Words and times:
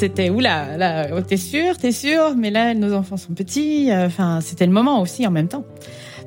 C'était 0.00 0.30
oula, 0.30 1.08
oh, 1.14 1.20
t'es 1.20 1.36
sûr, 1.36 1.76
t'es 1.76 1.92
sûr, 1.92 2.34
mais 2.34 2.50
là 2.50 2.72
nos 2.72 2.94
enfants 2.94 3.18
sont 3.18 3.34
petits. 3.34 3.90
euh, 3.90 4.06
Enfin, 4.06 4.40
c'était 4.40 4.64
le 4.64 4.72
moment 4.72 5.02
aussi 5.02 5.26
en 5.26 5.30
même 5.30 5.46
temps, 5.46 5.66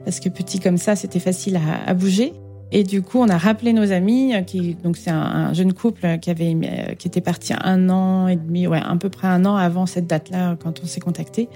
parce 0.06 0.20
que 0.20 0.30
petit 0.30 0.60
comme 0.60 0.78
ça, 0.78 0.96
c'était 0.96 1.20
facile 1.20 1.60
à, 1.88 1.92
bouger. 1.96 2.34
Et 2.72 2.84
du 2.84 3.02
coup, 3.02 3.18
on 3.18 3.28
a 3.30 3.38
rappelé 3.40 3.74
nos 3.74 3.92
amis, 3.92 4.36
euh, 4.36 4.42
qui 4.42 4.76
donc 4.76 4.96
c'est 4.96 5.10
un, 5.10 5.20
un 5.20 5.54
jeune 5.54 5.74
couple 5.74 6.20
qui 6.20 6.30
avait 6.30 6.56
euh, 6.56 6.94
qui 6.94 7.08
était 7.08 7.20
parti 7.20 7.52
un 7.60 7.90
an 7.90 8.28
et 8.28 8.36
demi, 8.36 8.68
ouais, 8.68 8.80
à 8.80 8.96
peu 8.96 9.10
près 9.10 9.28
un 9.28 9.44
an 9.44 9.56
avant 9.56 9.88
cette 9.88 10.06
date-là 10.06 10.56
quand 10.62 10.82
on 10.84 10.86
s'est 10.86 11.02
contacté. 11.02 11.50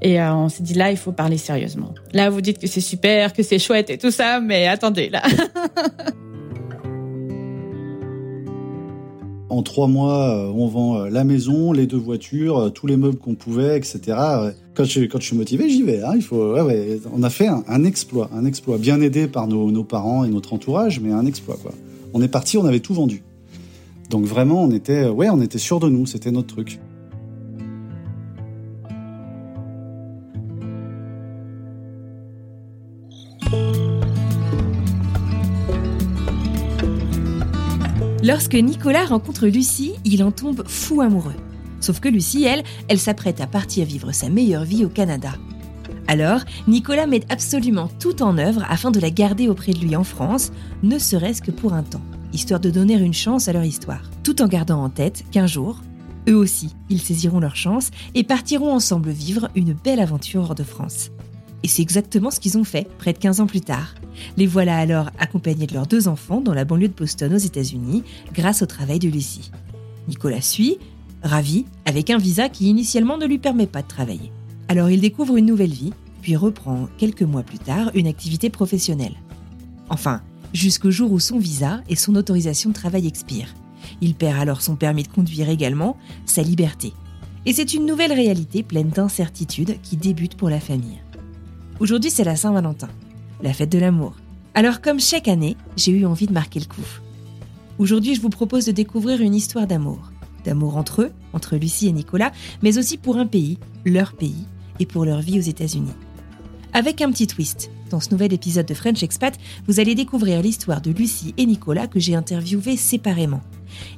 Et 0.00 0.22
on 0.22 0.48
s'est 0.48 0.62
dit 0.62 0.74
là, 0.74 0.92
il 0.92 0.96
faut 0.96 1.10
parler 1.10 1.38
sérieusement. 1.38 1.92
Là, 2.12 2.30
vous 2.30 2.40
dites 2.40 2.60
que 2.60 2.68
c'est 2.68 2.80
super, 2.80 3.32
que 3.32 3.42
c'est 3.42 3.58
chouette 3.58 3.90
et 3.90 3.98
tout 3.98 4.12
ça, 4.12 4.38
mais 4.38 4.68
attendez 4.68 5.08
là. 5.08 5.22
En 9.50 9.62
trois 9.62 9.88
mois, 9.88 10.28
euh, 10.28 10.52
on 10.54 10.68
vend 10.68 10.98
euh, 10.98 11.08
la 11.08 11.24
maison, 11.24 11.72
les 11.72 11.86
deux 11.86 11.96
voitures, 11.96 12.58
euh, 12.58 12.68
tous 12.68 12.86
les 12.86 12.98
meubles 12.98 13.16
qu'on 13.16 13.34
pouvait, 13.34 13.78
etc. 13.78 14.00
Quand 14.74 14.84
je, 14.84 15.06
suis 15.20 15.36
motivé, 15.36 15.70
j'y 15.70 15.82
vais. 15.82 16.02
Hein. 16.02 16.12
Il 16.14 16.22
faut. 16.22 16.54
On 17.14 17.22
a 17.22 17.30
fait 17.30 17.48
un, 17.48 17.84
exploit, 17.84 18.30
un 18.34 18.44
exploit 18.44 18.78
bien 18.78 19.00
aidé 19.00 19.26
par 19.26 19.48
nos, 19.48 19.84
parents 19.84 20.24
et 20.24 20.28
notre 20.28 20.52
entourage, 20.52 21.00
mais 21.00 21.12
un 21.12 21.24
exploit. 21.24 21.56
On 22.12 22.22
est 22.22 22.28
parti, 22.28 22.58
on 22.58 22.66
avait 22.66 22.80
tout 22.80 22.94
vendu. 22.94 23.22
Donc 24.10 24.24
vraiment, 24.24 24.62
on 24.62 24.70
était, 24.70 25.08
ouais, 25.08 25.30
on 25.30 25.40
était 25.40 25.58
sûr 25.58 25.80
de 25.80 25.88
nous. 25.88 26.06
C'était 26.06 26.30
notre 26.30 26.54
truc. 26.54 26.78
Lorsque 38.28 38.56
Nicolas 38.56 39.06
rencontre 39.06 39.46
Lucie, 39.46 39.94
il 40.04 40.22
en 40.22 40.30
tombe 40.30 40.62
fou 40.68 41.00
amoureux. 41.00 41.32
Sauf 41.80 41.98
que 41.98 42.10
Lucie, 42.10 42.44
elle, 42.44 42.62
elle 42.88 42.98
s'apprête 42.98 43.40
à 43.40 43.46
partir 43.46 43.86
vivre 43.86 44.12
sa 44.12 44.28
meilleure 44.28 44.64
vie 44.64 44.84
au 44.84 44.90
Canada. 44.90 45.32
Alors, 46.08 46.42
Nicolas 46.66 47.06
met 47.06 47.22
absolument 47.30 47.88
tout 47.98 48.22
en 48.22 48.36
œuvre 48.36 48.66
afin 48.68 48.90
de 48.90 49.00
la 49.00 49.08
garder 49.08 49.48
auprès 49.48 49.72
de 49.72 49.78
lui 49.78 49.96
en 49.96 50.04
France, 50.04 50.52
ne 50.82 50.98
serait-ce 50.98 51.40
que 51.40 51.50
pour 51.50 51.72
un 51.72 51.82
temps, 51.82 52.02
histoire 52.34 52.60
de 52.60 52.68
donner 52.68 52.96
une 52.96 53.14
chance 53.14 53.48
à 53.48 53.54
leur 53.54 53.64
histoire, 53.64 54.10
tout 54.24 54.42
en 54.42 54.46
gardant 54.46 54.84
en 54.84 54.90
tête 54.90 55.24
qu'un 55.30 55.46
jour, 55.46 55.80
eux 56.28 56.36
aussi, 56.36 56.74
ils 56.90 57.00
saisiront 57.00 57.40
leur 57.40 57.56
chance 57.56 57.90
et 58.14 58.24
partiront 58.24 58.74
ensemble 58.74 59.08
vivre 59.08 59.48
une 59.54 59.72
belle 59.72 60.00
aventure 60.00 60.42
hors 60.42 60.54
de 60.54 60.64
France. 60.64 61.12
Et 61.62 61.68
c'est 61.68 61.82
exactement 61.82 62.30
ce 62.30 62.40
qu'ils 62.40 62.56
ont 62.56 62.64
fait, 62.64 62.88
près 62.98 63.12
de 63.12 63.18
15 63.18 63.40
ans 63.40 63.46
plus 63.46 63.60
tard. 63.60 63.94
Les 64.36 64.46
voilà 64.46 64.76
alors 64.76 65.10
accompagnés 65.18 65.66
de 65.66 65.74
leurs 65.74 65.86
deux 65.86 66.08
enfants 66.08 66.40
dans 66.40 66.54
la 66.54 66.64
banlieue 66.64 66.88
de 66.88 66.94
Boston 66.94 67.34
aux 67.34 67.38
États-Unis, 67.38 68.04
grâce 68.32 68.62
au 68.62 68.66
travail 68.66 68.98
de 68.98 69.08
Lucie. 69.08 69.50
Nicolas 70.08 70.40
suit, 70.40 70.78
ravi, 71.22 71.66
avec 71.84 72.10
un 72.10 72.18
visa 72.18 72.48
qui 72.48 72.68
initialement 72.68 73.18
ne 73.18 73.26
lui 73.26 73.38
permet 73.38 73.66
pas 73.66 73.82
de 73.82 73.88
travailler. 73.88 74.32
Alors 74.68 74.90
il 74.90 75.00
découvre 75.00 75.36
une 75.36 75.46
nouvelle 75.46 75.72
vie, 75.72 75.92
puis 76.22 76.36
reprend 76.36 76.88
quelques 76.98 77.22
mois 77.22 77.42
plus 77.42 77.58
tard 77.58 77.90
une 77.94 78.06
activité 78.06 78.50
professionnelle. 78.50 79.14
Enfin, 79.88 80.22
jusqu'au 80.52 80.90
jour 80.90 81.12
où 81.12 81.20
son 81.20 81.38
visa 81.38 81.80
et 81.88 81.96
son 81.96 82.14
autorisation 82.14 82.70
de 82.70 82.74
travail 82.74 83.06
expirent. 83.06 83.54
Il 84.00 84.14
perd 84.14 84.38
alors 84.38 84.62
son 84.62 84.76
permis 84.76 85.02
de 85.02 85.08
conduire 85.08 85.48
également, 85.48 85.96
sa 86.26 86.42
liberté. 86.42 86.92
Et 87.46 87.52
c'est 87.52 87.74
une 87.74 87.86
nouvelle 87.86 88.12
réalité 88.12 88.62
pleine 88.62 88.90
d'incertitudes 88.90 89.80
qui 89.82 89.96
débute 89.96 90.36
pour 90.36 90.50
la 90.50 90.60
famille. 90.60 91.00
Aujourd'hui, 91.80 92.10
c'est 92.10 92.24
la 92.24 92.34
Saint-Valentin, 92.34 92.88
la 93.40 93.52
fête 93.52 93.70
de 93.70 93.78
l'amour. 93.78 94.16
Alors, 94.54 94.80
comme 94.80 94.98
chaque 94.98 95.28
année, 95.28 95.56
j'ai 95.76 95.92
eu 95.92 96.06
envie 96.06 96.26
de 96.26 96.32
marquer 96.32 96.58
le 96.58 96.66
coup. 96.66 96.82
Aujourd'hui, 97.78 98.16
je 98.16 98.20
vous 98.20 98.30
propose 98.30 98.66
de 98.66 98.72
découvrir 98.72 99.20
une 99.20 99.34
histoire 99.34 99.68
d'amour. 99.68 100.10
D'amour 100.44 100.76
entre 100.76 101.02
eux, 101.02 101.12
entre 101.32 101.56
Lucie 101.56 101.86
et 101.86 101.92
Nicolas, 101.92 102.32
mais 102.62 102.78
aussi 102.78 102.96
pour 102.96 103.16
un 103.16 103.26
pays, 103.26 103.58
leur 103.84 104.14
pays, 104.14 104.44
et 104.80 104.86
pour 104.86 105.04
leur 105.04 105.20
vie 105.20 105.38
aux 105.38 105.42
États-Unis. 105.42 105.94
Avec 106.72 107.00
un 107.00 107.12
petit 107.12 107.28
twist, 107.28 107.70
dans 107.90 108.00
ce 108.00 108.10
nouvel 108.10 108.32
épisode 108.32 108.66
de 108.66 108.74
French 108.74 109.04
Expat, 109.04 109.38
vous 109.68 109.78
allez 109.78 109.94
découvrir 109.94 110.42
l'histoire 110.42 110.80
de 110.80 110.90
Lucie 110.90 111.32
et 111.36 111.46
Nicolas 111.46 111.86
que 111.86 112.00
j'ai 112.00 112.16
interviewés 112.16 112.76
séparément. 112.76 113.42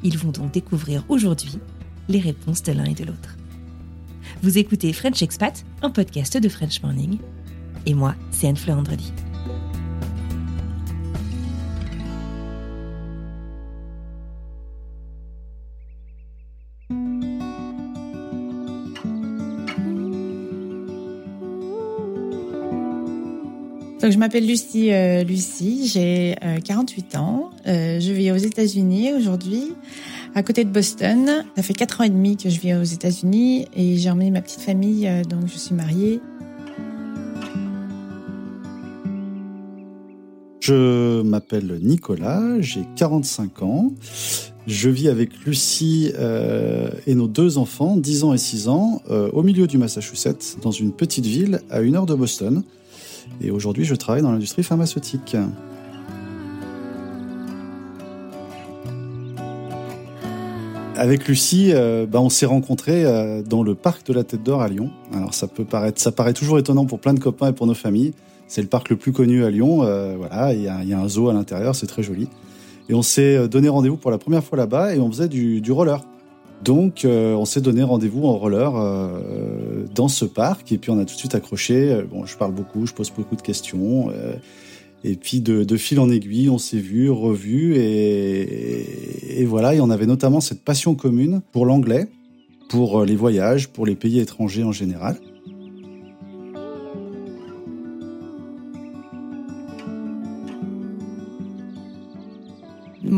Ils 0.03 0.19
vont 0.19 0.33
donc 0.33 0.53
découvrir 0.53 1.03
aujourd'hui 1.09 1.59
les 2.11 2.21
réponses 2.21 2.63
de 2.63 2.73
l'un 2.73 2.85
et 2.85 2.95
de 2.95 3.05
l'autre. 3.05 3.39
Vous 4.43 4.59
écoutez 4.59 4.93
French 4.93 5.23
Expat, 5.23 5.65
un 5.83 5.91
podcast 5.91 6.37
de 6.37 6.49
French 6.49 6.83
Morning, 6.83 7.19
et 7.87 7.95
moi, 7.95 8.15
c'est 8.31 8.49
Anne-Fleur 8.49 8.79
Andrely. 8.79 9.13
Donc 24.03 24.13
je 24.13 24.19
m'appelle 24.19 24.47
Lucie. 24.47 24.93
euh, 24.93 25.25
Lucie, 25.25 25.87
j'ai 25.87 26.35
euh, 26.43 26.59
48 26.65 27.17
ans. 27.17 27.51
Euh, 27.67 28.01
je 28.01 28.13
vis 28.13 28.33
aux 28.33 28.37
États-Unis 28.37 29.13
aujourd'hui, 29.13 29.75
à 30.35 30.43
côté 30.43 30.65
de 30.65 30.71
Boston. 30.71 31.45
Ça 31.55 31.63
fait 31.63 31.75
quatre 31.75 32.01
ans 32.01 32.05
et 32.05 32.09
demi 32.09 32.39
que 32.39 32.49
je 32.49 32.59
vis 32.61 32.75
aux 32.75 32.83
États-Unis 32.83 33.67
et 33.77 33.99
j'ai 33.99 34.11
emmené 34.11 34.31
ma 34.31 34.41
petite 34.41 34.63
famille. 34.63 35.07
euh, 35.07 35.23
donc 35.23 35.47
je 35.47 35.59
suis 35.59 35.75
mariée. 35.75 36.21
Je 40.61 41.23
m'appelle 41.23 41.79
Nicolas, 41.83 42.61
j'ai 42.61 42.85
45 42.97 43.63
ans. 43.63 43.93
Je 44.67 44.91
vis 44.91 45.09
avec 45.09 45.31
Lucie 45.47 46.13
euh, 46.19 46.91
et 47.07 47.15
nos 47.15 47.29
deux 47.29 47.57
enfants, 47.57 47.97
10 47.97 48.25
ans 48.25 48.35
et 48.35 48.39
6 48.39 48.69
ans, 48.69 49.01
euh, 49.11 49.31
au 49.33 49.43
milieu 49.43 49.67
du 49.67 49.79
Massachusetts, 49.79 50.59
dans 50.63 50.71
une 50.71 50.93
petite 50.93 51.25
ville 51.25 51.61
à 51.71 51.81
une 51.81 51.97
heure 51.97 52.05
de 52.05 52.15
Boston. 52.15 52.63
Et 53.41 53.51
aujourd'hui, 53.51 53.87
je 53.87 53.95
travaille 53.95 54.21
dans 54.21 54.33
l'industrie 54.33 54.63
pharmaceutique. 54.63 55.35
Avec 60.95 61.27
Lucie, 61.27 61.71
euh, 61.73 62.05
bah, 62.05 62.21
on 62.21 62.29
s'est 62.29 62.45
rencontrés 62.45 63.05
dans 63.49 63.63
le 63.63 63.75
parc 63.75 64.07
de 64.07 64.13
la 64.13 64.25
Tête 64.25 64.43
d'Or 64.43 64.61
à 64.61 64.69
Lyon. 64.69 64.91
Alors 65.15 65.33
ça 65.33 65.49
peut 65.49 65.65
paraître, 65.65 66.03
ça 66.03 66.13
paraît 66.13 66.35
toujours 66.35 66.59
étonnant 66.59 66.85
pour 66.85 67.01
plein 67.01 67.15
de 67.15 67.21
copains 67.21 67.49
et 67.49 67.53
pour 67.55 67.67
nos 67.67 67.75
familles. 67.75 68.13
C'est 68.51 68.63
le 68.63 68.67
parc 68.69 68.91
le 68.91 68.97
plus 68.97 69.13
connu 69.13 69.45
à 69.45 69.51
Lyon. 69.51 69.85
euh, 69.85 70.17
voilà, 70.19 70.53
il 70.53 70.61
y, 70.61 70.67
a, 70.67 70.99
un 70.99 71.09
zoo 71.09 71.29
à 71.29 71.33
l'intérieur, 71.33 71.77
c'est 71.77 71.87
très 71.87 72.03
joli. 72.03 72.27
Et 72.89 72.95
on 72.95 73.01
s'est 73.03 73.37
euh, 73.37 73.47
donné 73.47 73.69
rendez-vous 73.69 73.97
pour 73.97 74.11
la 74.11 74.19
première 74.19 74.43
fois 74.43 74.59
là-bas 74.59 74.93
et 74.93 74.99
on 74.99 75.09
faisait 75.09 75.29
du, 75.29 75.61
du 75.61 75.71
roller. 75.71 76.05
Donc 76.65 77.05
euh, 77.05 77.35
on 77.35 77.45
s'est 77.45 77.61
donné 77.61 77.85
rendez-vous 77.85 78.27
en 78.27 78.37
roller 78.37 78.73
dans 79.95 80.09
ce 80.09 80.25
parc 80.25 80.73
et 80.73 80.79
puis 80.79 80.91
on 80.91 80.99
a 80.99 81.05
tout 81.05 81.15
de 81.15 81.19
suite 81.19 81.37
accroché. 81.37 82.03
Bon, 82.11 82.27
je 82.27 82.37
parle 82.37 82.53
beaucoup, 82.53 82.87
je 82.87 82.93
pose 82.93 83.13
beaucoup 83.17 83.37
de 83.37 83.43
questions. 83.43 84.11
et 85.05 85.15
puis 85.15 85.41
de, 85.41 85.63
de 85.63 85.77
fil 85.77 86.01
en 86.01 86.11
aiguille, 86.11 86.51
on 86.51 86.59
s'est 86.59 86.81
vu, 86.81 87.09
revu 87.09 87.77
et, 87.77 89.41
et, 89.41 89.45
voilà, 89.45 89.77
et 89.77 89.81
on 89.81 89.91
avait 89.91 90.07
notamment 90.07 90.41
cette 90.41 90.65
passion 90.65 90.97
commune 90.97 91.41
pour 91.53 91.67
l'anglais, 91.67 92.09
pour 92.69 93.05
les 93.05 93.15
voyages, 93.15 93.69
pour 93.69 93.87
les 93.87 93.95
pays 93.95 94.19
étrangers 94.19 94.65
en 94.65 94.73
général. 94.73 95.19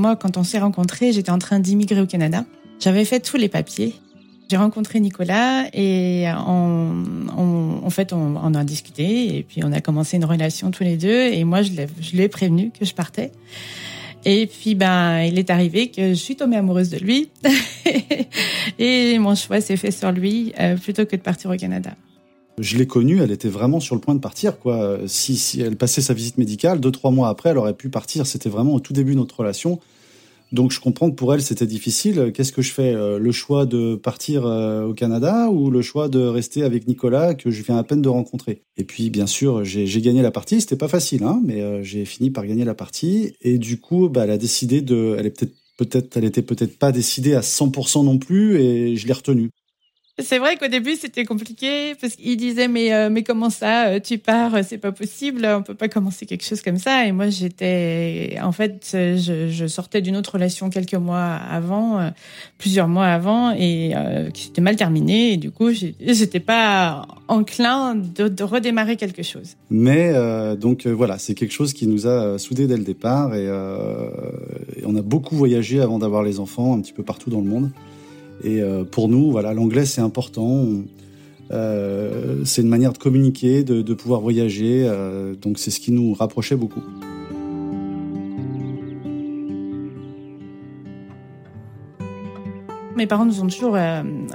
Moi, 0.02 0.16
quand 0.16 0.36
on 0.36 0.42
s'est 0.42 0.58
rencontrés, 0.58 1.12
j'étais 1.12 1.30
en 1.30 1.38
train 1.38 1.60
d'immigrer 1.60 2.00
au 2.00 2.06
Canada. 2.06 2.44
J'avais 2.80 3.04
fait 3.04 3.20
tous 3.20 3.36
les 3.36 3.48
papiers. 3.48 3.94
J'ai 4.50 4.56
rencontré 4.56 4.98
Nicolas 4.98 5.66
et 5.72 6.26
en 6.28 7.88
fait, 7.88 8.12
on, 8.12 8.54
a 8.54 8.64
discuté 8.64 9.36
et 9.36 9.44
puis 9.44 9.60
on 9.62 9.70
a 9.70 9.80
commencé 9.80 10.16
une 10.16 10.24
relation 10.24 10.72
tous 10.72 10.82
les 10.82 10.96
deux. 10.96 11.28
Et 11.32 11.44
moi, 11.44 11.62
je 11.62 11.70
lui 11.70 12.20
ai 12.20 12.28
prévenu 12.28 12.72
que 12.76 12.84
je 12.84 12.94
partais. 12.94 13.30
Et 14.24 14.48
puis, 14.48 14.74
ben, 14.74 15.20
il 15.20 15.38
est 15.38 15.50
arrivé 15.50 15.86
que 15.86 16.08
je 16.08 16.14
suis 16.14 16.34
tombée 16.34 16.56
amoureuse 16.56 16.90
de 16.90 16.98
lui. 16.98 17.30
et 18.80 19.16
mon 19.20 19.36
choix 19.36 19.60
s'est 19.60 19.76
fait 19.76 19.92
sur 19.92 20.10
lui 20.10 20.52
euh, 20.58 20.76
plutôt 20.76 21.06
que 21.06 21.14
de 21.14 21.22
partir 21.22 21.48
au 21.48 21.56
Canada. 21.56 21.92
Je 22.58 22.76
l'ai 22.76 22.88
connue, 22.88 23.20
elle 23.22 23.30
était 23.30 23.48
vraiment 23.48 23.78
sur 23.78 23.94
le 23.94 24.00
point 24.00 24.16
de 24.16 24.20
partir. 24.20 24.54
Si 25.06 25.60
elle 25.64 25.76
passait 25.76 26.02
sa 26.02 26.12
visite 26.12 26.38
médicale, 26.38 26.80
deux, 26.80 26.90
trois 26.90 27.12
mois 27.12 27.28
après, 27.28 27.50
elle 27.50 27.58
aurait 27.58 27.72
pu 27.72 27.88
partir. 27.88 28.26
C'était 28.26 28.50
vraiment 28.50 28.74
au 28.74 28.80
tout 28.80 28.92
début 28.92 29.12
de 29.12 29.18
notre 29.18 29.38
relation. 29.38 29.78
Donc 30.52 30.70
je 30.70 30.80
comprends 30.80 31.10
que 31.10 31.16
pour 31.16 31.32
elle, 31.32 31.42
c'était 31.42 31.66
difficile. 31.66 32.30
Qu'est-ce 32.34 32.52
que 32.52 32.62
je 32.62 32.72
fais 32.72 32.94
euh, 32.94 33.18
Le 33.18 33.32
choix 33.32 33.64
de 33.64 33.94
partir 33.94 34.44
euh, 34.44 34.84
au 34.84 34.92
Canada 34.92 35.48
ou 35.48 35.70
le 35.70 35.80
choix 35.80 36.08
de 36.08 36.20
rester 36.20 36.62
avec 36.62 36.86
Nicolas 36.86 37.34
que 37.34 37.50
je 37.50 37.62
viens 37.62 37.78
à 37.78 37.84
peine 37.84 38.02
de 38.02 38.08
rencontrer? 38.08 38.62
Et 38.76 38.84
puis, 38.84 39.08
bien 39.08 39.26
sûr, 39.26 39.64
j'ai 39.64 40.00
gagné 40.02 40.20
la 40.20 40.30
partie. 40.30 40.60
C'était 40.60 40.76
pas 40.76 40.88
facile, 40.88 41.24
hein, 41.24 41.40
mais 41.42 41.62
euh, 41.62 41.82
j'ai 41.82 42.04
fini 42.04 42.30
par 42.30 42.46
gagner 42.46 42.64
la 42.64 42.74
partie. 42.74 43.34
Et 43.40 43.56
du 43.58 43.80
coup, 43.80 44.10
bah, 44.10 44.24
elle 44.24 44.30
a 44.30 44.38
décidé 44.38 44.82
de... 44.82 45.16
Elle 45.18 45.26
est 45.26 45.30
peut-être 45.30 45.54
peut-être 45.78 46.16
elle 46.18 46.24
était 46.24 46.42
peut-être 46.42 46.78
pas 46.78 46.92
décidée 46.92 47.34
à 47.34 47.40
100% 47.40 48.04
non 48.04 48.18
plus 48.18 48.60
et 48.60 48.94
je 48.96 49.06
l'ai 49.06 49.12
retenue. 49.14 49.50
C'est 50.18 50.38
vrai 50.38 50.58
qu'au 50.58 50.68
début 50.68 50.94
c'était 50.96 51.24
compliqué 51.24 51.94
parce 51.98 52.16
qu'il 52.16 52.36
disait 52.36 52.68
mais 52.68 52.92
euh, 52.92 53.08
mais 53.10 53.22
comment 53.22 53.48
ça 53.48 53.86
euh, 53.86 53.98
tu 53.98 54.18
pars 54.18 54.62
c'est 54.62 54.76
pas 54.76 54.92
possible 54.92 55.46
on 55.46 55.62
peut 55.62 55.74
pas 55.74 55.88
commencer 55.88 56.26
quelque 56.26 56.44
chose 56.44 56.60
comme 56.60 56.76
ça 56.76 57.06
et 57.06 57.12
moi 57.12 57.30
j'étais 57.30 58.36
en 58.42 58.52
fait 58.52 58.90
je, 58.92 59.66
sortais 59.66 60.02
d'une 60.02 60.16
autre 60.16 60.34
relation 60.34 60.68
quelques 60.68 60.96
mois 60.96 61.32
avant 61.32 61.98
euh, 61.98 62.10
plusieurs 62.58 62.88
mois 62.88 63.06
avant 63.06 63.52
et 63.52 63.94
qui 64.34 64.44
s'était 64.44 64.60
mal 64.60 64.76
terminée 64.76 65.32
et 65.32 65.36
du 65.38 65.50
coup 65.50 65.70
j'étais 65.70 66.40
pas 66.40 67.08
enclin 67.28 67.94
de, 67.94 68.42
redémarrer 68.42 68.96
quelque 68.96 69.22
chose. 69.22 69.56
Mais 69.70 70.12
donc 70.56 70.86
voilà 70.86 71.16
c'est 71.16 71.34
quelque 71.34 71.52
chose 71.52 71.72
qui 71.72 71.86
nous 71.86 72.06
a 72.06 72.38
soudés 72.38 72.66
dès 72.66 72.76
le 72.76 72.84
départ 72.84 73.34
et 73.34 73.48
on 74.84 74.94
a 74.94 75.02
beaucoup 75.02 75.36
voyagé 75.36 75.80
avant 75.80 75.98
d'avoir 75.98 76.22
les 76.22 76.38
enfants 76.38 76.74
un 76.76 76.82
petit 76.82 76.92
peu 76.92 77.02
partout 77.02 77.30
dans 77.30 77.40
le 77.40 77.46
monde. 77.46 77.70
Et 78.44 78.60
euh, 78.60 78.84
pour 78.84 79.08
nous, 79.08 79.30
voilà, 79.30 79.54
l'anglais 79.54 79.86
c'est 79.86 80.00
important. 80.00 80.66
Euh, 81.50 82.42
c'est 82.44 82.62
une 82.62 82.68
manière 82.68 82.92
de 82.92 82.98
communiquer, 82.98 83.62
de, 83.62 83.94
pouvoir 83.94 84.20
voyager. 84.20 84.84
Euh, 84.86 85.34
donc 85.34 85.58
c'est 85.58 85.70
ce 85.70 85.80
qui 85.80 85.92
nous 85.92 86.14
rapprochait 86.14 86.56
beaucoup. 86.56 86.82
Mes 92.96 93.06
parents 93.06 93.24
nous 93.24 93.40
ont 93.40 93.46
toujours, 93.46 93.76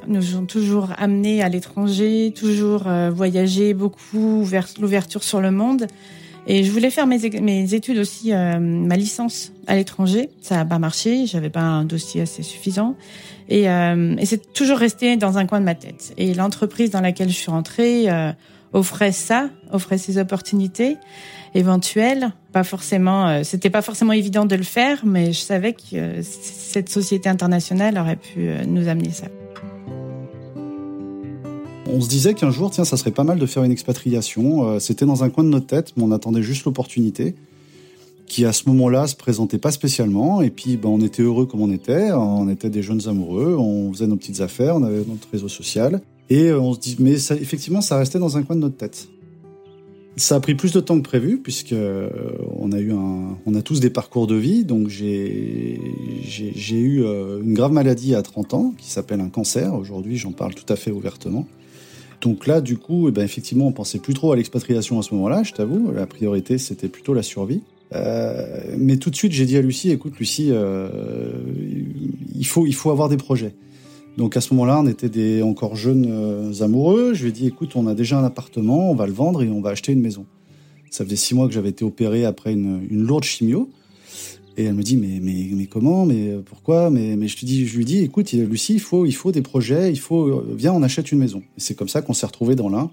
nous 0.07 0.35
ont 0.35 0.45
toujours 0.45 0.89
amenés 0.97 1.41
à 1.41 1.47
l'étranger, 1.47 2.33
toujours 2.35 2.85
voyagé 3.13 3.73
beaucoup 3.73 4.43
vers 4.43 4.67
l'ouverture 4.81 5.23
sur 5.23 5.39
le 5.39 5.51
monde. 5.51 5.85
Et 6.47 6.63
je 6.63 6.71
voulais 6.71 6.89
faire 6.89 7.07
mes, 7.07 7.19
mes 7.41 7.73
études 7.73 7.97
aussi, 7.97 8.31
ma 8.31 8.95
licence 8.95 9.51
à 9.67 9.75
l'étranger. 9.75 10.29
Ça 10.41 10.55
n'a 10.55 10.65
pas 10.65 10.79
marché, 10.79 11.25
j'avais 11.25 11.49
pas 11.49 11.61
un 11.61 11.83
dossier 11.83 12.21
assez 12.21 12.41
suffisant. 12.41 12.95
Et, 13.49 13.69
euh, 13.69 14.15
et 14.17 14.25
c'est 14.25 14.53
toujours 14.53 14.77
resté 14.77 15.17
dans 15.17 15.37
un 15.37 15.45
coin 15.45 15.59
de 15.59 15.65
ma 15.65 15.75
tête. 15.75 16.13
Et 16.17 16.33
l'entreprise 16.33 16.89
dans 16.89 17.01
laquelle 17.01 17.29
je 17.29 17.35
suis 17.35 17.51
rentrée 17.51 18.09
euh, 18.09 18.31
offrait 18.73 19.11
ça, 19.11 19.49
offrait 19.71 19.97
ces 19.97 20.17
opportunités 20.17 20.97
éventuelles. 21.53 22.31
Pas 22.51 22.63
forcément, 22.63 23.27
euh, 23.27 23.43
c'était 23.43 23.69
pas 23.69 23.81
forcément 23.81 24.13
évident 24.13 24.45
de 24.45 24.55
le 24.55 24.63
faire, 24.63 25.05
mais 25.05 25.33
je 25.33 25.39
savais 25.39 25.73
que 25.73 25.95
euh, 25.95 26.21
cette 26.23 26.89
société 26.89 27.29
internationale 27.29 27.97
aurait 27.97 28.15
pu 28.15 28.49
euh, 28.49 28.63
nous 28.65 28.87
amener 28.87 29.11
ça. 29.11 29.27
On 31.89 32.01
se 32.01 32.09
disait 32.09 32.33
qu'un 32.33 32.51
jour, 32.51 32.69
tiens, 32.69 32.85
ça 32.85 32.97
serait 32.97 33.11
pas 33.11 33.23
mal 33.23 33.39
de 33.39 33.45
faire 33.45 33.63
une 33.63 33.71
expatriation. 33.71 34.79
C'était 34.79 35.05
dans 35.05 35.23
un 35.23 35.29
coin 35.29 35.43
de 35.43 35.49
notre 35.49 35.67
tête, 35.67 35.93
mais 35.95 36.03
on 36.03 36.11
attendait 36.11 36.43
juste 36.43 36.65
l'opportunité 36.65 37.35
qui 38.27 38.45
à 38.45 38.53
ce 38.53 38.67
moment-là 38.67 39.07
se 39.07 39.15
présentait 39.15 39.57
pas 39.57 39.71
spécialement. 39.71 40.41
Et 40.41 40.49
puis, 40.49 40.77
ben, 40.77 40.89
on 40.89 41.01
était 41.01 41.23
heureux 41.23 41.45
comme 41.45 41.61
on 41.61 41.71
était. 41.71 42.11
On 42.11 42.49
était 42.49 42.69
des 42.69 42.83
jeunes 42.83 43.07
amoureux. 43.07 43.55
On 43.57 43.91
faisait 43.93 44.07
nos 44.07 44.17
petites 44.17 44.41
affaires. 44.41 44.75
On 44.75 44.83
avait 44.83 45.03
notre 45.07 45.27
réseau 45.31 45.47
social. 45.47 46.01
Et 46.29 46.49
euh, 46.49 46.59
on 46.59 46.73
se 46.73 46.79
dit, 46.79 46.97
mais 46.99 47.13
effectivement, 47.13 47.81
ça 47.81 47.97
restait 47.97 48.19
dans 48.19 48.37
un 48.37 48.43
coin 48.43 48.55
de 48.55 48.61
notre 48.61 48.77
tête. 48.77 49.07
Ça 50.17 50.35
a 50.35 50.39
pris 50.39 50.55
plus 50.55 50.73
de 50.73 50.79
temps 50.79 50.97
que 50.97 51.07
prévu 51.07 51.37
puisque 51.37 51.73
euh, 51.73 52.09
on 52.59 52.71
a 52.71 52.79
eu 52.79 52.91
on 52.91 53.55
a 53.55 53.61
tous 53.61 53.79
des 53.79 53.91
parcours 53.91 54.25
de 54.25 54.35
vie. 54.35 54.65
Donc 54.65 54.89
j'ai, 54.89 55.79
j'ai, 56.23 56.79
eu 56.79 57.03
euh, 57.03 57.39
une 57.43 57.53
grave 57.53 57.71
maladie 57.71 58.15
à 58.15 58.23
30 58.23 58.53
ans 58.55 58.73
qui 58.79 58.89
s'appelle 58.89 59.21
un 59.21 59.29
cancer. 59.29 59.75
Aujourd'hui, 59.75 60.17
j'en 60.17 60.31
parle 60.31 60.55
tout 60.55 60.65
à 60.73 60.75
fait 60.75 60.89
ouvertement. 60.89 61.47
Donc 62.21 62.47
là, 62.47 62.61
du 62.61 62.77
coup, 62.77 63.09
eh 63.09 63.11
ben, 63.11 63.23
effectivement, 63.23 63.67
on 63.67 63.71
pensait 63.71 63.99
plus 63.99 64.13
trop 64.13 64.31
à 64.31 64.35
l'expatriation 64.35 64.99
à 64.99 65.03
ce 65.03 65.13
moment-là, 65.13 65.43
je 65.43 65.53
t'avoue. 65.53 65.91
La 65.91 66.07
priorité, 66.07 66.57
c'était 66.57 66.87
plutôt 66.87 67.13
la 67.13 67.23
survie. 67.23 67.61
Euh, 67.95 68.75
mais 68.77 68.97
tout 68.97 69.09
de 69.09 69.15
suite, 69.15 69.31
j'ai 69.31 69.45
dit 69.45 69.57
à 69.57 69.61
Lucie, 69.61 69.91
écoute, 69.91 70.17
Lucie, 70.19 70.49
euh, 70.51 71.29
il 72.35 72.45
faut, 72.45 72.91
avoir 72.91 73.09
des 73.09 73.17
projets. 73.17 73.53
Donc 74.17 74.35
à 74.35 74.41
ce 74.41 74.53
moment-là, 74.53 74.79
on 74.81 74.87
était 74.87 75.09
des 75.09 75.41
encore 75.41 75.75
jeunes 75.75 76.07
euh, 76.09 76.63
amoureux. 76.63 77.13
Je 77.13 77.23
lui 77.23 77.29
ai 77.29 77.31
dit, 77.31 77.47
écoute, 77.47 77.75
on 77.75 77.87
a 77.87 77.93
déjà 77.93 78.19
un 78.19 78.23
appartement, 78.23 78.91
on 78.91 78.95
va 78.95 79.05
le 79.05 79.13
vendre 79.13 79.43
et 79.43 79.49
on 79.49 79.61
va 79.61 79.71
acheter 79.71 79.91
une 79.91 80.01
maison. 80.01 80.25
Ça 80.89 81.03
faisait 81.03 81.15
six 81.15 81.35
mois 81.35 81.47
que 81.47 81.53
j'avais 81.53 81.69
été 81.69 81.85
opéré 81.85 82.25
après 82.25 82.53
une, 82.53 82.87
lourde 82.89 83.23
chimio. 83.23 83.69
Et 84.57 84.63
elle 84.63 84.73
me 84.73 84.81
dit, 84.81 84.97
mais, 84.97 85.19
mais, 85.21 85.49
mais 85.53 85.67
comment, 85.67 86.05
mais 86.05 86.35
pourquoi, 86.45 86.89
mais, 86.89 87.15
mais 87.15 87.27
je 87.27 87.45
dis, 87.45 87.67
je 87.67 87.77
lui 87.77 87.85
dis, 87.85 87.99
écoute, 87.99 88.31
Lucie, 88.31 88.73
il 88.73 88.79
faut, 88.79 89.05
il 89.05 89.13
faut 89.13 89.31
des 89.31 89.43
projets, 89.43 89.91
il 89.91 89.99
faut, 89.99 90.43
viens, 90.55 90.73
on 90.73 90.81
achète 90.81 91.11
une 91.11 91.19
maison. 91.19 91.43
C'est 91.57 91.75
comme 91.75 91.89
ça 91.89 92.01
qu'on 92.01 92.13
s'est 92.13 92.25
retrouvés 92.25 92.55
dans 92.55 92.69
l'un, 92.69 92.89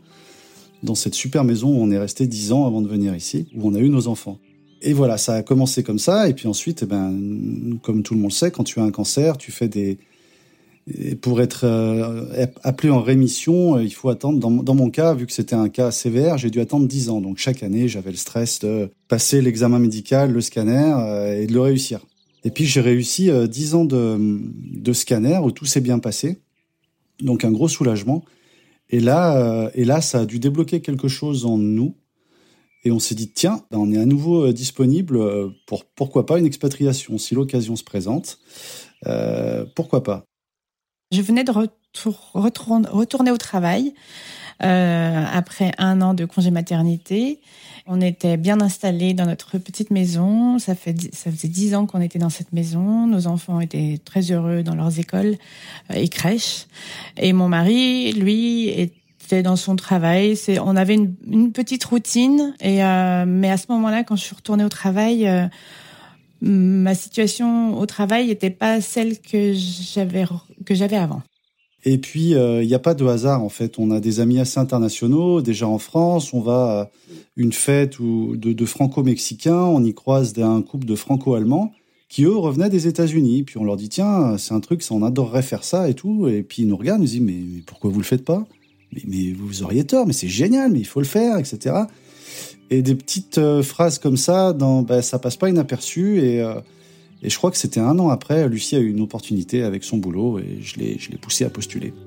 dans 0.83 0.95
cette 0.95 1.15
super 1.15 1.43
maison 1.43 1.69
où 1.69 1.83
on 1.83 1.91
est 1.91 1.99
resté 1.99 2.27
dix 2.27 2.53
ans 2.53 2.67
avant 2.67 2.83
de 2.83 2.89
venir 2.89 3.17
ici, 3.17 3.47
où 3.57 3.67
on 3.67 3.75
a 3.75 3.79
eu 3.79 3.89
nos 3.89 4.09
enfants 4.09 4.39
et 4.85 4.93
voilà, 4.93 5.17
ça 5.17 5.35
a 5.35 5.43
commencé 5.43 5.83
comme 5.83 5.99
ça. 5.99 6.29
Et 6.29 6.35
puis 6.35 6.47
ensuite, 6.47 6.83
eh 6.83 6.87
ben, 6.87 7.79
comme 7.83 8.03
tout 8.03 8.15
le 8.15 8.21
monde 8.21 8.31
le 8.31 8.35
sait, 8.35 8.51
quand 8.51 8.65
tu 8.65 8.79
as 8.81 8.83
un 8.83 8.91
cancer, 8.91 9.39
tu 9.39 9.51
fais 9.51 9.67
des 9.67 9.99
pour 11.23 11.41
être 11.41 11.65
euh, 11.65 12.47
appelé 12.63 12.91
en 12.91 13.01
rémission, 13.01 13.77
euh, 13.77 13.85
il 13.85 13.93
faut 13.95 14.09
attendre. 14.11 14.39
Dans, 14.39 14.75
mon 14.75 14.91
cas, 14.91 15.15
vu 15.15 15.27
que 15.27 15.33
c'était 15.33 15.55
un 15.55 15.69
cas 15.69 15.91
sévère, 15.91 16.39
j'ai 16.39 16.51
dû 16.51 16.61
attendre 16.61 16.87
10 16.87 17.09
ans. 17.11 17.21
Donc 17.21 17.39
chaque 17.39 17.63
année, 17.63 17.89
j'avais 17.89 18.11
le 18.11 18.17
stress 18.17 18.59
de 18.61 18.91
passer 19.09 19.41
l'examen 19.41 19.79
médical, 19.79 20.33
le 20.33 20.41
scanner 20.41 20.95
euh, 20.97 21.43
et 21.43 21.47
de 21.47 21.53
le 21.53 21.61
réussir. 21.61 22.01
Et 22.45 22.51
puis 22.51 22.67
j'ai 22.67 22.83
réussi 22.83 23.31
10 23.49 23.75
ans 23.75 23.85
de, 23.87 24.93
scanner 24.93 25.39
où 25.43 25.51
tout 25.51 25.65
s'est 25.65 25.81
bien 25.81 25.99
passé. 25.99 26.41
Donc 27.21 27.45
un 27.45 27.51
gros 27.51 27.69
soulagement. 27.69 28.23
Et 28.91 29.01
là, 29.01 29.71
et 29.75 29.87
là, 29.87 30.03
ça 30.03 30.21
a 30.21 30.27
dû 30.27 30.39
débloquer 30.39 30.83
quelque 30.83 31.09
chose 31.09 31.47
en 31.47 31.57
nous 31.57 31.95
et 32.85 32.91
on 32.91 32.99
s'est 32.99 33.15
dit, 33.15 33.31
tiens, 33.31 33.65
ben, 33.71 33.79
on 33.79 33.91
est 33.93 33.99
à 33.99 34.05
nouveau 34.05 34.47
euh, 34.47 34.53
disponible 34.53 35.17
euh, 35.17 35.49
pour 35.67 35.87
pourquoi 35.87 36.27
pas 36.27 36.39
une 36.39 36.47
expatriation, 36.47 37.17
si 37.17 37.35
l'occasion 37.35 37.77
se 37.77 37.85
présente. 37.85 38.39
Euh, 39.07 39.65
pourquoi 39.75 40.03
pas 40.03 40.27
Je 41.13 41.23
venais 41.23 41.45
de 41.45 41.53
retourner 41.53 43.31
au 43.31 43.37
travail 43.37 43.95
euh, 44.63 45.25
après 45.33 45.73
un 45.79 46.01
an 46.01 46.15
de 46.15 46.25
congé 46.25 46.51
maternité. 46.51 47.41
On 47.87 48.01
était 48.01 48.37
bien 48.37 48.61
installés 48.61 49.13
dans 49.13 49.27
notre 49.27 49.59
petite 49.59 49.91
maison. 49.91 50.59
Ça, 50.59 50.75
faisait 50.75 51.49
dix 51.49 51.75
ans 51.75 51.87
qu'on 51.87 52.01
était 52.01 52.19
dans 52.19 52.31
cette 52.31 52.53
maison. 52.53 53.07
Nos 53.07 53.27
enfants 53.27 53.61
étaient 53.61 54.01
très 54.05 54.31
heureux 54.31 54.63
dans 54.63 54.75
leurs 54.75 54.99
écoles 54.99 55.37
et 55.93 56.09
crèches. 56.09 56.67
Et 57.17 57.33
mon 57.33 57.49
mari, 57.49 58.13
lui, 58.13 58.69
était 58.69 59.43
dans 59.43 59.57
son 59.57 59.77
travail. 59.77 60.39
On 60.63 60.77
avait 60.77 60.95
une, 60.95 61.53
petite 61.53 61.85
routine. 61.85 62.55
Euh, 62.65 63.25
mais 63.27 63.51
à 63.51 63.57
ce 63.57 63.67
moment-là, 63.71 64.05
quand 64.05 64.17
je 64.17 64.23
suis 64.23 64.37
retournée 64.37 64.65
au 64.65 64.71
travail, 64.71 65.29
euh, 65.29 65.47
ma 66.41 66.95
situation 66.95 67.77
au 67.79 67.87
travail 67.87 68.29
n'était 68.29 68.51
pas 68.51 68.81
celle 68.81 69.19
que 69.21 69.53
j'avais 69.55 70.25
que 70.65 70.75
j'avais 70.75 70.97
avant. 70.97 71.23
Et 71.87 71.99
puis, 71.99 72.31
il 72.31 72.37
euh, 72.37 72.65
n'y 72.65 72.75
a 72.75 72.79
pas 72.79 72.95
de 72.95 73.05
hasard, 73.05 73.43
en 73.43 73.51
fait. 73.51 73.79
On 73.79 73.91
a 73.91 74.01
des 74.01 74.21
amis 74.21 74.41
assez 74.41 74.59
internationaux, 74.59 75.43
déjà 75.43 75.69
en 75.69 75.79
France. 75.79 76.33
On 76.33 76.41
va 76.41 76.81
à 76.81 76.91
une 77.37 77.53
fête 77.53 77.99
ou 78.01 78.37
de, 78.37 78.53
de 78.53 78.65
franco-mexicains. 78.65 79.65
On 79.65 79.85
y 79.85 79.93
croise 79.93 80.33
un 80.39 80.63
couple 80.63 80.87
de 80.87 80.95
franco-allemands 80.95 81.73
qui, 82.09 82.25
eux, 82.25 82.37
revenaient 82.37 82.71
des 82.71 82.87
États-Unis. 82.87 83.43
Puis 83.43 83.59
on 83.59 83.65
leur 83.65 83.77
dit, 83.77 83.91
tiens, 83.91 84.39
c'est 84.39 84.55
un 84.55 84.61
truc, 84.61 84.83
ça, 84.83 84.95
on 84.95 85.03
adorerait 85.03 85.43
faire 85.43 85.65
ça 85.65 85.89
et 85.89 85.95
tout. 85.95 86.27
Et 86.29 86.43
puis 86.43 86.63
ils 86.63 86.69
nous 86.69 86.77
regardent, 86.77 87.01
ils 87.01 87.21
nous 87.21 87.27
disent, 87.27 87.53
mais, 87.53 87.61
pourquoi 87.67 87.91
vous 87.91 87.99
le 87.99 88.05
faites 88.05 88.25
pas? 88.25 88.47
Mais, 89.07 89.33
vous 89.33 89.63
auriez 89.63 89.85
tort, 89.85 90.07
mais 90.07 90.13
c'est 90.13 90.29
génial, 90.29 90.71
mais 90.71 90.79
il 90.79 90.87
faut 90.87 91.01
le 91.01 91.07
faire, 91.07 91.39
etc. 91.39 91.75
Et 92.71 92.81
des 92.81 92.95
petites 92.95 93.39
euh, 93.39 93.63
phrases 93.63 93.99
comme 93.99 94.17
ça, 94.17 94.53
dans, 94.53 94.83
bah, 94.83 95.03
ça 95.03 95.19
passe 95.19 95.37
pas 95.37 95.51
inaperçu. 95.51 96.21
Et, 96.21 96.41
euh, 96.41 96.55
Et 97.25 97.31
je 97.31 97.39
crois 97.39 97.51
que 97.51 97.57
c'était 97.57 97.81
un 97.81 97.99
an 97.99 98.11
après, 98.11 98.47
Lucie 98.49 98.77
a 98.77 98.81
eu 98.81 98.91
une 98.91 99.01
opportunité 99.01 99.63
avec 99.63 99.83
son 99.83 99.97
boulot 99.97 100.39
et 100.39 100.59
je 100.61 100.79
l'ai, 100.79 100.99
je 100.99 101.11
l'ai 101.11 101.17
poussé 101.17 101.45
à 101.45 101.51
postuler. 101.51 101.95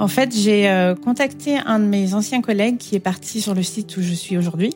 En 0.00 0.06
fait, 0.06 0.32
j'ai 0.32 0.70
euh, 0.70 0.94
contacté 0.94 1.58
un 1.58 1.80
de 1.80 1.84
mes 1.84 2.14
anciens 2.14 2.40
collègues 2.40 2.78
qui 2.78 2.94
est 2.94 3.00
parti 3.00 3.40
sur 3.40 3.52
le 3.52 3.64
site 3.64 3.96
où 3.96 4.00
je 4.00 4.14
suis 4.14 4.38
aujourd'hui. 4.38 4.72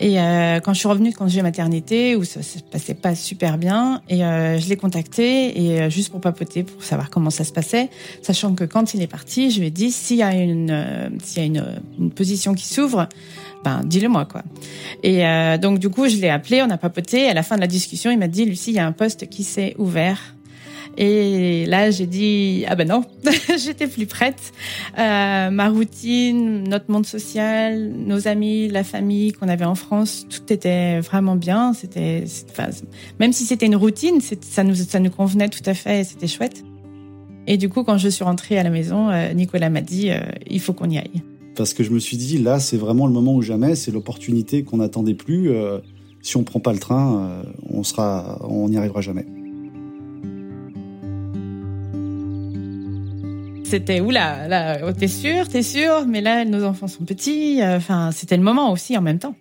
Et 0.00 0.20
euh, 0.20 0.60
quand 0.60 0.72
je 0.74 0.78
suis 0.80 0.88
revenue 0.88 1.10
de 1.10 1.14
congé 1.14 1.42
maternité, 1.42 2.16
où 2.16 2.24
ça 2.24 2.42
se 2.42 2.58
passait 2.58 2.94
pas 2.94 3.14
super 3.14 3.58
bien, 3.58 4.00
et 4.08 4.24
euh, 4.24 4.58
je 4.58 4.68
l'ai 4.68 4.76
contacté 4.76 5.60
et 5.60 5.90
juste 5.90 6.10
pour 6.10 6.20
papoter, 6.20 6.62
pour 6.62 6.82
savoir 6.82 7.10
comment 7.10 7.30
ça 7.30 7.44
se 7.44 7.52
passait, 7.52 7.90
sachant 8.22 8.54
que 8.54 8.64
quand 8.64 8.94
il 8.94 9.02
est 9.02 9.06
parti, 9.06 9.50
je 9.50 9.60
lui 9.60 9.66
ai 9.68 9.70
dit 9.70 9.90
s'il 9.90 10.16
y 10.16 10.22
a 10.22 10.34
une 10.34 11.12
s'il 11.22 11.38
y 11.38 11.42
a 11.42 11.46
une, 11.46 11.82
une 11.98 12.10
position 12.10 12.54
qui 12.54 12.66
s'ouvre, 12.66 13.08
ben 13.64 13.82
dis-le 13.84 14.08
moi 14.08 14.24
quoi. 14.24 14.42
Et 15.02 15.22
donc 15.58 15.78
du 15.78 15.88
coup, 15.88 16.08
je 16.08 16.16
l'ai 16.16 16.30
appelé, 16.30 16.62
on 16.62 16.70
a 16.70 16.78
papoté. 16.78 17.28
À 17.28 17.34
la 17.34 17.42
fin 17.42 17.56
de 17.56 17.60
la 17.60 17.66
discussion, 17.66 18.10
il 18.10 18.18
m'a 18.18 18.28
dit 18.28 18.44
Lucie, 18.44 18.70
il 18.70 18.76
y 18.76 18.80
a 18.80 18.86
un 18.86 18.92
poste 18.92 19.28
qui 19.28 19.44
s'est 19.44 19.74
ouvert 19.78 20.34
et 20.96 21.64
là, 21.66 21.90
j'ai 21.90 22.06
dit 22.06 22.64
ah 22.68 22.74
ben 22.74 22.86
non, 22.86 23.04
j'étais 23.64 23.86
plus 23.86 24.06
prête. 24.06 24.52
Euh, 24.98 25.50
ma 25.50 25.68
routine, 25.68 26.64
notre 26.64 26.90
monde 26.90 27.06
social, 27.06 27.90
nos 27.90 28.28
amis, 28.28 28.68
la 28.68 28.84
famille 28.84 29.32
qu'on 29.32 29.48
avait 29.48 29.64
en 29.64 29.74
France, 29.74 30.26
tout 30.28 30.52
était 30.52 31.00
vraiment 31.00 31.36
bien. 31.36 31.72
C'était, 31.72 32.24
même 33.18 33.32
si 33.32 33.44
c'était 33.44 33.66
une 33.66 33.76
routine, 33.76 34.20
ça 34.40 34.64
nous 34.64 34.74
ça 34.74 35.00
nous 35.00 35.10
convenait 35.10 35.48
tout 35.48 35.62
à 35.64 35.74
fait. 35.74 36.04
C'était 36.04 36.26
chouette. 36.26 36.62
Et 37.46 37.56
du 37.56 37.68
coup, 37.68 37.84
quand 37.84 37.98
je 37.98 38.08
suis 38.08 38.22
rentrée 38.22 38.58
à 38.58 38.62
la 38.62 38.70
maison, 38.70 39.08
euh, 39.08 39.32
Nicolas 39.32 39.70
m'a 39.70 39.80
dit 39.80 40.10
euh, 40.10 40.20
il 40.48 40.60
faut 40.60 40.74
qu'on 40.74 40.90
y 40.90 40.98
aille. 40.98 41.22
Parce 41.56 41.74
que 41.74 41.84
je 41.84 41.90
me 41.90 41.98
suis 41.98 42.16
dit 42.16 42.38
là, 42.38 42.60
c'est 42.60 42.76
vraiment 42.76 43.06
le 43.06 43.12
moment 43.12 43.34
ou 43.34 43.42
jamais. 43.42 43.76
C'est 43.76 43.90
l'opportunité 43.90 44.62
qu'on 44.62 44.78
n'attendait 44.78 45.14
plus. 45.14 45.50
Si 46.22 46.38
on 46.38 46.44
prend 46.44 46.60
pas 46.60 46.72
le 46.72 46.78
train, 46.78 47.42
on 47.68 47.82
sera, 47.82 48.38
on 48.48 48.70
n'y 48.70 48.78
arrivera 48.78 49.02
jamais. 49.02 49.26
C'était 53.72 54.02
oula, 54.02 54.48
là, 54.48 54.92
t'es 54.92 55.08
sûr, 55.08 55.48
t'es 55.48 55.62
sûr, 55.62 56.04
mais 56.06 56.20
là, 56.20 56.44
nos 56.44 56.62
enfants 56.62 56.88
sont 56.88 57.06
petits. 57.06 57.62
Euh, 57.62 57.78
enfin, 57.78 58.10
c'était 58.12 58.36
le 58.36 58.42
moment 58.42 58.70
aussi 58.70 58.98
en 58.98 59.00
même 59.00 59.18
temps, 59.18 59.34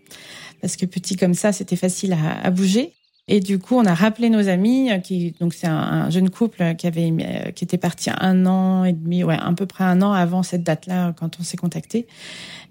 parce 0.62 0.78
que 0.78 0.86
petit 0.86 1.18
comme 1.18 1.34
ça, 1.34 1.52
c'était 1.52 1.76
facile 1.76 2.16
à, 2.42 2.50
bouger. 2.50 2.94
Et 3.28 3.42
du 3.42 3.60
coup, 3.60 3.76
on 3.76 3.86
a 3.86 3.94
rappelé 3.94 4.30
nos 4.30 4.48
amis, 4.48 4.90
euh, 4.90 5.00
qui 5.00 5.36
donc 5.42 5.54
c'est 5.54 5.68
un, 5.68 6.10
jeune 6.10 6.30
couple 6.30 6.76
qui 6.76 6.88
avait 6.88 7.12
euh, 7.12 7.52
qui 7.52 7.66
était 7.66 7.78
parti 7.78 8.10
un 8.18 8.46
an 8.46 8.86
et 8.86 8.94
demi, 8.94 9.26
ouais, 9.26 9.38
à 9.38 9.52
peu 9.52 9.66
près 9.66 9.84
un 9.84 10.02
an 10.02 10.14
avant 10.14 10.44
cette 10.44 10.64
date-là 10.64 11.14
quand 11.20 11.38
on 11.42 11.44
s'est 11.44 11.58
contacté. 11.58 12.08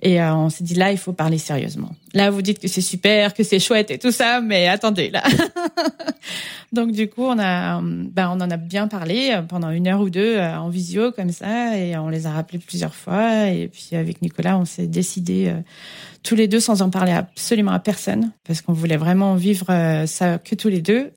Et 0.02 0.22
on 0.22 0.48
s'est 0.48 0.64
dit 0.64 0.74
là, 0.74 0.92
il 0.92 0.98
faut 0.98 1.12
parler 1.12 1.38
sérieusement. 1.38 1.90
Là, 2.14 2.30
vous 2.30 2.42
dites 2.42 2.58
que 2.58 2.68
c'est 2.68 2.80
super, 2.80 3.34
que 3.34 3.42
c'est 3.42 3.58
chouette 3.58 3.90
et 3.90 3.98
tout 3.98 4.12
ça, 4.12 4.40
mais 4.40 4.66
attendez 4.66 5.10
là. 5.10 5.22
Donc 6.72 6.92
du 6.92 7.08
coup, 7.08 7.24
on 7.24 7.38
a, 7.38 7.80
ben, 7.82 8.30
on 8.30 8.40
en 8.40 8.50
a 8.50 8.56
bien 8.56 8.86
parlé 8.86 9.32
euh, 9.32 9.42
pendant 9.42 9.70
une 9.70 9.88
heure 9.88 10.00
ou 10.00 10.10
deux 10.10 10.36
euh, 10.36 10.56
en 10.56 10.68
visio 10.68 11.10
comme 11.10 11.32
ça, 11.32 11.76
et 11.76 11.96
on 11.96 12.08
les 12.08 12.26
a 12.26 12.30
rappelés 12.30 12.60
plusieurs 12.60 12.94
fois. 12.94 13.48
Et 13.48 13.68
puis 13.68 13.96
avec 13.96 14.22
Nicolas, 14.22 14.56
on 14.56 14.64
s'est 14.64 14.86
décidé 14.86 15.48
euh, 15.48 15.60
tous 16.22 16.36
les 16.36 16.46
deux 16.46 16.60
sans 16.60 16.82
en 16.82 16.90
parler 16.90 17.12
absolument 17.12 17.72
à 17.72 17.80
personne, 17.80 18.30
parce 18.46 18.62
qu'on 18.62 18.72
voulait 18.72 18.96
vraiment 18.96 19.34
vivre 19.34 19.66
ça 20.06 20.38
que 20.38 20.54
tous 20.54 20.68
les 20.68 20.82
deux. 20.82 21.12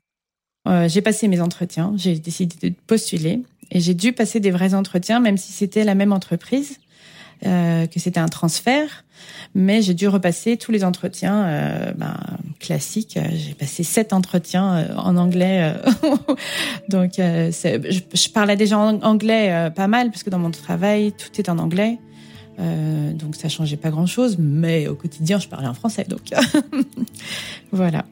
j'ai 0.86 1.02
passé 1.02 1.28
mes 1.28 1.40
entretiens, 1.40 1.92
j'ai 1.96 2.18
décidé 2.18 2.70
de 2.70 2.74
postuler, 2.86 3.42
et 3.70 3.80
j'ai 3.80 3.94
dû 3.94 4.12
passer 4.12 4.40
des 4.40 4.50
vrais 4.50 4.72
entretiens, 4.72 5.20
même 5.20 5.36
si 5.36 5.52
c'était 5.52 5.84
la 5.84 5.94
même 5.94 6.12
entreprise. 6.12 6.78
Euh, 7.46 7.86
que 7.86 8.00
c'était 8.00 8.20
un 8.20 8.28
transfert, 8.28 9.04
mais 9.54 9.82
j'ai 9.82 9.92
dû 9.92 10.08
repasser 10.08 10.56
tous 10.56 10.72
les 10.72 10.82
entretiens 10.82 11.44
euh, 11.44 11.92
ben, 11.92 12.16
classiques. 12.58 13.18
J'ai 13.34 13.52
passé 13.52 13.82
sept 13.82 14.14
entretiens 14.14 14.74
euh, 14.74 14.96
en 14.96 15.16
anglais, 15.16 15.74
donc 16.88 17.12
je, 17.18 17.50
je, 18.14 18.28
parlais 18.30 18.56
déjà 18.56 18.78
en 18.78 19.00
anglais 19.02 19.70
pas 19.74 19.88
mal 19.88 20.10
parce 20.10 20.22
que 20.22 20.30
dans 20.30 20.38
mon 20.38 20.50
travail 20.50 21.12
tout 21.12 21.38
est 21.38 21.50
en 21.50 21.58
anglais. 21.58 21.98
donc 22.58 23.36
ça 23.36 23.50
changeait 23.50 23.76
pas 23.76 23.90
grand 23.90 24.06
chose, 24.06 24.36
mais 24.38 24.86
au 24.86 24.94
quotidien 24.94 25.38
je 25.38 25.48
parlais 25.48 25.68
en 25.68 25.74
français, 25.74 26.06
donc 26.08 26.30
voilà. 27.72 28.06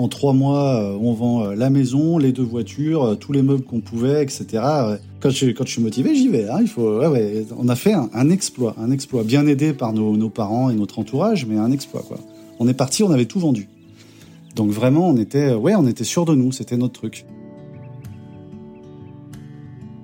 En 0.00 0.08
trois 0.08 0.32
mois, 0.32 0.80
euh, 0.82 0.98
on 0.98 1.12
vend 1.12 1.44
euh, 1.44 1.54
la 1.54 1.68
maison, 1.68 2.16
les 2.16 2.32
deux 2.32 2.42
voitures, 2.42 3.04
euh, 3.04 3.14
tous 3.16 3.32
les 3.32 3.42
meubles 3.42 3.64
qu'on 3.64 3.80
pouvait, 3.80 4.22
etc. 4.22 4.46
Quand 5.20 5.28
je, 5.28 5.52
suis 5.66 5.82
motivé, 5.82 6.14
j'y 6.14 6.28
vais. 6.28 6.48
Hein. 6.48 6.60
Il 6.62 6.68
faut, 6.68 7.02
on 7.58 7.68
a 7.68 7.76
fait 7.76 7.92
un, 7.92 8.30
exploit, 8.30 8.74
un 8.78 8.90
exploit, 8.92 9.24
bien 9.24 9.46
aidé 9.46 9.74
par 9.74 9.92
nos, 9.92 10.30
parents 10.30 10.70
et 10.70 10.74
notre 10.74 11.00
entourage, 11.00 11.44
mais 11.44 11.58
un 11.58 11.70
exploit. 11.70 12.02
On 12.60 12.66
est 12.66 12.72
parti, 12.72 13.02
on 13.02 13.10
avait 13.10 13.26
tout 13.26 13.40
vendu. 13.40 13.68
Donc 14.56 14.70
vraiment, 14.70 15.06
on 15.06 15.18
était, 15.18 15.52
ouais, 15.52 15.74
on 15.74 15.86
était 15.86 16.04
sûr 16.04 16.24
de 16.24 16.34
nous. 16.34 16.50
C'était 16.50 16.78
notre 16.78 16.94
truc. 16.94 17.26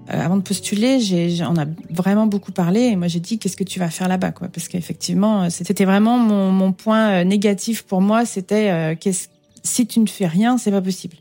avant 0.08 0.36
de 0.36 0.42
postuler, 0.42 1.00
j'ai, 1.00 1.42
on 1.42 1.56
a 1.56 1.64
vraiment 1.88 2.26
beaucoup 2.26 2.52
parlé 2.52 2.80
et 2.80 2.96
moi 2.96 3.08
j'ai 3.08 3.18
dit 3.18 3.38
qu'est-ce 3.38 3.56
que 3.56 3.64
tu 3.64 3.80
vas 3.80 3.90
faire 3.90 4.08
là-bas 4.08 4.30
parce 4.30 4.68
qu'effectivement 4.68 5.50
c'était 5.50 5.84
vraiment 5.84 6.16
mon, 6.16 6.52
mon, 6.52 6.70
point 6.70 7.24
négatif 7.24 7.82
pour 7.82 8.00
moi 8.00 8.24
c'était 8.24 8.96
qu'est-ce 9.00 9.26
si 9.66 9.86
tu 9.86 10.00
ne 10.00 10.06
fais 10.06 10.26
rien, 10.26 10.58
c'est 10.58 10.70
pas 10.70 10.80
possible. 10.80 11.16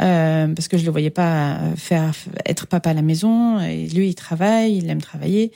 Euh, 0.00 0.48
parce 0.48 0.68
que 0.68 0.78
je 0.78 0.84
le 0.84 0.90
voyais 0.90 1.10
pas 1.10 1.58
faire 1.76 2.12
être 2.46 2.66
papa 2.66 2.90
à 2.90 2.94
la 2.94 3.02
maison. 3.02 3.60
Et 3.60 3.86
lui, 3.88 4.08
il 4.08 4.14
travaille, 4.14 4.76
il 4.76 4.88
aime 4.88 5.02
travailler. 5.02 5.52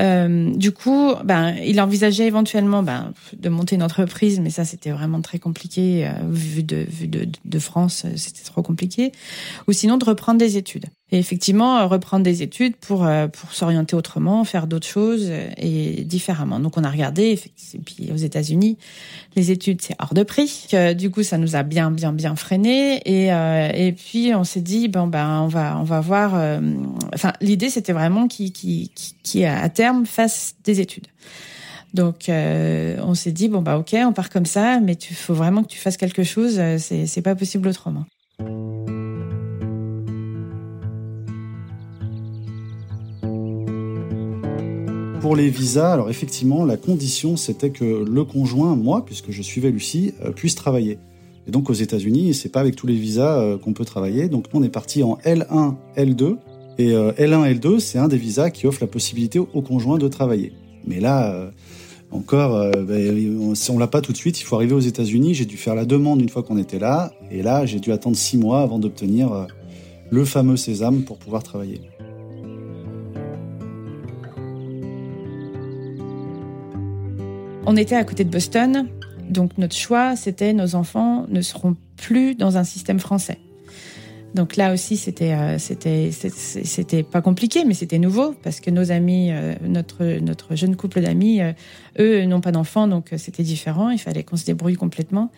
Euh, 0.00 0.54
du 0.54 0.72
coup, 0.72 1.14
ben, 1.24 1.54
il 1.64 1.80
envisageait 1.80 2.26
éventuellement 2.26 2.82
ben, 2.82 3.12
de 3.36 3.48
monter 3.48 3.76
une 3.76 3.82
entreprise, 3.82 4.40
mais 4.40 4.50
ça 4.50 4.64
c'était 4.64 4.90
vraiment 4.90 5.20
très 5.20 5.38
compliqué 5.38 6.06
euh, 6.06 6.12
vu 6.30 6.62
de 6.62 6.86
vu 6.88 7.08
de, 7.08 7.28
de 7.44 7.58
France, 7.58 8.06
c'était 8.16 8.44
trop 8.44 8.62
compliqué. 8.62 9.12
Ou 9.68 9.72
sinon 9.72 9.96
de 9.96 10.04
reprendre 10.04 10.38
des 10.38 10.56
études. 10.56 10.86
Et 11.14 11.18
effectivement, 11.18 11.78
euh, 11.78 11.86
reprendre 11.86 12.24
des 12.24 12.42
études 12.42 12.74
pour 12.74 13.06
euh, 13.06 13.28
pour 13.28 13.52
s'orienter 13.52 13.94
autrement, 13.94 14.42
faire 14.42 14.66
d'autres 14.66 14.86
choses 14.86 15.26
euh, 15.28 15.48
et 15.58 16.02
différemment. 16.02 16.58
Donc 16.58 16.76
on 16.76 16.82
a 16.82 16.90
regardé, 16.90 17.38
et 17.74 17.78
puis 17.78 18.10
aux 18.12 18.16
États-Unis, 18.16 18.78
les 19.36 19.52
études 19.52 19.80
c'est 19.80 19.94
hors 20.00 20.14
de 20.14 20.24
prix. 20.24 20.66
Du 20.96 21.10
coup, 21.10 21.22
ça 21.22 21.38
nous 21.38 21.54
a 21.54 21.62
bien 21.62 21.92
bien 21.92 22.12
bien 22.12 22.34
freiné 22.34 23.00
et 23.04 23.28
et 23.28 23.92
puis 23.92 24.34
on 24.34 24.44
s'est 24.44 24.60
dit 24.60 24.88
bon 24.88 25.06
ben 25.06 25.42
on 25.42 25.46
va 25.46 25.78
on 25.78 25.84
va 25.84 26.00
voir. 26.00 26.34
Enfin 27.12 27.32
l'idée 27.40 27.70
c'était 27.70 27.92
vraiment 27.92 28.26
qui 28.26 28.52
qui 28.52 28.90
qui 29.22 29.44
à 29.44 29.68
terme 29.74 30.06
fasse 30.06 30.54
des 30.64 30.80
études. 30.80 31.08
Donc 31.92 32.28
on 32.28 33.14
s'est 33.14 33.30
dit 33.30 33.48
bon 33.48 33.62
bah 33.62 33.78
ok 33.78 33.94
on 33.94 34.12
part 34.12 34.28
comme 34.28 34.46
ça, 34.46 34.80
mais 34.80 34.94
il 34.94 35.14
faut 35.14 35.34
vraiment 35.34 35.62
que 35.62 35.68
tu 35.68 35.78
fasses 35.78 35.96
quelque 35.96 36.24
chose. 36.24 36.60
C'est 36.78 37.06
c'est 37.06 37.22
pas 37.22 37.36
possible 37.36 37.68
autrement. 37.68 38.04
pour 45.24 45.36
les 45.36 45.48
visas, 45.48 45.90
alors 45.90 46.10
effectivement, 46.10 46.66
la 46.66 46.76
condition, 46.76 47.38
c'était 47.38 47.70
que 47.70 48.04
le 48.04 48.24
conjoint, 48.24 48.76
moi, 48.76 49.06
puisque 49.06 49.30
je 49.30 49.40
suivais 49.40 49.70
Lucie, 49.70 50.12
euh, 50.22 50.32
puisse 50.32 50.54
travailler. 50.54 50.98
Et 51.46 51.50
donc 51.50 51.70
aux 51.70 51.72
États-Unis, 51.72 52.34
c'est 52.34 52.50
pas 52.50 52.60
avec 52.60 52.76
tous 52.76 52.86
les 52.86 52.94
visas 52.94 53.40
euh, 53.40 53.56
qu'on 53.56 53.72
peut 53.72 53.86
travailler. 53.86 54.28
Donc 54.28 54.52
nous, 54.52 54.60
on 54.60 54.62
est 54.62 54.68
parti 54.68 55.02
en 55.02 55.14
L1, 55.24 55.76
L2. 55.96 56.36
Et 56.78 56.90
L1, 56.92 57.54
L2, 57.54 57.78
c'est 57.78 57.98
un 57.98 58.08
des 58.08 58.16
visas 58.16 58.50
qui 58.50 58.66
offre 58.66 58.80
la 58.80 58.86
possibilité 58.86 59.38
au 59.38 59.62
conjoint 59.62 59.98
de 59.98 60.08
travailler. 60.08 60.52
Mais 60.86 60.98
là, 60.98 61.50
encore, 62.10 62.70
ben, 62.86 63.54
on, 63.70 63.78
l'a 63.78 63.86
pas 63.86 64.00
tout 64.00 64.12
de 64.12 64.16
suite. 64.16 64.40
Il 64.40 64.44
faut 64.44 64.56
arriver 64.56 64.74
aux 64.74 64.80
États-Unis. 64.80 65.34
J'ai 65.34 65.44
dû 65.44 65.56
faire 65.56 65.74
la 65.74 65.84
demande 65.84 66.20
une 66.20 66.28
fois 66.28 66.42
qu'on 66.42 66.58
était 66.58 66.80
là. 66.80 67.12
Et 67.30 67.42
là, 67.42 67.64
j'ai 67.64 67.78
dû 67.78 67.92
attendre 67.92 68.16
six 68.16 68.36
mois 68.36 68.62
avant 68.62 68.80
d'obtenir 68.80 69.46
le 70.10 70.24
fameux 70.24 70.56
sésame 70.56 71.02
pour 71.02 71.18
pouvoir 71.18 71.42
travailler. 71.42 71.80
On 77.66 77.76
était 77.76 77.96
à 77.96 78.04
côté 78.04 78.24
de 78.24 78.30
Boston, 78.30 78.88
donc 79.30 79.56
notre 79.56 79.74
choix, 79.74 80.16
c'était 80.16 80.52
nos 80.52 80.74
enfants 80.74 81.26
ne 81.28 81.40
seront 81.40 81.76
plus 81.96 82.34
dans 82.34 82.58
un 82.58 82.64
système 82.64 82.98
français. 83.00 83.38
Donc 84.34 84.56
là 84.56 84.72
aussi, 84.72 84.96
c'était 84.96 85.32
euh, 85.32 85.58
c'était 85.58 87.02
pas 87.04 87.22
compliqué, 87.22 87.64
mais 87.64 87.72
c'était 87.72 88.00
nouveau 88.00 88.34
parce 88.42 88.58
que 88.58 88.68
nos 88.70 88.90
amis, 88.90 89.30
euh, 89.30 89.54
notre 89.64 90.04
notre 90.20 90.56
jeune 90.56 90.74
couple 90.74 91.02
d'amis, 91.02 91.40
euh, 91.40 91.52
eux 92.00 92.24
n'ont 92.24 92.40
pas 92.40 92.50
d'enfants, 92.50 92.88
donc 92.88 93.10
c'était 93.16 93.44
différent. 93.44 93.90
Il 93.90 93.98
fallait 93.98 94.24
qu'on 94.24 94.36
se 94.36 94.44
débrouille 94.44 94.74
complètement. 94.74 95.30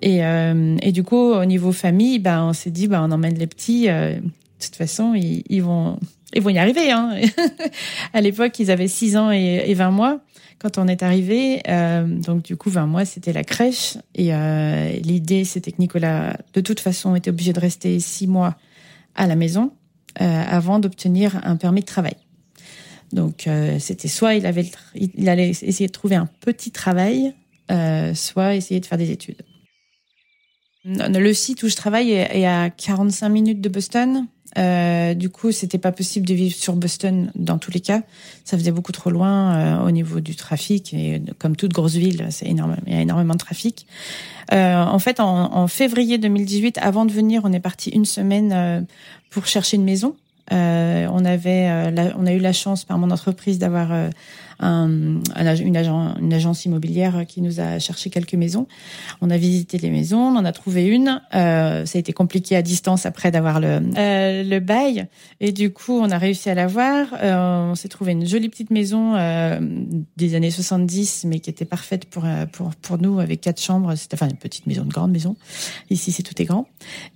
Et 0.00 0.20
et 0.20 0.92
du 0.92 1.02
coup, 1.02 1.32
au 1.32 1.44
niveau 1.44 1.72
famille, 1.72 2.18
ben 2.18 2.44
on 2.44 2.52
s'est 2.54 2.70
dit, 2.70 2.88
ben 2.88 3.04
on 3.06 3.12
emmène 3.12 3.34
les 3.34 3.46
petits. 3.48 3.86
de 3.88 4.20
toute 4.60 4.76
façon, 4.76 5.14
ils, 5.14 5.42
ils 5.48 5.62
vont 5.62 5.98
Ils 6.34 6.42
vont 6.42 6.50
y 6.50 6.58
arriver. 6.58 6.90
Hein. 6.90 7.16
à 8.12 8.20
l'époque, 8.20 8.58
ils 8.58 8.70
avaient 8.70 8.88
6 8.88 9.16
ans 9.16 9.32
et, 9.32 9.64
et 9.66 9.74
20 9.74 9.90
mois 9.90 10.20
quand 10.58 10.78
on 10.78 10.88
est 10.88 11.02
arrivé. 11.02 11.62
Euh, 11.68 12.04
donc 12.06 12.42
du 12.42 12.56
coup, 12.56 12.70
20 12.70 12.86
mois, 12.86 13.04
c'était 13.04 13.32
la 13.32 13.44
crèche. 13.44 13.96
Et 14.14 14.34
euh, 14.34 14.90
l'idée, 15.02 15.44
c'était 15.44 15.72
que 15.72 15.78
Nicolas, 15.78 16.36
de 16.52 16.60
toute 16.60 16.80
façon, 16.80 17.14
était 17.14 17.30
obligé 17.30 17.52
de 17.52 17.60
rester 17.60 17.98
6 17.98 18.26
mois 18.26 18.56
à 19.14 19.26
la 19.26 19.36
maison 19.36 19.72
euh, 20.20 20.24
avant 20.24 20.78
d'obtenir 20.78 21.40
un 21.44 21.56
permis 21.56 21.80
de 21.80 21.86
travail. 21.86 22.16
Donc 23.12 23.46
euh, 23.46 23.78
c'était 23.78 24.08
soit 24.08 24.34
il 24.34 24.46
avait 24.46 24.70
il 24.94 25.28
allait 25.28 25.50
essayer 25.50 25.86
de 25.86 25.92
trouver 25.92 26.16
un 26.16 26.26
petit 26.26 26.70
travail, 26.70 27.34
euh, 27.70 28.14
soit 28.14 28.54
essayer 28.54 28.80
de 28.80 28.86
faire 28.86 28.98
des 28.98 29.10
études. 29.10 29.42
Le 30.84 31.32
site 31.32 31.62
où 31.62 31.68
je 31.68 31.76
travaille 31.76 32.12
est 32.12 32.46
à 32.46 32.70
45 32.70 33.28
minutes 33.28 33.60
de 33.60 33.68
Boston. 33.68 34.26
Euh, 34.56 35.14
du 35.14 35.28
coup, 35.28 35.52
c'était 35.52 35.78
pas 35.78 35.92
possible 35.92 36.26
de 36.26 36.34
vivre 36.34 36.54
sur 36.54 36.74
Boston 36.74 37.30
dans 37.34 37.58
tous 37.58 37.70
les 37.70 37.80
cas. 37.80 38.02
Ça 38.44 38.56
faisait 38.56 38.70
beaucoup 38.70 38.92
trop 38.92 39.10
loin 39.10 39.54
euh, 39.54 39.86
au 39.86 39.90
niveau 39.90 40.20
du 40.20 40.34
trafic. 40.36 40.94
Et 40.94 41.22
comme 41.38 41.54
toute 41.54 41.72
grosse 41.72 41.94
ville, 41.94 42.26
c'est 42.30 42.46
énorme, 42.46 42.76
il 42.86 42.94
y 42.94 42.96
a 42.96 43.00
énormément 43.00 43.34
de 43.34 43.38
trafic. 43.38 43.86
Euh, 44.52 44.82
en 44.82 44.98
fait, 44.98 45.20
en, 45.20 45.54
en, 45.54 45.66
février 45.68 46.18
2018, 46.18 46.78
avant 46.78 47.04
de 47.04 47.12
venir, 47.12 47.42
on 47.44 47.52
est 47.52 47.60
parti 47.60 47.90
une 47.90 48.06
semaine 48.06 48.52
euh, 48.52 48.80
pour 49.30 49.46
chercher 49.46 49.76
une 49.76 49.84
maison. 49.84 50.16
Euh, 50.52 51.06
on 51.12 51.26
avait, 51.26 51.90
la, 51.90 52.16
on 52.18 52.24
a 52.24 52.32
eu 52.32 52.38
la 52.38 52.54
chance 52.54 52.84
par 52.84 52.96
mon 52.96 53.10
entreprise 53.10 53.58
d'avoir 53.58 53.90
un, 54.60 55.20
une, 55.36 55.76
agent, 55.76 56.14
une 56.20 56.32
agence 56.32 56.64
immobilière 56.64 57.24
qui 57.26 57.42
nous 57.42 57.60
a 57.60 57.78
cherché 57.78 58.10
quelques 58.10 58.34
maisons. 58.34 58.66
On 59.20 59.30
a 59.30 59.36
visité 59.36 59.78
les 59.78 59.90
maisons, 59.90 60.20
on 60.20 60.36
en 60.36 60.44
a 60.44 60.52
trouvé 60.52 60.86
une. 60.86 61.20
Euh, 61.34 61.86
ça 61.86 61.98
a 61.98 62.00
été 62.00 62.12
compliqué 62.12 62.56
à 62.56 62.62
distance 62.62 63.06
après 63.06 63.30
d'avoir 63.30 63.60
le, 63.60 63.80
euh, 63.96 64.42
le 64.42 64.60
bail. 64.60 65.06
Et 65.40 65.52
du 65.52 65.72
coup, 65.72 65.92
on 65.92 66.10
a 66.10 66.18
réussi 66.18 66.50
à 66.50 66.54
l'avoir. 66.54 67.08
Euh, 67.22 67.70
on 67.70 67.74
s'est 67.74 67.88
trouvé 67.88 68.12
une 68.12 68.26
jolie 68.26 68.48
petite 68.48 68.70
maison 68.70 69.14
euh, 69.14 69.60
des 70.16 70.34
années 70.34 70.50
70, 70.50 71.24
mais 71.26 71.40
qui 71.40 71.50
était 71.50 71.64
parfaite 71.64 72.06
pour, 72.06 72.24
euh, 72.24 72.46
pour, 72.46 72.70
pour 72.76 72.98
nous, 72.98 73.20
avec 73.20 73.40
quatre 73.40 73.60
chambres. 73.60 73.94
C'était 73.94 74.14
enfin 74.14 74.28
une 74.28 74.36
petite 74.36 74.66
maison, 74.66 74.82
une 74.84 74.90
grande 74.90 75.12
maison. 75.12 75.36
Ici, 75.90 76.12
c'est 76.12 76.22
tout 76.22 76.40
est 76.40 76.44
grand. 76.44 76.66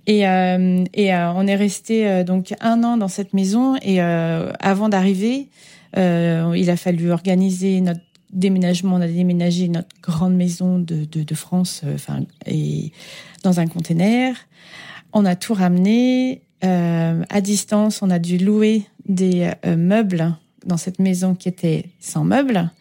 Et, 0.07 0.27
euh, 0.27 0.83
et 0.93 1.13
on 1.13 1.47
est 1.47 1.55
resté 1.55 2.23
donc 2.23 2.53
un 2.61 2.83
an 2.83 2.97
dans 2.97 3.07
cette 3.07 3.33
maison. 3.33 3.75
Et 3.81 3.99
avant 3.99 4.89
d'arriver, 4.89 5.49
euh, 5.97 6.53
il 6.55 6.69
a 6.69 6.77
fallu 6.77 7.11
organiser 7.11 7.81
notre 7.81 8.01
déménagement. 8.31 8.95
On 8.95 9.01
a 9.01 9.07
déménagé 9.07 9.67
notre 9.67 9.89
grande 10.01 10.35
maison 10.35 10.79
de, 10.79 11.05
de, 11.05 11.23
de 11.23 11.35
France, 11.35 11.81
euh, 11.83 11.95
enfin, 11.95 12.21
et 12.45 12.91
dans 13.43 13.59
un 13.59 13.67
container. 13.67 14.35
On 15.13 15.25
a 15.25 15.35
tout 15.35 15.53
ramené. 15.53 16.41
Euh, 16.63 17.23
à 17.29 17.41
distance, 17.41 18.01
on 18.01 18.09
a 18.09 18.19
dû 18.19 18.37
louer 18.37 18.83
des 19.07 19.51
euh, 19.65 19.75
meubles 19.75 20.33
dans 20.65 20.77
cette 20.77 20.99
maison 20.99 21.35
qui 21.35 21.49
était 21.49 21.85
sans 21.99 22.23
meubles. 22.23 22.71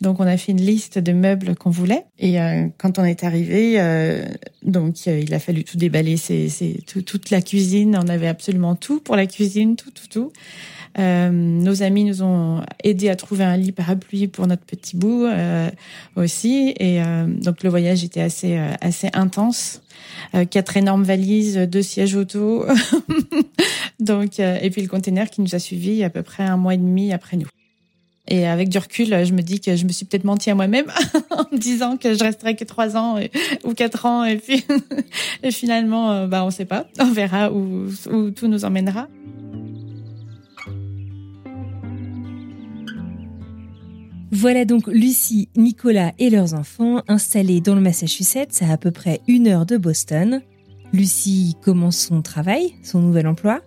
Donc, 0.00 0.20
on 0.20 0.26
a 0.26 0.36
fait 0.36 0.52
une 0.52 0.60
liste 0.60 0.98
de 0.98 1.12
meubles 1.12 1.54
qu'on 1.54 1.70
voulait. 1.70 2.04
Et 2.18 2.40
euh, 2.40 2.66
quand 2.78 2.98
on 2.98 3.04
est 3.04 3.24
arrivé, 3.24 3.74
euh, 3.78 4.26
donc 4.62 5.06
il 5.06 5.32
a 5.32 5.38
fallu 5.38 5.64
tout 5.64 5.76
déballer, 5.76 6.16
c'est, 6.16 6.48
c'est 6.48 6.80
tout, 6.86 7.02
toute 7.02 7.30
la 7.30 7.40
cuisine. 7.40 7.98
On 8.02 8.08
avait 8.08 8.28
absolument 8.28 8.74
tout 8.74 9.00
pour 9.00 9.16
la 9.16 9.26
cuisine, 9.26 9.76
tout, 9.76 9.90
tout, 9.90 10.08
tout. 10.08 10.32
Euh, 10.98 11.30
nos 11.30 11.82
amis 11.82 12.04
nous 12.04 12.22
ont 12.22 12.62
aidé 12.82 13.10
à 13.10 13.16
trouver 13.16 13.44
un 13.44 13.56
lit 13.56 13.72
parapluie 13.72 14.28
pour 14.28 14.46
notre 14.46 14.62
petit 14.62 14.96
bout 14.96 15.24
euh, 15.24 15.70
aussi. 16.16 16.74
Et 16.78 17.02
euh, 17.02 17.26
donc 17.26 17.62
le 17.62 17.70
voyage 17.70 18.04
était 18.04 18.22
assez 18.22 18.58
assez 18.80 19.08
intense. 19.12 19.82
quatre 20.50 20.76
énormes 20.76 21.04
valises, 21.04 21.56
deux 21.56 21.82
sièges 21.82 22.14
auto. 22.14 22.64
donc 24.00 24.38
et 24.38 24.70
puis 24.70 24.82
le 24.82 24.88
container 24.88 25.28
qui 25.28 25.40
nous 25.40 25.54
a 25.54 25.58
suivis 25.58 26.02
à 26.04 26.10
peu 26.10 26.22
près 26.22 26.44
un 26.44 26.56
mois 26.56 26.74
et 26.74 26.78
demi 26.78 27.12
après 27.12 27.36
nous. 27.36 27.48
Et 28.28 28.44
avec 28.44 28.70
du 28.70 28.78
recul, 28.78 29.24
je 29.24 29.32
me 29.32 29.40
dis 29.40 29.60
que 29.60 29.76
je 29.76 29.84
me 29.84 29.92
suis 29.92 30.04
peut-être 30.04 30.24
menti 30.24 30.50
à 30.50 30.56
moi-même 30.56 30.86
en 31.30 31.44
me 31.52 31.58
disant 31.58 31.96
que 31.96 32.12
je 32.14 32.24
resterais 32.24 32.56
que 32.56 32.64
trois 32.64 32.96
ans 32.96 33.20
ou 33.62 33.72
quatre 33.72 34.04
ans. 34.04 34.24
Et 34.24 34.36
puis, 34.36 34.64
et 35.44 35.52
finalement, 35.52 36.26
bah, 36.26 36.44
on 36.44 36.50
sait 36.50 36.64
pas. 36.64 36.86
On 36.98 37.12
verra 37.12 37.52
où, 37.52 37.86
où 38.10 38.30
tout 38.30 38.48
nous 38.48 38.64
emmènera. 38.64 39.06
Voilà 44.38 44.66
donc 44.66 44.86
Lucie, 44.88 45.48
Nicolas 45.56 46.12
et 46.18 46.28
leurs 46.28 46.52
enfants 46.52 47.00
installés 47.08 47.62
dans 47.62 47.74
le 47.74 47.80
Massachusetts 47.80 48.60
à 48.60 48.70
à 48.70 48.76
peu 48.76 48.90
près 48.90 49.22
une 49.28 49.48
heure 49.48 49.64
de 49.64 49.78
Boston. 49.78 50.42
Lucie 50.92 51.56
commence 51.62 51.96
son 51.96 52.20
travail, 52.20 52.74
son 52.82 53.00
nouvel 53.00 53.26
emploi. 53.28 53.62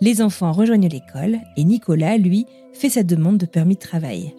Les 0.00 0.22
enfants 0.22 0.52
rejoignent 0.52 0.88
l'école 0.88 1.40
et 1.56 1.64
Nicolas, 1.64 2.18
lui, 2.18 2.46
fait 2.72 2.88
sa 2.88 3.02
demande 3.02 3.38
de 3.38 3.46
permis 3.46 3.74
de 3.74 3.80
travail. 3.80 4.32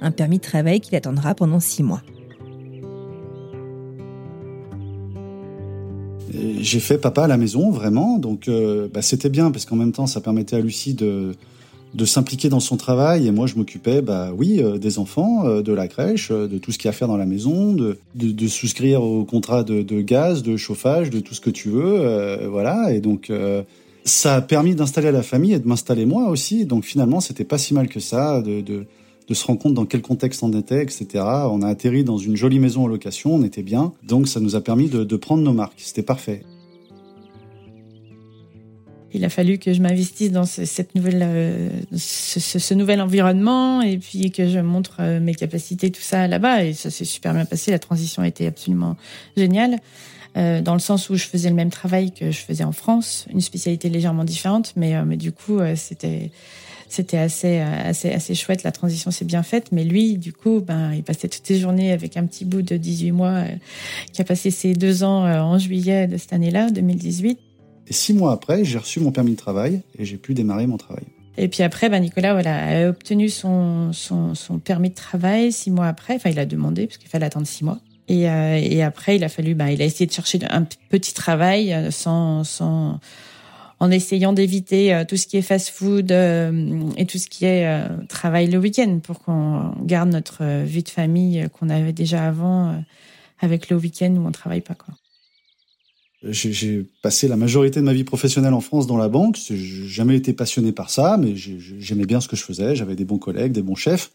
Un 0.00 0.10
permis 0.10 0.38
de 0.38 0.42
travail 0.42 0.80
qu'il 0.80 0.96
attendra 0.96 1.36
pendant 1.36 1.60
six 1.60 1.84
mois. 1.84 2.02
J'ai 6.58 6.80
fait 6.80 6.98
papa 6.98 7.22
à 7.22 7.28
la 7.28 7.36
maison, 7.36 7.70
vraiment. 7.70 8.18
Donc, 8.18 8.48
euh, 8.48 8.88
bah, 8.92 9.02
c'était 9.02 9.30
bien 9.30 9.52
parce 9.52 9.64
qu'en 9.64 9.76
même 9.76 9.92
temps, 9.92 10.08
ça 10.08 10.20
permettait 10.20 10.56
à 10.56 10.60
Lucie 10.60 10.94
de, 10.94 11.36
de 11.94 12.04
s'impliquer 12.04 12.48
dans 12.48 12.60
son 12.60 12.76
travail. 12.76 13.26
Et 13.26 13.30
moi 13.30 13.46
je 13.46 13.56
m'occupais 13.56 14.02
bah 14.02 14.30
oui 14.36 14.60
euh, 14.60 14.78
des 14.78 14.98
enfants 14.98 15.46
euh, 15.46 15.62
de 15.62 15.72
la 15.72 15.88
crèche 15.88 16.30
euh, 16.30 16.46
de 16.46 16.58
tout 16.58 16.72
ce 16.72 16.78
qu'il 16.78 16.86
y 16.86 16.88
a 16.88 16.90
à 16.90 16.92
faire 16.92 17.08
dans 17.08 17.16
la 17.16 17.26
maison 17.26 17.72
de, 17.72 17.98
de, 18.14 18.30
de 18.30 18.48
souscrire 18.48 19.02
au 19.02 19.24
contrat 19.24 19.62
de, 19.62 19.82
de, 19.82 20.00
gaz 20.00 20.42
de 20.42 20.56
chauffage 20.56 21.10
de 21.10 21.20
tout 21.20 21.34
ce 21.34 21.40
que 21.40 21.50
tu 21.50 21.68
veux 21.68 22.46
voilà. 22.48 22.92
Et 22.92 23.00
donc 23.00 23.30
ça 24.04 24.36
a 24.36 24.40
permis 24.40 24.74
d'installer 24.74 25.12
la 25.12 25.22
famille 25.22 25.52
et 25.52 25.58
de 25.58 25.68
m'installer 25.68 26.06
moi 26.06 26.28
aussi. 26.28 26.64
Donc 26.64 26.84
finalement 26.84 27.20
c'était 27.20 27.44
pas 27.44 27.58
si 27.58 27.74
mal 27.74 27.88
que 27.88 28.00
ça 28.00 28.40
de, 28.40 28.60
de, 28.60 28.86
de 29.28 29.34
se 29.34 29.44
rendre 29.44 29.60
compte 29.60 29.74
dans 29.74 29.84
quel 29.84 30.00
contexte 30.02 30.42
on 30.42 30.52
était 30.52 30.82
etc 30.82 31.06
on 31.50 31.62
a 31.62 31.68
atterri 31.68 32.04
dans 32.04 32.18
une 32.18 32.36
jolie 32.36 32.58
maison 32.58 32.84
en 32.84 32.86
location 32.86 33.34
on 33.34 33.42
était 33.42 33.62
bien. 33.62 33.92
Donc 34.02 34.28
ça 34.28 34.40
nous 34.40 34.56
a 34.56 34.60
permis 34.60 34.88
de, 34.88 35.04
de 35.04 35.16
prendre 35.16 35.42
nos 35.42 35.52
marques. 35.52 35.74
C'était 35.78 36.02
parfait 36.02 36.42
il 39.14 39.24
a 39.24 39.28
fallu 39.28 39.58
que 39.58 39.72
je 39.72 39.80
m'investisse 39.80 40.32
dans 40.32 40.44
ce, 40.44 40.64
cette 40.64 40.94
nouvelle, 40.94 41.22
euh, 41.22 41.70
ce, 41.96 42.40
ce, 42.40 42.58
ce, 42.58 42.74
nouvel 42.74 43.00
environnement 43.00 43.80
et 43.80 43.98
puis 43.98 44.30
que 44.30 44.48
je 44.48 44.58
montre 44.58 44.96
euh, 45.00 45.20
mes 45.20 45.34
capacités, 45.34 45.90
tout 45.90 46.02
ça 46.02 46.28
là-bas. 46.28 46.64
Et 46.64 46.74
ça 46.74 46.90
s'est 46.90 47.04
super 47.04 47.34
bien 47.34 47.44
passé. 47.44 47.70
La 47.70 47.78
transition 47.78 48.22
a 48.22 48.28
été 48.28 48.46
absolument 48.46 48.96
géniale. 49.36 49.78
Euh, 50.36 50.60
dans 50.60 50.74
le 50.74 50.78
sens 50.78 51.10
où 51.10 51.16
je 51.16 51.24
faisais 51.24 51.48
le 51.48 51.54
même 51.54 51.70
travail 51.70 52.12
que 52.12 52.30
je 52.30 52.38
faisais 52.38 52.64
en 52.64 52.72
France, 52.72 53.26
une 53.32 53.40
spécialité 53.40 53.88
légèrement 53.88 54.24
différente, 54.24 54.72
mais, 54.76 54.94
euh, 54.94 55.04
mais 55.04 55.16
du 55.16 55.32
coup, 55.32 55.58
euh, 55.58 55.74
c'était 55.76 56.30
c'était 56.90 57.18
assez 57.18 57.58
assez 57.58 58.10
assez 58.10 58.34
chouette 58.34 58.62
la 58.62 58.72
transition 58.72 59.10
s'est 59.10 59.26
bien 59.26 59.42
faite 59.42 59.72
mais 59.72 59.84
lui 59.84 60.16
du 60.16 60.32
coup 60.32 60.60
ben 60.66 60.94
il 60.94 61.02
passait 61.02 61.28
toutes 61.28 61.46
ses 61.46 61.58
journées 61.58 61.92
avec 61.92 62.16
un 62.16 62.24
petit 62.24 62.46
bout 62.46 62.62
de 62.62 62.78
18 62.78 63.12
mois 63.12 63.44
qui 64.14 64.22
a 64.22 64.24
passé 64.24 64.50
ses 64.50 64.72
deux 64.72 65.04
ans 65.04 65.24
en 65.26 65.58
juillet 65.58 66.06
de 66.06 66.16
cette 66.16 66.32
année-là 66.32 66.70
2018 66.70 67.38
et 67.88 67.92
six 67.92 68.12
mois 68.12 68.32
après, 68.32 68.64
j'ai 68.64 68.78
reçu 68.78 69.00
mon 69.00 69.12
permis 69.12 69.32
de 69.32 69.36
travail 69.36 69.80
et 69.98 70.04
j'ai 70.04 70.18
pu 70.18 70.34
démarrer 70.34 70.66
mon 70.66 70.76
travail. 70.76 71.04
Et 71.38 71.48
puis 71.48 71.62
après, 71.62 71.88
bah 71.88 72.00
Nicolas 72.00 72.32
voilà, 72.32 72.84
a 72.84 72.88
obtenu 72.88 73.28
son, 73.28 73.92
son, 73.92 74.34
permis 74.58 74.90
de 74.90 74.94
travail 74.94 75.52
six 75.52 75.70
mois 75.70 75.86
après. 75.86 76.16
Enfin, 76.16 76.30
il 76.30 76.38
a 76.38 76.46
demandé 76.46 76.86
parce 76.86 76.98
qu'il 76.98 77.08
fallait 77.08 77.26
attendre 77.26 77.46
six 77.46 77.64
mois. 77.64 77.78
Et, 78.08 78.28
euh, 78.28 78.58
et 78.60 78.82
après, 78.82 79.16
il 79.16 79.24
a 79.24 79.28
fallu, 79.28 79.54
bah, 79.54 79.70
il 79.70 79.80
a 79.80 79.84
essayé 79.84 80.06
de 80.06 80.12
chercher 80.12 80.40
un 80.50 80.64
petit 80.64 81.14
travail 81.14 81.72
euh, 81.72 81.90
sans, 81.90 82.42
sans, 82.42 82.98
en 83.78 83.90
essayant 83.90 84.32
d'éviter 84.32 84.92
euh, 84.92 85.04
tout 85.04 85.16
ce 85.16 85.26
qui 85.28 85.36
est 85.36 85.42
fast-food 85.42 86.10
et 86.10 87.06
tout 87.06 87.18
ce 87.18 87.28
qui 87.28 87.44
est 87.44 87.82
travail 88.08 88.48
le 88.48 88.58
week-end 88.58 88.98
pour 89.00 89.20
qu'on 89.20 89.74
garde 89.82 90.10
notre 90.10 90.64
vie 90.64 90.82
de 90.82 90.88
famille 90.88 91.46
qu'on 91.52 91.68
avait 91.68 91.92
déjà 91.92 92.26
avant 92.26 92.82
avec 93.40 93.70
le 93.70 93.76
week-end 93.76 94.10
où 94.16 94.26
on 94.26 94.32
travaille 94.32 94.62
pas 94.62 94.74
quoi. 94.74 94.94
J'ai 96.24 96.84
passé 97.02 97.28
la 97.28 97.36
majorité 97.36 97.78
de 97.78 97.84
ma 97.84 97.92
vie 97.92 98.02
professionnelle 98.02 98.54
en 98.54 98.60
France 98.60 98.86
dans 98.86 98.96
la 98.96 99.08
banque. 99.08 99.38
J'ai 99.48 99.86
jamais 99.86 100.16
été 100.16 100.32
passionné 100.32 100.72
par 100.72 100.90
ça, 100.90 101.16
mais 101.16 101.34
j'aimais 101.36 102.06
bien 102.06 102.20
ce 102.20 102.26
que 102.26 102.36
je 102.36 102.42
faisais. 102.42 102.74
J'avais 102.74 102.96
des 102.96 103.04
bons 103.04 103.18
collègues, 103.18 103.52
des 103.52 103.62
bons 103.62 103.76
chefs. 103.76 104.10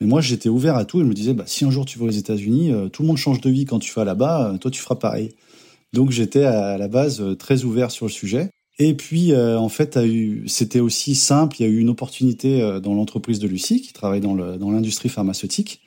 Mais 0.00 0.06
moi, 0.06 0.20
j'étais 0.20 0.48
ouvert 0.48 0.76
à 0.76 0.84
tout 0.84 0.98
et 0.98 1.02
je 1.02 1.08
me 1.08 1.14
disais, 1.14 1.34
bah, 1.34 1.44
si 1.46 1.64
un 1.64 1.70
jour 1.70 1.84
tu 1.84 1.98
vas 1.98 2.06
aux 2.06 2.10
États-Unis, 2.10 2.72
euh, 2.72 2.88
tout 2.88 3.02
le 3.02 3.08
monde 3.08 3.18
change 3.18 3.40
de 3.40 3.50
vie 3.50 3.64
quand 3.64 3.78
tu 3.78 3.92
vas 3.92 4.04
là-bas, 4.04 4.52
euh, 4.52 4.58
toi 4.58 4.70
tu 4.70 4.80
feras 4.80 4.96
pareil. 4.96 5.30
Donc 5.92 6.10
j'étais 6.10 6.44
à 6.44 6.78
la 6.78 6.88
base 6.88 7.20
euh, 7.20 7.34
très 7.34 7.64
ouvert 7.64 7.90
sur 7.90 8.06
le 8.06 8.10
sujet. 8.12 8.50
Et 8.78 8.94
puis, 8.94 9.36
en 9.36 9.68
fait, 9.68 9.98
c'était 10.46 10.80
aussi 10.80 11.14
simple. 11.14 11.56
Il 11.60 11.62
y 11.62 11.66
a 11.66 11.68
eu 11.68 11.78
une 11.78 11.90
opportunité 11.90 12.80
dans 12.82 12.94
l'entreprise 12.94 13.38
de 13.38 13.46
Lucie, 13.46 13.82
qui 13.82 13.92
travaille 13.92 14.22
dans 14.22 14.34
l'industrie 14.34 15.10
pharmaceutique. 15.10 15.82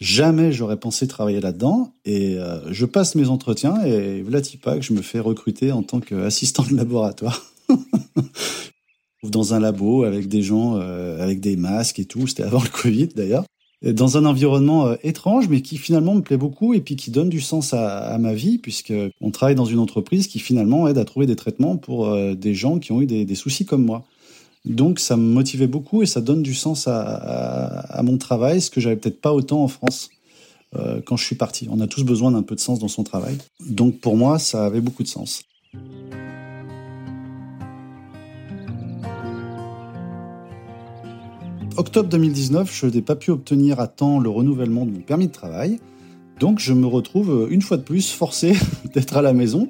Jamais 0.00 0.52
j'aurais 0.52 0.78
pensé 0.78 1.06
travailler 1.06 1.40
là-dedans. 1.40 1.94
Et 2.04 2.38
euh, 2.38 2.72
je 2.72 2.84
passe 2.84 3.14
mes 3.14 3.28
entretiens 3.28 3.82
et 3.84 4.22
Vlatipak, 4.22 4.82
je 4.82 4.92
me 4.92 5.02
fais 5.02 5.20
recruter 5.20 5.72
en 5.72 5.82
tant 5.82 6.00
qu'assistant 6.00 6.64
de 6.64 6.76
laboratoire. 6.76 7.42
dans 9.30 9.54
un 9.54 9.60
labo 9.60 10.04
avec 10.04 10.28
des 10.28 10.42
gens 10.42 10.76
euh, 10.76 11.22
avec 11.22 11.40
des 11.40 11.56
masques 11.56 11.98
et 11.98 12.04
tout. 12.04 12.26
C'était 12.26 12.42
avant 12.42 12.62
le 12.62 12.68
Covid 12.68 13.08
d'ailleurs. 13.08 13.44
Dans 13.82 14.16
un 14.16 14.24
environnement 14.24 14.86
euh, 14.86 14.94
étrange, 15.02 15.48
mais 15.48 15.60
qui 15.60 15.76
finalement 15.76 16.14
me 16.14 16.22
plaît 16.22 16.38
beaucoup 16.38 16.72
et 16.72 16.80
puis 16.80 16.96
qui 16.96 17.10
donne 17.10 17.28
du 17.28 17.40
sens 17.40 17.74
à, 17.74 18.16
ma 18.18 18.32
vie, 18.32 18.58
puisque 18.58 18.94
on 19.20 19.30
travaille 19.30 19.56
dans 19.56 19.66
une 19.66 19.78
entreprise 19.78 20.26
qui 20.26 20.38
finalement 20.38 20.88
aide 20.88 20.96
à 20.96 21.04
trouver 21.04 21.26
des 21.26 21.36
traitements 21.36 21.76
pour 21.76 22.06
euh, 22.06 22.34
des 22.34 22.54
gens 22.54 22.78
qui 22.78 22.92
ont 22.92 23.02
eu 23.02 23.06
des 23.06 23.34
soucis 23.34 23.66
comme 23.66 23.84
moi. 23.84 24.04
Donc 24.64 24.98
ça 24.98 25.16
me 25.16 25.22
motivait 25.22 25.66
beaucoup 25.66 26.02
et 26.02 26.06
ça 26.06 26.20
donne 26.20 26.42
du 26.42 26.54
sens 26.54 26.88
à, 26.88 28.00
mon 28.02 28.16
travail, 28.16 28.60
ce 28.60 28.70
que 28.70 28.80
j'avais 28.80 28.96
peut-être 28.96 29.20
pas 29.20 29.32
autant 29.32 29.62
en 29.62 29.68
France 29.68 30.10
euh, 30.76 31.00
quand 31.04 31.16
je 31.16 31.24
suis 31.24 31.36
parti. 31.36 31.68
On 31.70 31.80
a 31.80 31.86
tous 31.86 32.02
besoin 32.02 32.30
d'un 32.30 32.42
peu 32.42 32.54
de 32.54 32.60
sens 32.60 32.78
dans 32.78 32.88
son 32.88 33.04
travail. 33.04 33.36
Donc 33.68 34.00
pour 34.00 34.16
moi, 34.16 34.38
ça 34.38 34.64
avait 34.64 34.80
beaucoup 34.80 35.02
de 35.02 35.08
sens. 35.08 35.42
Octobre 41.76 42.08
2019, 42.08 42.72
je 42.72 42.86
n'ai 42.86 43.02
pas 43.02 43.16
pu 43.16 43.32
obtenir 43.32 43.80
à 43.80 43.88
temps 43.88 44.18
le 44.18 44.30
renouvellement 44.30 44.86
de 44.86 44.92
mon 44.92 45.00
permis 45.00 45.26
de 45.26 45.32
travail. 45.32 45.80
Donc 46.40 46.58
je 46.58 46.72
me 46.72 46.86
retrouve 46.86 47.48
une 47.50 47.62
fois 47.62 47.76
de 47.76 47.82
plus 47.82 48.10
forcé 48.10 48.54
d'être 48.94 49.16
à 49.16 49.22
la 49.22 49.34
maison 49.34 49.68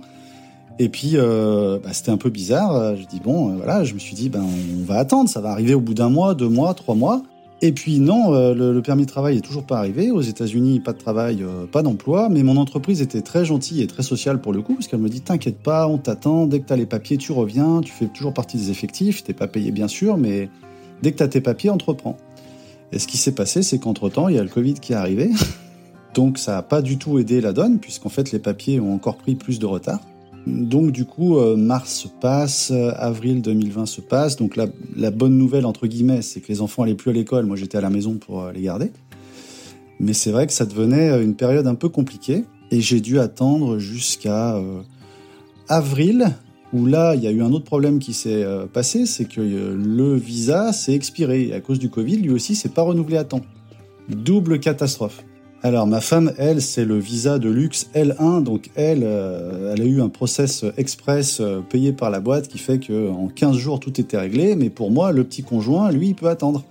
et 0.78 0.88
puis, 0.88 1.12
euh, 1.14 1.78
bah, 1.82 1.92
c'était 1.92 2.10
un 2.10 2.16
peu 2.16 2.30
bizarre. 2.30 2.96
Je 2.96 3.06
dis 3.06 3.20
bon, 3.20 3.50
euh, 3.50 3.56
voilà, 3.56 3.84
je 3.84 3.94
me 3.94 3.98
suis 3.98 4.14
dit 4.14 4.28
ben 4.28 4.42
on 4.42 4.84
va 4.84 4.96
attendre, 4.96 5.28
ça 5.28 5.40
va 5.40 5.50
arriver 5.50 5.74
au 5.74 5.80
bout 5.80 5.94
d'un 5.94 6.08
mois, 6.08 6.34
deux 6.34 6.48
mois, 6.48 6.74
trois 6.74 6.94
mois. 6.94 7.22
Et 7.62 7.72
puis 7.72 8.00
non, 8.00 8.34
euh, 8.34 8.52
le, 8.54 8.82
permis 8.82 9.04
de 9.04 9.10
travail 9.10 9.38
est 9.38 9.40
toujours 9.40 9.62
pas 9.62 9.78
arrivé. 9.78 10.10
Aux 10.10 10.20
États-Unis, 10.20 10.80
pas 10.80 10.92
de 10.92 10.98
travail, 10.98 11.44
pas 11.70 11.82
d'emploi. 11.82 12.28
Mais 12.28 12.42
mon 12.42 12.56
entreprise 12.56 13.00
était 13.00 13.22
très 13.22 13.44
gentille 13.44 13.82
et 13.82 13.86
très 13.86 14.02
sociale 14.02 14.40
pour 14.40 14.52
le 14.52 14.62
coup, 14.62 14.74
parce 14.74 14.88
qu'elle 14.88 15.00
me 15.00 15.08
dit 15.08 15.20
t'inquiète 15.20 15.62
pas, 15.62 15.86
on 15.86 15.98
t'attend. 15.98 16.46
Dès 16.46 16.60
que 16.60 16.66
t'as 16.66 16.76
les 16.76 16.86
papiers, 16.86 17.18
tu 17.18 17.30
reviens. 17.30 17.80
Tu 17.80 17.92
fais 17.92 18.06
toujours 18.06 18.34
partie 18.34 18.56
des 18.56 18.70
effectifs. 18.70 19.22
T'es 19.22 19.32
pas 19.32 19.46
payé 19.46 19.70
bien 19.70 19.88
sûr, 19.88 20.16
mais 20.16 20.50
dès 21.02 21.12
que 21.12 21.18
t'as 21.18 21.28
tes 21.28 21.40
papiers, 21.40 21.70
reprend. 21.70 22.16
Et 22.90 22.98
ce 22.98 23.06
qui 23.06 23.16
s'est 23.16 23.32
passé, 23.34 23.62
c'est 23.62 23.78
qu'entre 23.78 24.08
temps, 24.08 24.28
il 24.28 24.34
y 24.34 24.38
a 24.38 24.42
le 24.42 24.48
Covid 24.48 24.74
qui 24.74 24.92
est 24.92 24.96
arrivé. 24.96 25.30
Donc 26.14 26.38
ça 26.38 26.52
n'a 26.52 26.62
pas 26.62 26.82
du 26.82 26.98
tout 26.98 27.18
aidé 27.18 27.40
la 27.40 27.52
donne, 27.52 27.78
puisqu'en 27.78 28.08
fait 28.08 28.32
les 28.32 28.38
papiers 28.40 28.80
ont 28.80 28.94
encore 28.94 29.16
pris 29.16 29.36
plus 29.36 29.58
de 29.58 29.66
retard. 29.66 30.00
Donc 30.46 30.92
du 30.92 31.06
coup, 31.06 31.38
euh, 31.38 31.56
mars 31.56 31.94
se 31.94 32.08
passe, 32.08 32.70
euh, 32.70 32.92
avril 32.96 33.40
2020 33.40 33.86
se 33.86 34.00
passe. 34.00 34.36
Donc 34.36 34.56
la, 34.56 35.10
bonne 35.10 35.38
nouvelle, 35.38 35.64
entre 35.64 35.86
guillemets, 35.86 36.22
c'est 36.22 36.40
que 36.40 36.48
les 36.48 36.60
enfants 36.60 36.82
allaient 36.82 36.94
plus 36.94 37.10
à 37.10 37.14
l'école. 37.14 37.46
Moi, 37.46 37.56
j'étais 37.56 37.78
à 37.78 37.80
la 37.80 37.90
maison 37.90 38.14
pour 38.14 38.42
euh, 38.42 38.52
les 38.52 38.62
garder. 38.62 38.90
Mais 40.00 40.12
c'est 40.12 40.32
vrai 40.32 40.46
que 40.46 40.52
ça 40.52 40.66
devenait 40.66 41.22
une 41.22 41.34
période 41.34 41.66
un 41.66 41.74
peu 41.74 41.88
compliquée. 41.88 42.44
Et 42.70 42.80
j'ai 42.80 43.00
dû 43.00 43.20
attendre 43.20 43.78
jusqu'à 43.78 44.60
avril, 45.68 46.34
où 46.72 46.84
là, 46.86 47.14
il 47.14 47.22
y 47.22 47.28
a 47.28 47.30
eu 47.30 47.42
un 47.42 47.52
autre 47.52 47.64
problème 47.64 48.00
qui 48.00 48.12
s'est 48.12 48.44
passé, 48.72 49.06
c'est 49.06 49.26
que 49.26 49.40
le 49.40 50.16
visa 50.16 50.72
s'est 50.72 50.94
expiré. 50.94 51.48
Et 51.48 51.54
à 51.54 51.60
cause 51.60 51.78
du 51.78 51.90
Covid, 51.90 52.16
lui 52.16 52.30
aussi, 52.30 52.56
s'est 52.56 52.70
pas 52.70 52.82
renouvelé 52.82 53.18
à 53.18 53.24
temps. 53.24 53.42
Double 54.08 54.58
catastrophe. 54.58 55.24
Alors 55.64 55.86
ma 55.86 56.02
femme, 56.02 56.30
elle, 56.36 56.60
c'est 56.60 56.84
le 56.84 56.98
visa 56.98 57.38
de 57.38 57.48
luxe 57.48 57.88
L1, 57.94 58.42
donc 58.42 58.68
elle, 58.74 59.00
euh, 59.02 59.72
elle 59.72 59.80
a 59.80 59.84
eu 59.86 60.02
un 60.02 60.10
process 60.10 60.62
express 60.76 61.38
euh, 61.40 61.62
payé 61.62 61.94
par 61.94 62.10
la 62.10 62.20
boîte 62.20 62.48
qui 62.48 62.58
fait 62.58 62.78
que 62.78 63.10
en 63.10 63.28
15 63.28 63.56
jours 63.56 63.80
tout 63.80 63.98
était 63.98 64.18
réglé, 64.18 64.56
mais 64.56 64.68
pour 64.68 64.90
moi, 64.90 65.10
le 65.10 65.24
petit 65.24 65.42
conjoint, 65.42 65.90
lui, 65.90 66.08
il 66.08 66.14
peut 66.14 66.28
attendre, 66.28 66.64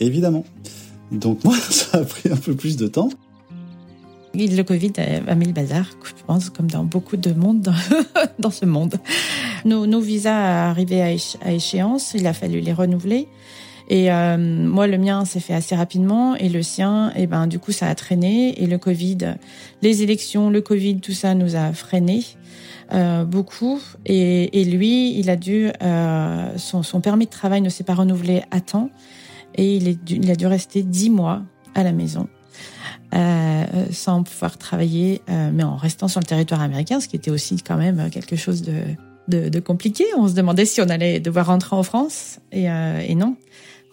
évidemment. 0.00 0.44
Donc 1.10 1.44
moi, 1.44 1.56
ça 1.56 2.00
a 2.00 2.04
pris 2.04 2.30
un 2.30 2.36
peu 2.36 2.54
plus 2.54 2.76
de 2.76 2.88
temps. 2.88 3.08
Le 4.34 4.62
Covid 4.64 4.92
a 5.26 5.34
mis 5.34 5.46
le 5.46 5.52
bazar, 5.52 5.86
je 6.04 6.22
pense, 6.26 6.50
comme 6.50 6.70
dans 6.70 6.84
beaucoup 6.84 7.16
de 7.16 7.32
monde 7.32 7.72
dans, 8.38 8.50
ce 8.50 8.66
monde. 8.66 8.96
Nos, 9.64 9.86
nos 9.86 10.00
visas 10.00 10.68
arrivaient 10.68 11.18
à 11.42 11.52
échéance, 11.52 12.12
il 12.14 12.26
a 12.26 12.34
fallu 12.34 12.60
les 12.60 12.74
renouveler. 12.74 13.28
Et 13.90 14.10
euh, 14.12 14.38
moi, 14.38 14.86
le 14.86 14.98
mien 14.98 15.24
s'est 15.24 15.40
fait 15.40 15.52
assez 15.52 15.74
rapidement 15.74 16.36
et 16.36 16.48
le 16.48 16.62
sien, 16.62 17.10
et 17.16 17.22
eh 17.22 17.26
ben 17.26 17.48
du 17.48 17.58
coup, 17.58 17.72
ça 17.72 17.88
a 17.88 17.94
traîné. 17.96 18.62
Et 18.62 18.66
le 18.66 18.78
Covid, 18.78 19.34
les 19.82 20.02
élections, 20.04 20.48
le 20.48 20.60
Covid, 20.60 21.00
tout 21.00 21.12
ça 21.12 21.34
nous 21.34 21.56
a 21.56 21.72
freiné 21.72 22.24
euh, 22.92 23.24
beaucoup. 23.24 23.80
Et, 24.06 24.60
et, 24.60 24.64
lui, 24.64 25.18
il 25.18 25.28
a 25.28 25.34
dû 25.34 25.70
euh, 25.82 26.56
son, 26.56 26.84
son, 26.84 27.00
permis 27.00 27.26
de 27.26 27.30
travail 27.30 27.62
ne 27.62 27.68
s'est 27.68 27.82
pas 27.82 27.94
renouvelé 27.94 28.42
à 28.52 28.60
temps 28.60 28.90
et 29.56 29.76
il, 29.76 29.88
est 29.88 29.98
il 30.08 30.30
a 30.30 30.36
dû 30.36 30.46
rester 30.46 30.84
dix 30.84 31.10
mois 31.10 31.42
à 31.74 31.82
la 31.82 31.92
maison. 31.92 32.28
Euh, 33.12 33.64
sans 33.90 34.22
pouvoir 34.22 34.56
travailler, 34.56 35.20
euh, 35.28 35.50
mais 35.52 35.64
en 35.64 35.74
restant 35.74 36.06
sur 36.06 36.20
le 36.20 36.26
territoire 36.26 36.60
américain, 36.60 37.00
ce 37.00 37.08
qui 37.08 37.16
était 37.16 37.32
aussi 37.32 37.56
quand 37.56 37.76
même 37.76 38.08
quelque 38.08 38.36
chose 38.36 38.62
de, 38.62 38.82
de, 39.26 39.48
de 39.48 39.60
compliqué. 39.60 40.04
On 40.16 40.28
se 40.28 40.34
demandait 40.34 40.64
si 40.64 40.80
on 40.80 40.88
allait 40.88 41.18
devoir 41.18 41.46
rentrer 41.46 41.74
en 41.74 41.82
France, 41.82 42.38
et, 42.52 42.70
euh, 42.70 43.00
et 43.00 43.16
non 43.16 43.36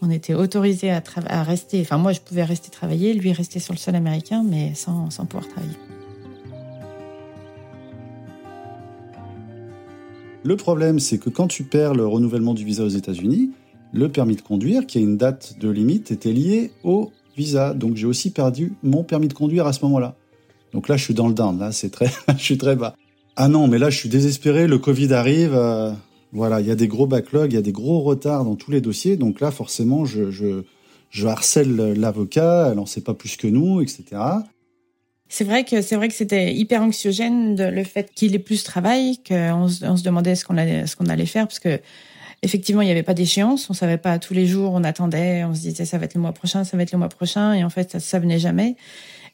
on 0.01 0.09
était 0.09 0.33
autorisé 0.33 0.91
à, 0.91 1.43
rester. 1.43 1.81
Enfin, 1.81 1.97
moi, 1.97 2.11
je 2.11 2.19
pouvais 2.19 2.43
rester 2.43 2.69
travailler, 2.69 3.13
lui 3.13 3.31
rester 3.31 3.59
sur 3.59 3.73
le 3.73 3.79
sol 3.79 3.95
américain, 3.95 4.43
mais 4.47 4.73
sans, 4.75 5.09
sans 5.09 5.25
pouvoir 5.25 5.47
travailler. 5.47 5.75
Le 10.43 10.55
problème, 10.55 10.99
c'est 10.99 11.17
que 11.17 11.29
quand 11.29 11.47
tu 11.47 11.63
perds 11.63 11.93
le 11.93 12.07
renouvellement 12.07 12.53
du 12.53 12.63
visa 12.63 12.83
aux 12.83 12.89
États-Unis, 12.89 13.51
le 13.91 14.09
permis 14.09 14.35
de 14.35 14.41
conduire, 14.41 14.85
qui 14.85 14.97
a 14.97 15.01
une 15.01 15.17
date 15.17 15.55
de 15.59 15.69
limite, 15.69 16.11
était 16.11 16.31
lié 16.31 16.71
au 16.83 17.11
visa. 17.35 17.73
Donc 17.73 17.95
j'ai 17.95 18.05
aussi 18.05 18.31
perdu 18.31 18.73
mon 18.83 19.03
permis 19.03 19.27
de 19.27 19.33
conduire 19.33 19.67
à 19.67 19.73
ce 19.73 19.83
moment-là. 19.85 20.15
Donc 20.73 20.87
là, 20.87 20.97
je 20.97 21.03
suis 21.03 21.13
dans 21.13 21.27
le 21.27 21.33
down. 21.33 21.57
Là, 21.59 21.71
c'est 21.71 21.89
très, 21.89 22.09
je 22.37 22.43
suis 22.43 22.57
très 22.57 22.75
bas. 22.75 22.95
Ah 23.35 23.47
non, 23.47 23.67
mais 23.67 23.77
là, 23.77 23.89
je 23.89 23.97
suis 23.97 24.09
désespéré. 24.09 24.67
Le 24.67 24.77
Covid 24.77 25.13
arrive. 25.13 25.53
Euh, 25.53 25.91
voilà, 26.33 26.59
il 26.59 26.67
y 26.67 26.71
a 26.71 26.75
des 26.75 26.87
gros 26.87 27.07
backlogs, 27.07 27.51
il 27.51 27.55
y 27.55 27.59
a 27.59 27.61
des 27.61 27.71
gros 27.71 28.01
retards 28.01 28.43
dans 28.43 28.55
tous 28.55 28.71
les 28.71 28.81
dossiers. 28.81 29.17
Donc 29.17 29.39
là, 29.39 29.51
forcément, 29.51 30.05
je, 30.05 30.63
harcèle 31.25 31.75
l'avocat, 31.93 32.69
elle 32.71 32.79
en 32.79 32.85
sait 32.85 33.01
pas 33.01 33.13
plus 33.13 33.37
que 33.37 33.47
nous, 33.47 33.81
etc. 33.81 34.03
C'est 35.29 35.43
vrai 35.43 35.63
que 35.63 35.81
c'était 35.81 36.53
hyper 36.53 36.81
anxiogène 36.81 37.55
de, 37.55 37.63
le 37.65 37.83
fait 37.83 38.11
qu'il 38.13 38.35
ait 38.35 38.39
plus 38.39 38.61
de 38.61 38.65
travail, 38.65 39.17
qu'on 39.27 39.67
se, 39.67 40.03
demandait 40.03 40.35
ce 40.35 40.45
qu'on 40.45 40.57
allait, 40.57 40.87
ce 40.87 40.95
qu'on 40.95 41.07
allait 41.07 41.25
faire, 41.25 41.47
parce 41.47 41.59
que 41.59 41.79
effectivement, 42.43 42.81
il 42.81 42.85
n'y 42.85 42.91
avait 42.91 43.03
pas 43.03 43.13
d'échéance, 43.13 43.69
on 43.69 43.73
savait 43.73 43.97
pas 43.97 44.19
tous 44.19 44.33
les 44.33 44.45
jours, 44.45 44.71
on 44.73 44.83
attendait, 44.83 45.43
on 45.43 45.53
se 45.53 45.61
disait 45.61 45.85
ça 45.85 45.97
va 45.97 46.05
être 46.05 46.13
le 46.13 46.21
mois 46.21 46.33
prochain, 46.33 46.63
ça 46.63 46.77
va 46.77 46.83
être 46.83 46.91
le 46.91 46.97
mois 46.97 47.09
prochain, 47.09 47.53
et 47.53 47.63
en 47.63 47.69
fait, 47.69 47.91
ça, 47.91 47.99
ça 47.99 48.19
venait 48.19 48.39
jamais. 48.39 48.75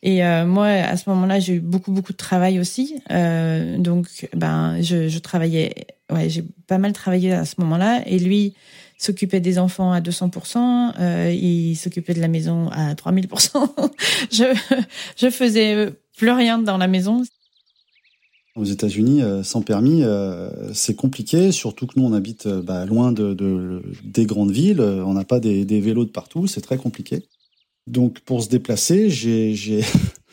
Et 0.05 0.23
euh, 0.23 0.45
moi, 0.45 0.65
à 0.65 0.97
ce 0.97 1.09
moment-là, 1.09 1.39
j'ai 1.39 1.55
eu 1.55 1.59
beaucoup 1.61 1.91
beaucoup 1.91 2.11
de 2.11 2.17
travail 2.17 2.59
aussi, 2.59 3.01
euh, 3.09 3.77
donc 3.77 4.27
ben 4.35 4.81
je, 4.81 5.07
je 5.07 5.19
travaillais 5.19 5.87
ouais, 6.11 6.29
j'ai 6.29 6.43
pas 6.67 6.77
mal 6.77 6.93
travaillé 6.93 7.31
à 7.31 7.45
ce 7.45 7.55
moment-là. 7.59 8.03
Et 8.05 8.19
lui 8.19 8.53
s'occupait 8.97 9.39
des 9.39 9.59
enfants 9.59 9.91
à 9.91 10.01
200%, 10.01 10.93
euh, 10.99 11.31
il 11.33 11.75
s'occupait 11.75 12.13
de 12.13 12.21
la 12.21 12.27
maison 12.27 12.69
à 12.69 12.93
3000%. 12.93 13.67
je, 14.31 14.43
je 15.17 15.29
faisais 15.29 15.89
plus 16.17 16.31
rien 16.31 16.59
dans 16.59 16.77
la 16.77 16.87
maison. 16.87 17.23
Aux 18.55 18.65
États-Unis, 18.65 19.23
euh, 19.23 19.41
sans 19.41 19.63
permis, 19.63 20.03
euh, 20.03 20.71
c'est 20.73 20.95
compliqué, 20.95 21.51
surtout 21.51 21.87
que 21.87 21.99
nous, 21.99 22.05
on 22.05 22.13
habite 22.13 22.45
euh, 22.45 22.61
bah, 22.61 22.85
loin 22.85 23.11
de, 23.11 23.33
de, 23.33 23.81
des 24.03 24.27
grandes 24.27 24.51
villes, 24.51 24.79
on 24.79 25.13
n'a 25.13 25.23
pas 25.23 25.39
des, 25.39 25.65
des 25.65 25.81
vélos 25.81 26.05
de 26.05 26.11
partout, 26.11 26.45
c'est 26.45 26.61
très 26.61 26.77
compliqué. 26.77 27.23
Donc, 27.88 28.19
pour 28.22 28.43
se 28.43 28.50
déplacer, 28.50 29.10
j'ai 29.10 29.82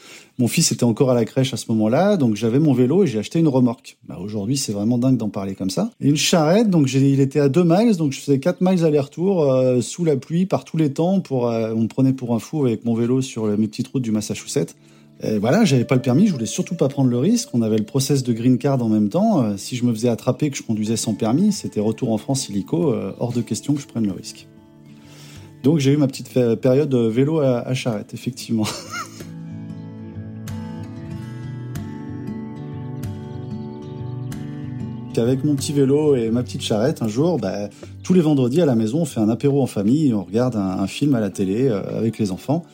Mon 0.40 0.48
fils 0.48 0.72
était 0.72 0.84
encore 0.84 1.10
à 1.10 1.14
la 1.14 1.26
crèche 1.26 1.52
à 1.52 1.58
ce 1.58 1.66
moment-là, 1.68 2.16
donc 2.16 2.34
j'avais 2.34 2.60
mon 2.60 2.72
vélo 2.72 3.04
et 3.04 3.06
j'ai 3.06 3.18
acheté 3.18 3.38
une 3.38 3.48
remorque. 3.48 3.98
Bah, 4.08 4.18
Aujourd'hui, 4.18 4.56
c'est 4.56 4.72
vraiment 4.72 4.96
dingue 4.96 5.18
d'en 5.18 5.28
parler 5.28 5.54
comme 5.54 5.68
ça. 5.68 5.90
Et 6.00 6.08
une 6.08 6.16
charrette, 6.16 6.70
donc 6.70 6.90
il 6.94 7.20
était 7.20 7.40
à 7.40 7.50
2 7.50 7.62
miles, 7.62 7.96
donc 7.98 8.12
je 8.12 8.20
faisais 8.20 8.40
4 8.40 8.62
miles 8.62 8.86
aller-retour 8.86 9.42
euh, 9.42 9.82
sous 9.82 10.02
la 10.02 10.16
pluie 10.16 10.46
par 10.46 10.64
tous 10.64 10.78
les 10.78 10.94
temps. 10.94 11.20
Pour, 11.20 11.50
euh, 11.50 11.74
on 11.76 11.82
me 11.82 11.88
prenait 11.88 12.14
pour 12.14 12.34
un 12.34 12.38
fou 12.38 12.64
avec 12.64 12.86
mon 12.86 12.94
vélo 12.94 13.20
sur 13.20 13.44
mes 13.58 13.68
petites 13.68 13.88
routes 13.88 14.02
du 14.02 14.12
Massachusetts. 14.12 14.76
Et 15.22 15.36
voilà, 15.36 15.66
j'avais 15.66 15.84
pas 15.84 15.96
le 15.96 16.00
permis, 16.00 16.26
je 16.26 16.32
voulais 16.32 16.46
surtout 16.46 16.74
pas 16.74 16.88
prendre 16.88 17.10
le 17.10 17.18
risque. 17.18 17.50
On 17.52 17.60
avait 17.60 17.76
le 17.76 17.84
process 17.84 18.22
de 18.22 18.32
green 18.32 18.56
card 18.56 18.82
en 18.82 18.88
même 18.88 19.10
temps. 19.10 19.42
Euh, 19.42 19.58
si 19.58 19.76
je 19.76 19.84
me 19.84 19.92
faisais 19.92 20.08
attraper 20.08 20.48
que 20.48 20.56
je 20.56 20.62
conduisais 20.62 20.96
sans 20.96 21.12
permis, 21.12 21.52
c'était 21.52 21.80
retour 21.80 22.12
en 22.12 22.16
France 22.16 22.48
illico, 22.48 22.94
hors 23.18 23.34
de 23.34 23.42
question 23.42 23.74
que 23.74 23.80
je 23.82 23.86
prenne 23.86 24.06
le 24.06 24.12
risque. 24.12 24.48
Donc 25.62 25.78
j'ai 25.78 25.92
eu 25.92 25.96
ma 25.96 26.06
petite 26.06 26.32
période 26.60 26.94
vélo 26.94 27.40
à, 27.40 27.74
charrette, 27.74 28.14
effectivement. 28.14 28.66
Avec 35.16 35.44
mon 35.44 35.54
petit 35.54 35.72
vélo 35.72 36.16
et 36.16 36.30
ma 36.30 36.42
petite 36.42 36.62
charrette, 36.62 37.02
un 37.02 37.08
jour, 37.08 37.38
bah, 37.38 37.68
tous 38.02 38.14
les 38.14 38.20
vendredis 38.20 38.62
à 38.62 38.66
la 38.66 38.74
maison, 38.74 39.02
on 39.02 39.04
fait 39.04 39.20
un 39.20 39.28
apéro 39.28 39.62
en 39.62 39.66
famille, 39.66 40.14
on 40.14 40.24
regarde 40.24 40.56
un, 40.56 40.86
film 40.86 41.14
à 41.14 41.20
la 41.20 41.28
télé 41.28 41.68
euh, 41.68 41.82
avec 41.98 42.18
les 42.18 42.30
enfants. 42.30 42.64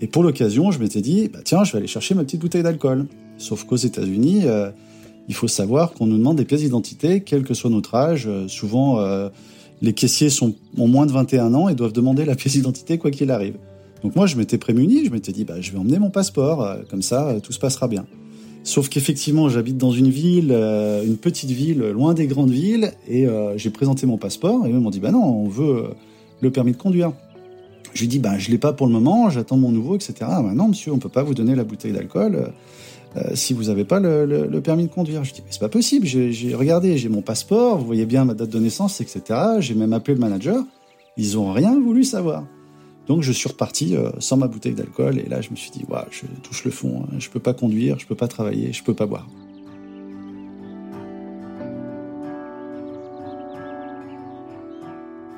Et 0.00 0.06
pour 0.06 0.22
l'occasion, 0.22 0.70
je 0.70 0.78
m'étais 0.80 1.00
dit, 1.00 1.28
bah, 1.28 1.38
tiens, 1.42 1.64
je 1.64 1.72
vais 1.72 1.78
aller 1.78 1.86
chercher 1.86 2.14
ma 2.14 2.24
petite 2.24 2.40
bouteille 2.40 2.62
d'alcool. 2.62 3.06
Sauf 3.38 3.64
qu'aux 3.64 3.76
États-Unis, 3.76 4.42
euh, 4.44 4.70
il 5.28 5.34
faut 5.34 5.48
savoir 5.48 5.92
qu'on 5.92 6.06
nous 6.06 6.18
demande 6.18 6.36
des 6.36 6.44
pièces 6.44 6.60
d'identité, 6.60 7.22
quel 7.22 7.42
que 7.42 7.54
soit 7.54 7.70
notre 7.70 7.94
âge. 7.94 8.26
Euh, 8.26 8.48
souvent, 8.48 8.98
les 9.82 9.92
caissiers 9.92 10.30
sont, 10.30 10.54
ont 10.76 10.88
moins 10.88 11.06
de 11.06 11.12
21 11.12 11.54
ans 11.54 11.68
et 11.68 11.74
doivent 11.74 11.92
demander 11.92 12.24
la 12.24 12.34
pièce 12.34 12.54
d'identité 12.54 12.98
quoi 12.98 13.10
qu'il 13.10 13.30
arrive. 13.30 13.56
Donc 14.02 14.14
moi, 14.14 14.26
je 14.26 14.36
m'étais 14.36 14.58
prémuni, 14.58 15.04
je 15.04 15.10
m'étais 15.10 15.32
dit, 15.32 15.44
bah, 15.44 15.60
je 15.60 15.72
vais 15.72 15.78
emmener 15.78 15.98
mon 15.98 16.10
passeport, 16.10 16.76
comme 16.88 17.02
ça, 17.02 17.34
tout 17.42 17.52
se 17.52 17.58
passera 17.58 17.88
bien. 17.88 18.06
Sauf 18.68 18.90
qu'effectivement, 18.90 19.48
j'habite 19.48 19.78
dans 19.78 19.92
une 19.92 20.10
ville, 20.10 20.50
euh, 20.52 21.02
une 21.02 21.16
petite 21.16 21.50
ville, 21.50 21.78
loin 21.78 22.12
des 22.12 22.26
grandes 22.26 22.50
villes, 22.50 22.92
et 23.06 23.26
euh, 23.26 23.56
j'ai 23.56 23.70
présenté 23.70 24.06
mon 24.06 24.18
passeport, 24.18 24.66
et 24.66 24.70
eux 24.70 24.78
m'ont 24.78 24.90
dit, 24.90 25.00
bah 25.00 25.10
non, 25.10 25.24
on 25.24 25.48
veut 25.48 25.76
euh, 25.76 25.88
le 26.42 26.50
permis 26.50 26.72
de 26.72 26.76
conduire. 26.76 27.12
Je 27.94 28.00
lui 28.00 28.08
dis, 28.08 28.18
bah 28.18 28.36
je 28.36 28.50
l'ai 28.50 28.58
pas 28.58 28.74
pour 28.74 28.86
le 28.86 28.92
moment, 28.92 29.30
j'attends 29.30 29.56
mon 29.56 29.72
nouveau, 29.72 29.94
etc. 29.94 30.12
Bah 30.20 30.52
non, 30.54 30.68
monsieur, 30.68 30.92
on 30.92 30.98
peut 30.98 31.08
pas 31.08 31.22
vous 31.22 31.32
donner 31.32 31.54
la 31.54 31.64
bouteille 31.64 31.92
d'alcool. 31.92 32.52
Euh, 33.18 33.34
si 33.34 33.54
vous 33.54 33.64
n'avez 33.64 33.84
pas 33.84 34.00
le, 34.00 34.60
permis 34.60 34.84
de 34.86 34.92
conduire. 34.92 35.24
Je 35.24 35.32
dis, 35.32 35.42
mais 35.44 35.50
c'est 35.50 35.60
pas 35.60 35.68
possible, 35.68 36.06
j'ai 36.06 36.54
regardé, 36.54 36.96
j'ai 36.98 37.08
mon 37.08 37.22
passeport, 37.22 37.78
vous 37.78 37.86
voyez 37.86 38.06
bien 38.06 38.24
ma 38.24 38.34
date 38.34 38.50
de 38.50 38.58
naissance, 38.58 39.00
etc. 39.00 39.22
J'ai 39.60 39.74
même 39.74 39.92
appelé 39.92 40.14
le 40.14 40.20
manager, 40.20 40.64
ils 41.16 41.38
ont 41.38 41.52
rien 41.52 41.78
voulu 41.78 42.04
savoir. 42.04 42.44
Donc 43.06 43.22
je 43.22 43.32
suis 43.32 43.48
reparti 43.48 43.96
euh, 43.96 44.10
sans 44.18 44.36
ma 44.36 44.48
bouteille 44.48 44.74
d'alcool 44.74 45.18
et 45.18 45.28
là 45.28 45.40
je 45.40 45.50
me 45.50 45.56
suis 45.56 45.70
dit, 45.70 45.84
waouh, 45.88 46.04
je 46.10 46.26
touche 46.42 46.64
le 46.64 46.70
fond, 46.70 47.04
hein. 47.04 47.16
je 47.18 47.30
peux 47.30 47.40
pas 47.40 47.54
conduire, 47.54 47.98
je 47.98 48.06
peux 48.06 48.14
pas 48.14 48.28
travailler, 48.28 48.72
je 48.72 48.82
peux 48.82 48.94
pas 48.94 49.06
boire. 49.06 49.26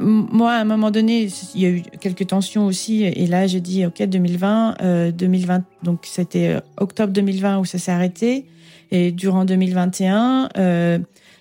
Moi, 0.00 0.52
à 0.52 0.60
un 0.60 0.64
moment 0.64 0.90
donné, 0.90 1.28
il 1.54 1.60
y 1.60 1.66
a 1.66 1.70
eu 1.70 1.82
quelques 2.00 2.26
tensions 2.26 2.66
aussi. 2.66 3.04
Et 3.04 3.26
là, 3.26 3.46
j'ai 3.46 3.60
dit, 3.60 3.86
OK, 3.86 4.02
2020, 4.02 5.12
2020, 5.12 5.54
euh, 5.54 5.60
donc 5.82 6.00
c'était 6.04 6.48
euh, 6.48 6.60
octobre 6.76 7.12
2020 7.12 7.58
où 7.58 7.64
ça 7.64 7.78
s'est 7.78 7.92
arrêté. 7.92 8.46
Et 8.90 9.12
durant 9.12 9.44
2021, 9.44 10.48
euh, 10.56 10.98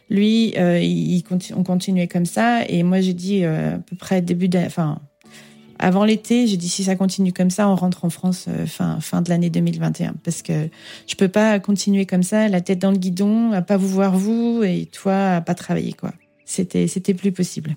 lui, 0.10 0.54
il, 0.56 1.24
on 1.56 1.64
continuait 1.64 2.08
comme 2.08 2.26
ça. 2.26 2.64
Et 2.68 2.84
moi, 2.84 3.02
j'ai 3.02 3.14
dit, 3.14 3.44
à 3.44 3.80
peu 3.80 3.96
près 3.96 4.22
début 4.22 4.50
enfin, 4.58 5.00
avant 5.80 6.04
l'été, 6.04 6.46
j'ai 6.46 6.58
dit, 6.58 6.70
si 6.70 6.84
ça 6.84 6.96
continue 6.96 7.34
comme 7.34 7.50
ça, 7.50 7.68
on 7.70 7.76
rentre 7.76 8.06
en 8.06 8.10
France 8.10 8.48
fin, 8.68 9.00
fin 9.00 9.22
de 9.22 9.30
l'année 9.30 9.50
2021. 9.50 10.16
Parce 10.24 10.42
que 10.42 10.70
je 11.08 11.16
peux 11.16 11.28
pas 11.28 11.60
continuer 11.60 12.06
comme 12.06 12.24
ça, 12.24 12.48
la 12.48 12.62
tête 12.62 12.80
dans 12.80 12.92
le 12.92 12.98
guidon, 12.98 13.52
à 13.52 13.62
pas 13.62 13.78
vous 13.78 13.88
voir 13.88 14.18
vous 14.18 14.62
et 14.64 14.88
toi, 14.92 15.36
à 15.36 15.42
pas 15.42 15.56
travailler, 15.56 15.94
quoi. 15.94 16.12
C'était, 16.46 16.88
c'était 16.88 17.14
plus 17.14 17.32
possible. 17.32 17.76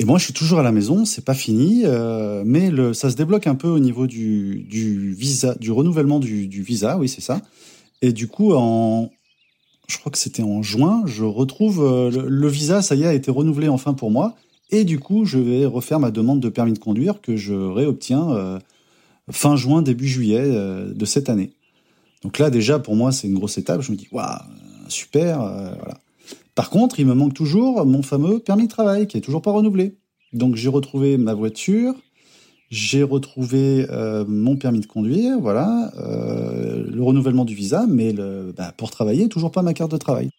Et 0.00 0.04
moi, 0.04 0.16
je 0.16 0.24
suis 0.24 0.32
toujours 0.32 0.60
à 0.60 0.62
la 0.62 0.72
maison, 0.72 1.04
c'est 1.04 1.26
pas 1.26 1.34
fini, 1.34 1.82
euh, 1.84 2.42
mais 2.46 2.70
ça 2.94 3.10
se 3.10 3.16
débloque 3.16 3.46
un 3.46 3.54
peu 3.54 3.68
au 3.68 3.78
niveau 3.78 4.06
du, 4.06 5.14
visa, 5.14 5.54
du 5.60 5.70
renouvellement 5.70 6.18
du, 6.18 6.62
visa, 6.62 6.96
oui, 6.96 7.06
c'est 7.06 7.20
ça. 7.20 7.42
Et 8.00 8.14
du 8.14 8.26
coup, 8.26 8.54
en, 8.54 9.10
je 9.88 9.98
crois 9.98 10.10
que 10.10 10.16
c'était 10.16 10.42
en 10.42 10.62
juin, 10.62 11.02
je 11.04 11.22
retrouve 11.22 11.84
euh, 11.84 12.10
le, 12.26 12.48
visa, 12.48 12.80
ça 12.80 12.94
y 12.94 13.02
est, 13.02 13.08
a 13.08 13.12
été 13.12 13.30
renouvelé 13.30 13.68
enfin 13.68 13.92
pour 13.92 14.10
moi. 14.10 14.36
Et 14.70 14.84
du 14.84 14.98
coup, 14.98 15.26
je 15.26 15.38
vais 15.38 15.66
refaire 15.66 16.00
ma 16.00 16.10
demande 16.10 16.40
de 16.40 16.48
permis 16.48 16.72
de 16.72 16.78
conduire 16.78 17.20
que 17.20 17.36
je 17.36 17.52
réobtiens 17.52 18.30
euh, 18.30 18.58
fin 19.30 19.54
juin, 19.56 19.82
début 19.82 20.08
juillet 20.08 20.48
de 20.48 21.04
cette 21.04 21.28
année. 21.28 21.52
Donc 22.22 22.38
là, 22.38 22.48
déjà, 22.48 22.78
pour 22.78 22.96
moi, 22.96 23.12
c'est 23.12 23.28
une 23.28 23.34
grosse 23.34 23.58
étape. 23.58 23.82
Je 23.82 23.92
me 23.92 23.98
dis, 23.98 24.08
waouh, 24.10 24.38
super, 24.88 25.40
voilà. 25.40 25.98
Par 26.54 26.70
contre, 26.70 27.00
il 27.00 27.06
me 27.06 27.14
manque 27.14 27.34
toujours 27.34 27.86
mon 27.86 28.02
fameux 28.02 28.38
permis 28.40 28.64
de 28.64 28.72
travail 28.72 29.06
qui 29.06 29.16
est 29.16 29.20
toujours 29.20 29.42
pas 29.42 29.52
renouvelé. 29.52 29.96
Donc 30.32 30.56
j'ai 30.56 30.68
retrouvé 30.68 31.18
ma 31.18 31.34
voiture, 31.34 31.94
j'ai 32.70 33.02
retrouvé 33.02 33.86
euh, 33.90 34.24
mon 34.28 34.56
permis 34.56 34.80
de 34.80 34.86
conduire, 34.86 35.40
voilà, 35.40 35.92
euh, 35.98 36.84
le 36.88 37.02
renouvellement 37.02 37.44
du 37.44 37.54
visa, 37.54 37.84
mais 37.88 38.12
le, 38.12 38.52
bah, 38.56 38.72
pour 38.76 38.90
travailler, 38.90 39.28
toujours 39.28 39.50
pas 39.50 39.62
ma 39.62 39.74
carte 39.74 39.90
de 39.90 39.96
travail. 39.96 40.30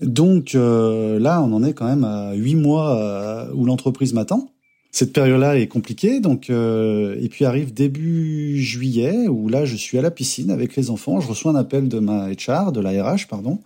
Donc 0.00 0.54
euh, 0.54 1.18
là, 1.18 1.42
on 1.42 1.52
en 1.52 1.64
est 1.64 1.72
quand 1.72 1.86
même 1.86 2.04
à 2.04 2.34
huit 2.34 2.54
mois 2.54 3.48
où 3.54 3.64
l'entreprise 3.64 4.12
m'attend. 4.12 4.50
Cette 4.92 5.12
période-là 5.12 5.58
est 5.58 5.66
compliquée, 5.66 6.20
donc 6.20 6.48
et 6.48 7.28
puis 7.30 7.44
arrive 7.44 7.74
début 7.74 8.58
juillet 8.62 9.26
où 9.28 9.48
là, 9.48 9.64
je 9.64 9.76
suis 9.76 9.98
à 9.98 10.02
la 10.02 10.10
piscine 10.10 10.50
avec 10.50 10.76
les 10.76 10.90
enfants. 10.90 11.20
Je 11.20 11.28
reçois 11.28 11.52
un 11.52 11.56
appel 11.56 11.88
de 11.88 11.98
ma 11.98 12.28
HR, 12.28 12.72
de 12.72 12.80
la 12.80 12.90
RH, 12.90 13.26
pardon, 13.28 13.58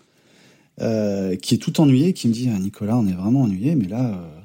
euh, 0.81 1.37
qui 1.37 1.55
est 1.55 1.59
tout 1.59 1.79
ennuyé, 1.81 2.15
qui 2.15 2.27
me 2.29 2.33
dit 2.33 2.49
ah, 2.55 2.59
Nicolas, 2.59 2.97
on 2.97 3.07
est 3.07 3.13
vraiment 3.13 3.43
ennuyé, 3.43 3.75
mais 3.75 3.87
là, 3.87 4.15
euh, 4.15 4.41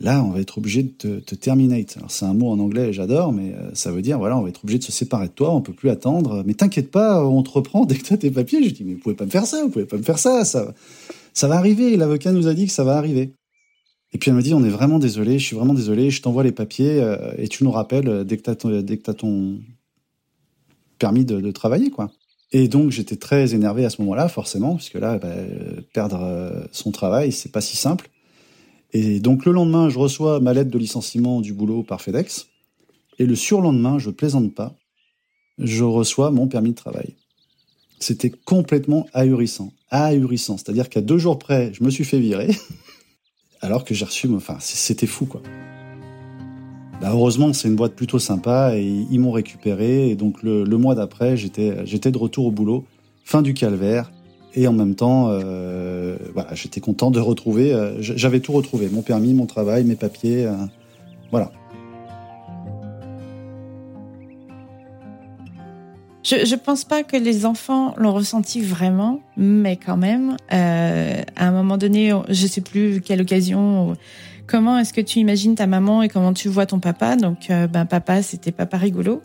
là, 0.00 0.24
on 0.24 0.30
va 0.30 0.40
être 0.40 0.58
obligé 0.58 0.82
de 0.82 0.88
te, 0.88 1.20
te 1.20 1.34
terminate. 1.36 1.96
Alors 1.96 2.10
c'est 2.10 2.24
un 2.24 2.34
mot 2.34 2.48
en 2.50 2.58
anglais, 2.58 2.92
j'adore, 2.92 3.32
mais 3.32 3.54
euh, 3.54 3.70
ça 3.72 3.92
veut 3.92 4.02
dire 4.02 4.18
voilà, 4.18 4.36
on 4.36 4.42
va 4.42 4.48
être 4.48 4.64
obligé 4.64 4.80
de 4.80 4.84
se 4.84 4.90
séparer 4.90 5.28
de 5.28 5.32
toi, 5.32 5.54
on 5.54 5.60
peut 5.60 5.72
plus 5.72 5.90
attendre. 5.90 6.42
Mais 6.44 6.54
t'inquiète 6.54 6.90
pas, 6.90 7.24
on 7.24 7.42
te 7.44 7.50
reprend 7.50 7.84
dès 7.84 7.96
que 7.96 8.02
tu 8.02 8.12
as 8.14 8.16
tes 8.16 8.32
papiers. 8.32 8.64
Je 8.64 8.74
dis 8.74 8.84
mais 8.84 8.94
vous 8.94 9.00
pouvez 9.00 9.14
pas 9.14 9.26
me 9.26 9.30
faire 9.30 9.46
ça, 9.46 9.62
vous 9.62 9.70
pouvez 9.70 9.86
pas 9.86 9.96
me 9.96 10.02
faire 10.02 10.18
ça, 10.18 10.44
ça, 10.44 10.74
ça 11.34 11.46
va 11.46 11.56
arriver. 11.56 11.96
L'avocat 11.96 12.32
nous 12.32 12.48
a 12.48 12.54
dit 12.54 12.66
que 12.66 12.72
ça 12.72 12.82
va 12.82 12.96
arriver. 12.96 13.32
Et 14.12 14.18
puis 14.18 14.30
elle 14.30 14.36
me 14.36 14.42
dit 14.42 14.54
on 14.54 14.64
est 14.64 14.70
vraiment 14.70 14.98
désolé, 14.98 15.38
je 15.38 15.46
suis 15.46 15.56
vraiment 15.56 15.74
désolé, 15.74 16.10
je 16.10 16.20
t'envoie 16.20 16.42
les 16.42 16.52
papiers 16.52 17.00
et 17.36 17.46
tu 17.46 17.62
nous 17.62 17.70
rappelles 17.70 18.24
dès 18.24 18.38
que 18.38 18.50
tu 18.50 18.66
as, 18.66 18.82
dès 18.82 18.96
que 18.96 19.10
as 19.10 19.14
ton 19.14 19.60
permis 20.98 21.24
de, 21.24 21.40
de 21.40 21.50
travailler 21.52 21.90
quoi. 21.90 22.10
Et 22.52 22.68
donc 22.68 22.90
j'étais 22.90 23.16
très 23.16 23.54
énervé 23.54 23.84
à 23.84 23.90
ce 23.90 24.00
moment-là, 24.02 24.28
forcément, 24.28 24.72
parce 24.72 24.88
que 24.88 24.98
là, 24.98 25.18
bah, 25.18 25.34
perdre 25.92 26.22
euh, 26.22 26.64
son 26.72 26.90
travail, 26.90 27.32
c'est 27.32 27.52
pas 27.52 27.60
si 27.60 27.76
simple. 27.76 28.08
Et 28.92 29.20
donc 29.20 29.44
le 29.44 29.52
lendemain, 29.52 29.90
je 29.90 29.98
reçois 29.98 30.40
ma 30.40 30.54
lettre 30.54 30.70
de 30.70 30.78
licenciement 30.78 31.40
du 31.40 31.52
boulot 31.52 31.82
par 31.82 32.00
FedEx. 32.00 32.46
Et 33.18 33.26
le 33.26 33.34
surlendemain, 33.34 33.98
je 33.98 34.10
plaisante 34.10 34.54
pas, 34.54 34.76
je 35.58 35.84
reçois 35.84 36.30
mon 36.30 36.48
permis 36.48 36.70
de 36.70 36.76
travail. 36.76 37.16
C'était 38.00 38.30
complètement 38.30 39.06
ahurissant, 39.12 39.72
ahurissant. 39.90 40.56
C'est-à-dire 40.56 40.88
qu'à 40.88 41.00
deux 41.00 41.18
jours 41.18 41.38
près, 41.38 41.72
je 41.74 41.82
me 41.82 41.90
suis 41.90 42.04
fait 42.04 42.20
virer, 42.20 42.56
alors 43.60 43.84
que 43.84 43.94
j'ai 43.94 44.04
reçu, 44.04 44.28
enfin, 44.34 44.56
c'était 44.60 45.06
fou, 45.06 45.26
quoi. 45.26 45.42
Bah 47.00 47.10
heureusement, 47.12 47.52
c'est 47.52 47.68
une 47.68 47.76
boîte 47.76 47.94
plutôt 47.94 48.18
sympa 48.18 48.72
et 48.76 48.82
ils 48.82 49.20
m'ont 49.20 49.30
récupéré. 49.30 50.10
Et 50.10 50.16
donc 50.16 50.42
le, 50.42 50.64
mois 50.76 50.94
d'après, 50.96 51.36
j'étais 51.36 51.86
j'étais 51.86 52.10
de 52.10 52.18
retour 52.18 52.46
au 52.46 52.50
boulot, 52.50 52.84
fin 53.24 53.42
du 53.42 53.54
calvaire. 53.54 54.10
Et 54.54 54.66
en 54.66 54.72
même 54.72 54.96
temps, 54.96 55.28
euh, 55.28 56.16
voilà, 56.34 56.54
j'étais 56.54 56.80
content 56.80 57.12
de 57.12 57.20
retrouver. 57.20 57.72
Euh, 57.72 57.94
j'avais 58.00 58.40
tout 58.40 58.52
retrouvé, 58.52 58.88
mon 58.90 59.02
permis, 59.02 59.32
mon 59.34 59.46
travail, 59.46 59.84
mes 59.84 59.94
papiers, 59.94 60.46
euh, 60.46 60.54
voilà. 61.30 61.52
Je 66.24 66.36
ne 66.36 66.58
pense 66.58 66.84
pas 66.84 67.04
que 67.04 67.16
les 67.16 67.46
enfants 67.46 67.94
l'ont 67.96 68.12
ressenti 68.12 68.60
vraiment, 68.60 69.20
mais 69.36 69.76
quand 69.76 69.96
même, 69.96 70.36
à 70.50 71.24
un 71.36 71.50
moment 71.52 71.78
donné, 71.78 72.12
je 72.28 72.46
sais 72.46 72.60
plus 72.60 73.00
quelle 73.00 73.22
occasion 73.22 73.96
Comment 74.48 74.78
est-ce 74.78 74.94
que 74.94 75.02
tu 75.02 75.18
imagines 75.18 75.54
ta 75.54 75.66
maman 75.66 76.02
et 76.02 76.08
comment 76.08 76.32
tu 76.32 76.48
vois 76.48 76.64
ton 76.64 76.80
papa? 76.80 77.16
Donc, 77.16 77.50
euh, 77.50 77.66
ben 77.66 77.84
papa, 77.84 78.22
c'était 78.22 78.50
papa 78.50 78.78
rigolo. 78.78 79.22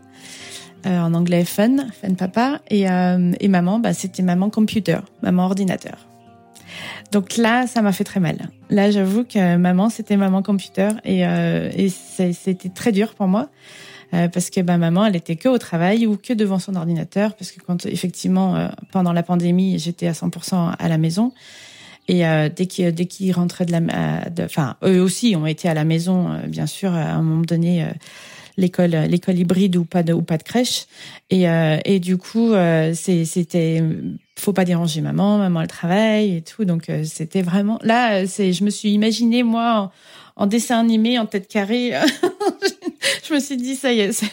Euh, 0.86 1.00
en 1.00 1.14
anglais 1.14 1.46
fun, 1.46 1.78
fun 2.02 2.14
papa, 2.16 2.60
et, 2.70 2.92
euh, 2.92 3.32
et 3.40 3.48
maman, 3.48 3.80
bah, 3.80 3.94
c'était 3.94 4.22
maman 4.22 4.50
computer, 4.50 5.00
maman 5.22 5.46
ordinateur. 5.46 6.10
Donc 7.14 7.38
là, 7.38 7.68
ça 7.68 7.82
m'a 7.82 7.94
fait 7.94 8.04
très 8.04 8.20
mal. 8.20 8.50
Là, 8.70 8.92
j'avoue 8.92 9.24
que 9.24 9.56
maman, 9.56 9.90
c'était 9.90 10.18
maman 10.18 10.42
computer, 10.42 10.90
et, 11.06 11.22
et 11.22 11.90
c'était 11.90 12.68
très 12.68 12.92
dur 12.92 13.14
pour 13.14 13.28
moi 13.28 13.50
parce 14.32 14.50
que 14.50 14.62
bah, 14.62 14.78
maman, 14.78 15.06
elle 15.06 15.16
était 15.16 15.36
que 15.36 15.50
au 15.50 15.58
travail 15.58 16.06
ou 16.06 16.18
que 16.18 16.34
devant 16.34 16.60
son 16.60 16.76
ordinateur, 16.76 17.36
parce 17.36 17.52
que 17.52 17.60
quand 17.62 17.86
effectivement 17.86 18.70
pendant 18.92 19.14
la 19.14 19.24
pandémie, 19.24 19.80
j'étais 19.80 20.08
à 20.08 20.12
100% 20.12 20.76
à 20.78 20.88
la 20.88 20.98
maison. 20.98 21.32
Et 22.08 22.26
euh, 22.28 22.50
dès 22.54 22.66
qu'ils 22.66 22.94
dès 22.94 23.06
qu'ils 23.06 23.32
rentraient 23.32 23.66
de 23.66 23.72
la, 23.72 23.82
enfin 24.44 24.76
eux 24.84 25.02
aussi 25.02 25.36
ont 25.38 25.46
été 25.46 25.70
à 25.70 25.74
la 25.74 25.86
maison, 25.86 26.32
euh, 26.32 26.48
bien 26.48 26.68
sûr, 26.68 26.94
à 26.94 27.14
un 27.14 27.22
moment 27.22 27.42
donné. 27.42 27.84
Euh, 27.84 27.88
l'école 28.56 28.92
l'école 28.92 29.40
hybride 29.40 29.78
ou 29.78 29.84
pas 29.84 30.04
de 30.04 30.14
ou 30.14 30.22
pas 30.22 30.38
de 30.38 30.44
crèche 30.44 30.86
et 31.32 31.46
et 31.86 32.00
du 32.00 32.18
coup 32.18 32.52
c'était 32.94 33.82
faut 34.38 34.54
pas 34.54 34.64
déranger 34.64 35.02
maman 35.02 35.40
maman 35.40 35.62
elle 35.62 35.68
travaille 35.68 36.36
et 36.36 36.42
tout 36.44 36.64
donc 36.64 36.92
c'était 37.04 37.42
vraiment 37.42 37.80
là 37.82 38.28
c'est 38.28 38.54
je 38.54 38.64
me 38.64 38.70
suis 38.70 38.92
imaginé 38.92 39.42
moi 39.42 39.92
en, 40.36 40.46
dessin 40.46 40.80
animé 40.80 41.18
en 41.18 41.26
tête 41.26 41.48
carrée 41.48 41.94
je 43.28 43.34
me 43.34 43.40
suis 43.40 43.58
dit 43.58 43.76
ça 43.76 43.94
y 43.94 44.00
est, 44.00 44.24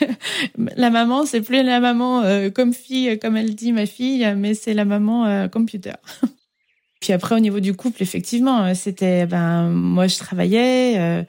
la 0.77 0.91
maman 0.91 1.27
c'est 1.27 1.41
plus 1.41 1.63
la 1.63 1.81
maman 1.81 2.23
comme 2.55 2.73
fille 2.73 3.19
comme 3.19 3.37
elle 3.37 3.55
dit 3.55 3.73
ma 3.73 3.87
fille 3.87 4.27
mais 4.37 4.55
c'est 4.55 4.75
la 4.75 4.85
maman 4.85 5.49
computer 5.49 5.93
Puis 7.01 7.15
après, 7.15 7.35
au 7.35 7.41
niveau 7.41 7.61
du 7.61 7.75
couple, 7.75 8.03
effectivement, 8.03 8.63
euh, 8.63 8.75
c'était, 8.75 9.27
ben, 9.27 9.71
moi, 9.71 10.07
je 10.07 10.19
travaillais. 10.19 10.99
Euh, 10.99 11.23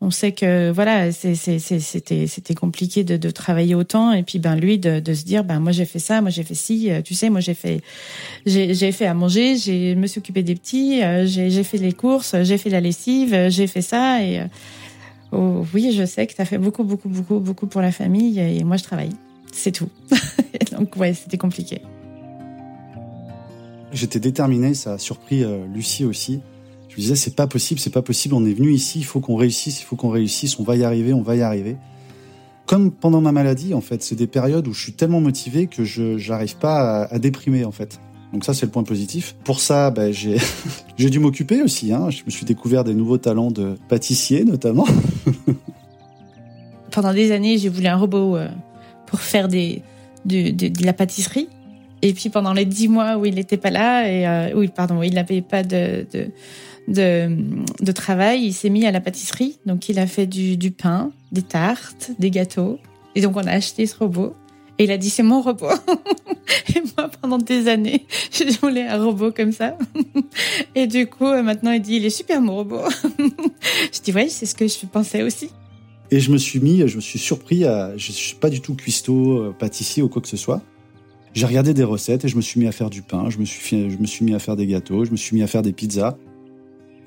on 0.00 0.12
sait 0.12 0.30
que 0.30 0.70
voilà, 0.70 1.10
c'était 1.10 1.58
c'était 1.58 2.54
compliqué 2.54 3.02
de, 3.02 3.16
de, 3.16 3.30
travailler 3.30 3.74
autant. 3.74 4.12
Et 4.12 4.22
puis 4.22 4.38
ben 4.38 4.54
lui 4.54 4.78
de, 4.78 5.00
de 5.00 5.12
se 5.12 5.24
dire, 5.24 5.42
ben 5.42 5.58
moi 5.58 5.72
j'ai 5.72 5.86
fait 5.86 5.98
ça, 5.98 6.20
moi 6.20 6.30
j'ai 6.30 6.44
fait 6.44 6.54
ci. 6.54 6.88
Euh, 6.92 7.02
tu 7.02 7.14
sais, 7.14 7.30
moi 7.30 7.40
j'ai 7.40 7.54
fait 7.54 7.80
j'ai 8.46 8.92
fait 8.92 9.06
à 9.06 9.14
manger, 9.14 9.56
j'ai 9.56 9.96
me 9.96 10.06
suis 10.06 10.20
occupé 10.20 10.44
des 10.44 10.54
petits, 10.54 11.00
j'ai 11.24 11.64
fait 11.64 11.78
les 11.78 11.90
courses, 11.90 12.36
j'ai 12.42 12.58
fait 12.58 12.70
la 12.70 12.80
lessive, 12.80 13.48
j'ai 13.48 13.66
fait 13.66 13.82
ça. 13.82 14.22
Et 14.22 14.40
oh, 15.32 15.64
oui, 15.74 15.92
je 15.92 16.04
sais 16.04 16.26
que 16.26 16.34
tu 16.34 16.40
as 16.40 16.44
fait 16.44 16.58
beaucoup 16.58 16.84
beaucoup 16.84 17.08
beaucoup 17.08 17.38
beaucoup 17.38 17.66
pour 17.66 17.80
la 17.80 17.92
famille. 17.92 18.38
Et 18.38 18.64
moi 18.64 18.76
je 18.76 18.84
travaille. 18.84 19.12
C'est 19.52 19.72
tout. 19.72 19.88
Donc 20.72 20.96
ouais, 20.96 21.14
c'était 21.14 21.38
compliqué. 21.38 21.82
J'étais 23.92 24.20
déterminé, 24.20 24.74
ça 24.74 24.94
a 24.94 24.98
surpris 24.98 25.44
euh, 25.44 25.64
Lucie 25.72 26.04
aussi. 26.04 26.40
Je 26.88 26.94
me 26.94 27.00
disais, 27.00 27.16
c'est 27.16 27.34
pas 27.34 27.46
possible, 27.46 27.80
c'est 27.80 27.92
pas 27.92 28.02
possible, 28.02 28.34
on 28.34 28.44
est 28.44 28.52
venu 28.52 28.72
ici, 28.72 28.98
il 28.98 29.04
faut 29.04 29.20
qu'on 29.20 29.36
réussisse, 29.36 29.80
il 29.80 29.84
faut 29.84 29.96
qu'on 29.96 30.10
réussisse, 30.10 30.58
on 30.58 30.62
va 30.62 30.76
y 30.76 30.84
arriver, 30.84 31.12
on 31.12 31.22
va 31.22 31.36
y 31.36 31.42
arriver. 31.42 31.76
Comme 32.66 32.90
pendant 32.90 33.22
ma 33.22 33.32
maladie, 33.32 33.72
en 33.72 33.80
fait, 33.80 34.02
c'est 34.02 34.14
des 34.14 34.26
périodes 34.26 34.68
où 34.68 34.74
je 34.74 34.82
suis 34.82 34.92
tellement 34.92 35.20
motivé 35.20 35.68
que 35.68 35.84
je 35.84 36.28
n'arrive 36.28 36.56
pas 36.56 37.04
à, 37.04 37.18
déprimer, 37.18 37.64
en 37.64 37.72
fait. 37.72 37.98
Donc 38.32 38.44
ça, 38.44 38.54
c'est 38.54 38.66
le 38.66 38.72
point 38.72 38.82
positif. 38.82 39.34
Pour 39.44 39.60
ça, 39.60 39.90
ben, 39.90 40.12
j'ai 40.98 41.10
dû 41.10 41.18
m'occuper 41.18 41.62
aussi. 41.62 41.92
Hein. 41.92 42.10
Je 42.10 42.22
me 42.24 42.30
suis 42.30 42.44
découvert 42.44 42.84
des 42.84 42.94
nouveaux 42.94 43.18
talents 43.18 43.50
de 43.50 43.76
pâtissier, 43.88 44.44
notamment. 44.44 44.86
Pendant 46.90 47.12
des 47.12 47.32
années, 47.32 47.58
j'ai 47.58 47.68
voulu 47.68 47.86
un 47.86 47.96
robot 47.96 48.36
euh, 48.36 48.48
pour 49.06 49.20
faire 49.20 49.48
de, 49.48 49.80
la 50.82 50.92
pâtisserie. 50.92 51.48
Et 52.00 52.12
puis 52.12 52.28
pendant 52.28 52.52
les 52.52 52.64
dix 52.64 52.86
mois 52.86 53.16
où 53.16 53.26
il 53.26 53.34
n'était 53.34 53.56
pas 53.56 53.70
là 53.70 54.08
et 54.08 54.24
euh, 54.54 54.66
pardon, 54.68 55.00
où 55.00 55.02
il 55.02 55.14
n'avait 55.14 55.42
pas 55.42 55.64
de, 55.64 56.06
travail, 57.92 58.44
il 58.44 58.52
s'est 58.52 58.70
mis 58.70 58.86
à 58.86 58.92
la 58.92 59.00
pâtisserie. 59.00 59.58
Donc 59.66 59.88
il 59.88 59.98
a 59.98 60.06
fait 60.06 60.26
du 60.26 60.70
pain, 60.70 61.10
des 61.32 61.42
tartes, 61.42 62.12
des 62.20 62.30
gâteaux. 62.30 62.78
Et 63.14 63.20
donc 63.20 63.36
on 63.36 63.46
a 63.46 63.50
acheté 63.50 63.86
ce 63.86 63.96
robot. 63.96 64.34
Et 64.78 64.84
il 64.84 64.90
a 64.90 64.98
dit 64.98 65.10
c'est 65.10 65.22
mon 65.22 65.40
robot. 65.40 65.66
et 66.74 66.80
moi 66.96 67.10
pendant 67.20 67.38
des 67.38 67.68
années, 67.68 68.06
je 68.32 68.58
voulais 68.60 68.86
un 68.86 69.02
robot 69.02 69.32
comme 69.32 69.52
ça. 69.52 69.76
et 70.74 70.86
du 70.86 71.06
coup 71.06 71.26
euh, 71.26 71.42
maintenant 71.42 71.72
il 71.72 71.82
dit 71.82 71.96
il 71.96 72.04
est 72.04 72.10
super 72.10 72.40
mon 72.40 72.56
robot. 72.56 72.82
je 73.18 74.00
dis 74.02 74.12
ouais 74.12 74.28
c'est 74.28 74.46
ce 74.46 74.54
que 74.54 74.66
je 74.66 74.86
pensais 74.86 75.22
aussi. 75.22 75.50
Et 76.10 76.20
je 76.20 76.30
me 76.30 76.38
suis 76.38 76.58
mis, 76.60 76.86
je 76.88 76.96
me 76.96 77.00
suis 77.00 77.18
surpris 77.18 77.64
à, 77.64 77.96
je 77.96 78.12
suis 78.12 78.36
pas 78.36 78.48
du 78.48 78.60
tout 78.60 78.74
cuistot, 78.74 79.40
euh, 79.40 79.54
pâtissier 79.58 80.02
ou 80.02 80.08
quoi 80.08 80.22
que 80.22 80.28
ce 80.28 80.38
soit. 80.38 80.62
J'ai 81.34 81.44
regardé 81.44 81.74
des 81.74 81.84
recettes 81.84 82.24
et 82.24 82.28
je 82.28 82.36
me 82.36 82.40
suis 82.40 82.58
mis 82.58 82.66
à 82.66 82.72
faire 82.72 82.88
du 82.88 83.02
pain, 83.02 83.28
je 83.28 83.38
me 83.38 83.44
suis, 83.44 83.90
je 83.90 83.98
me 83.98 84.06
suis 84.06 84.24
mis 84.24 84.34
à 84.34 84.38
faire 84.38 84.56
des 84.56 84.66
gâteaux, 84.66 85.04
je 85.04 85.10
me 85.10 85.16
suis 85.16 85.36
mis 85.36 85.42
à 85.42 85.46
faire 85.46 85.62
des 85.62 85.72
pizzas. 85.72 86.16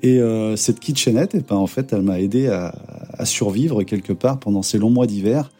Et 0.02 0.18
euh, 0.18 0.56
cette 0.56 0.80
kitchenette, 0.80 1.34
et 1.34 1.38
eh 1.38 1.44
ben, 1.48 1.56
en 1.56 1.66
fait, 1.66 1.92
elle 1.92 2.02
m'a 2.02 2.20
aidé 2.20 2.48
à, 2.48 2.74
à, 3.12 3.24
survivre 3.24 3.82
quelque 3.84 4.12
part 4.12 4.40
pendant 4.40 4.62
ces 4.62 4.78
longs 4.78 4.90
mois 4.90 5.06
d'hiver, 5.06 5.50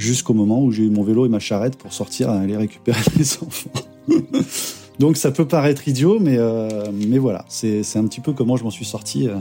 jusqu'au 0.00 0.32
moment 0.32 0.62
où 0.62 0.72
j'ai 0.72 0.84
eu 0.84 0.90
mon 0.90 1.02
vélo 1.02 1.26
et 1.26 1.28
ma 1.28 1.38
charrette 1.38 1.76
pour 1.76 1.92
sortir 1.92 2.30
et 2.30 2.38
aller 2.38 2.56
récupérer 2.56 3.00
les 3.18 3.36
enfants. 3.36 3.70
Donc 4.98 5.16
ça 5.16 5.30
peut 5.30 5.46
paraître 5.46 5.86
idiot, 5.86 6.18
mais, 6.20 6.36
euh, 6.38 6.90
voilà, 7.20 7.44
c'est 7.48 7.96
un 7.96 8.06
petit 8.06 8.20
peu 8.20 8.32
comment 8.32 8.56
je 8.56 8.64
m'en 8.64 8.70
suis 8.70 8.84
sorti 8.84 9.28
euh, 9.28 9.36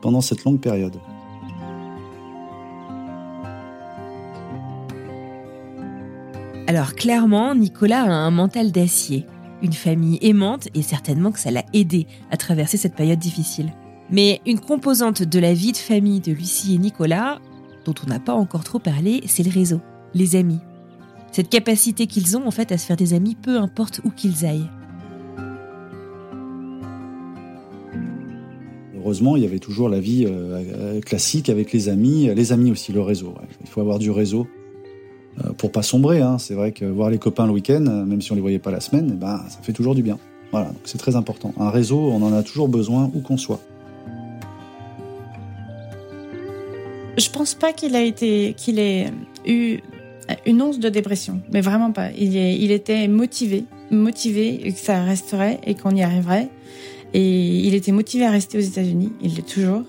pendant 0.00 0.20
cette 0.20 0.44
longue 0.44 0.60
période. 0.60 0.96
Alors 6.66 6.94
clairement, 6.94 7.54
Nicolas 7.54 8.02
a 8.02 8.10
un 8.10 8.30
mental 8.30 8.72
d'acier, 8.72 9.24
une 9.62 9.72
famille 9.72 10.18
aimante 10.20 10.68
et 10.74 10.82
certainement 10.82 11.32
que 11.32 11.40
ça 11.40 11.50
l'a 11.50 11.64
aidé 11.72 12.06
à 12.30 12.36
traverser 12.36 12.76
cette 12.76 12.94
période 12.94 13.18
difficile. 13.18 13.72
Mais 14.10 14.40
une 14.46 14.60
composante 14.60 15.22
de 15.22 15.38
la 15.38 15.54
vie 15.54 15.72
de 15.72 15.78
famille 15.78 16.20
de 16.20 16.32
Lucie 16.32 16.74
et 16.74 16.78
Nicolas, 16.78 17.40
dont 17.84 17.94
on 18.04 18.08
n'a 18.08 18.20
pas 18.20 18.34
encore 18.34 18.64
trop 18.64 18.78
parlé, 18.78 19.22
c'est 19.26 19.42
le 19.42 19.50
réseau, 19.50 19.80
les 20.14 20.36
amis. 20.36 20.60
Cette 21.32 21.48
capacité 21.48 22.06
qu'ils 22.06 22.36
ont 22.36 22.46
en 22.46 22.50
fait 22.50 22.72
à 22.72 22.78
se 22.78 22.86
faire 22.86 22.96
des 22.96 23.14
amis 23.14 23.34
peu 23.34 23.58
importe 23.58 24.00
où 24.04 24.10
qu'ils 24.10 24.46
aillent. 24.46 24.70
Heureusement, 28.96 29.36
il 29.36 29.42
y 29.42 29.46
avait 29.46 29.58
toujours 29.58 29.88
la 29.88 30.00
vie 30.00 30.26
euh, 30.28 31.00
classique 31.00 31.48
avec 31.48 31.72
les 31.72 31.88
amis, 31.88 32.34
les 32.34 32.52
amis 32.52 32.70
aussi, 32.70 32.92
le 32.92 33.00
réseau. 33.00 33.34
Il 33.60 33.68
faut 33.68 33.80
avoir 33.80 33.98
du 33.98 34.10
réseau 34.10 34.46
euh, 35.44 35.52
pour 35.52 35.72
pas 35.72 35.82
sombrer. 35.82 36.20
Hein. 36.20 36.38
C'est 36.38 36.54
vrai 36.54 36.72
que 36.72 36.84
voir 36.84 37.10
les 37.10 37.18
copains 37.18 37.46
le 37.46 37.52
week-end, 37.52 37.84
euh, 37.86 38.04
même 38.04 38.20
si 38.20 38.32
on 38.32 38.34
les 38.34 38.40
voyait 38.40 38.58
pas 38.58 38.70
la 38.70 38.80
semaine, 38.80 39.10
eh 39.14 39.16
ben, 39.16 39.40
ça 39.48 39.60
fait 39.62 39.72
toujours 39.72 39.94
du 39.94 40.02
bien. 40.02 40.18
Voilà, 40.50 40.72
c'est 40.84 40.98
très 40.98 41.16
important. 41.16 41.54
Un 41.58 41.70
réseau, 41.70 41.98
on 41.98 42.22
en 42.22 42.32
a 42.32 42.42
toujours 42.42 42.68
besoin 42.68 43.10
où 43.14 43.20
qu'on 43.20 43.36
soit. 43.36 43.60
Je 47.18 47.30
pense 47.30 47.54
pas 47.54 47.72
qu'il 47.72 47.96
a 47.96 48.02
été, 48.02 48.54
qu'il 48.56 48.78
ait 48.78 49.10
eu 49.44 49.78
une 50.46 50.62
once 50.62 50.78
de 50.78 50.88
dépression, 50.88 51.40
mais 51.50 51.60
vraiment 51.60 51.90
pas. 51.90 52.10
Il, 52.16 52.36
il 52.36 52.70
était 52.70 53.08
motivé, 53.08 53.64
motivé 53.90 54.72
que 54.72 54.78
ça 54.78 55.02
resterait 55.02 55.58
et 55.66 55.74
qu'on 55.74 55.94
y 55.96 56.02
arriverait. 56.02 56.48
Et 57.14 57.60
il 57.66 57.74
était 57.74 57.92
motivé 57.92 58.24
à 58.24 58.30
rester 58.30 58.58
aux 58.58 58.62
États-Unis. 58.62 59.12
Il 59.22 59.34
l'est 59.34 59.46
toujours. 59.46 59.82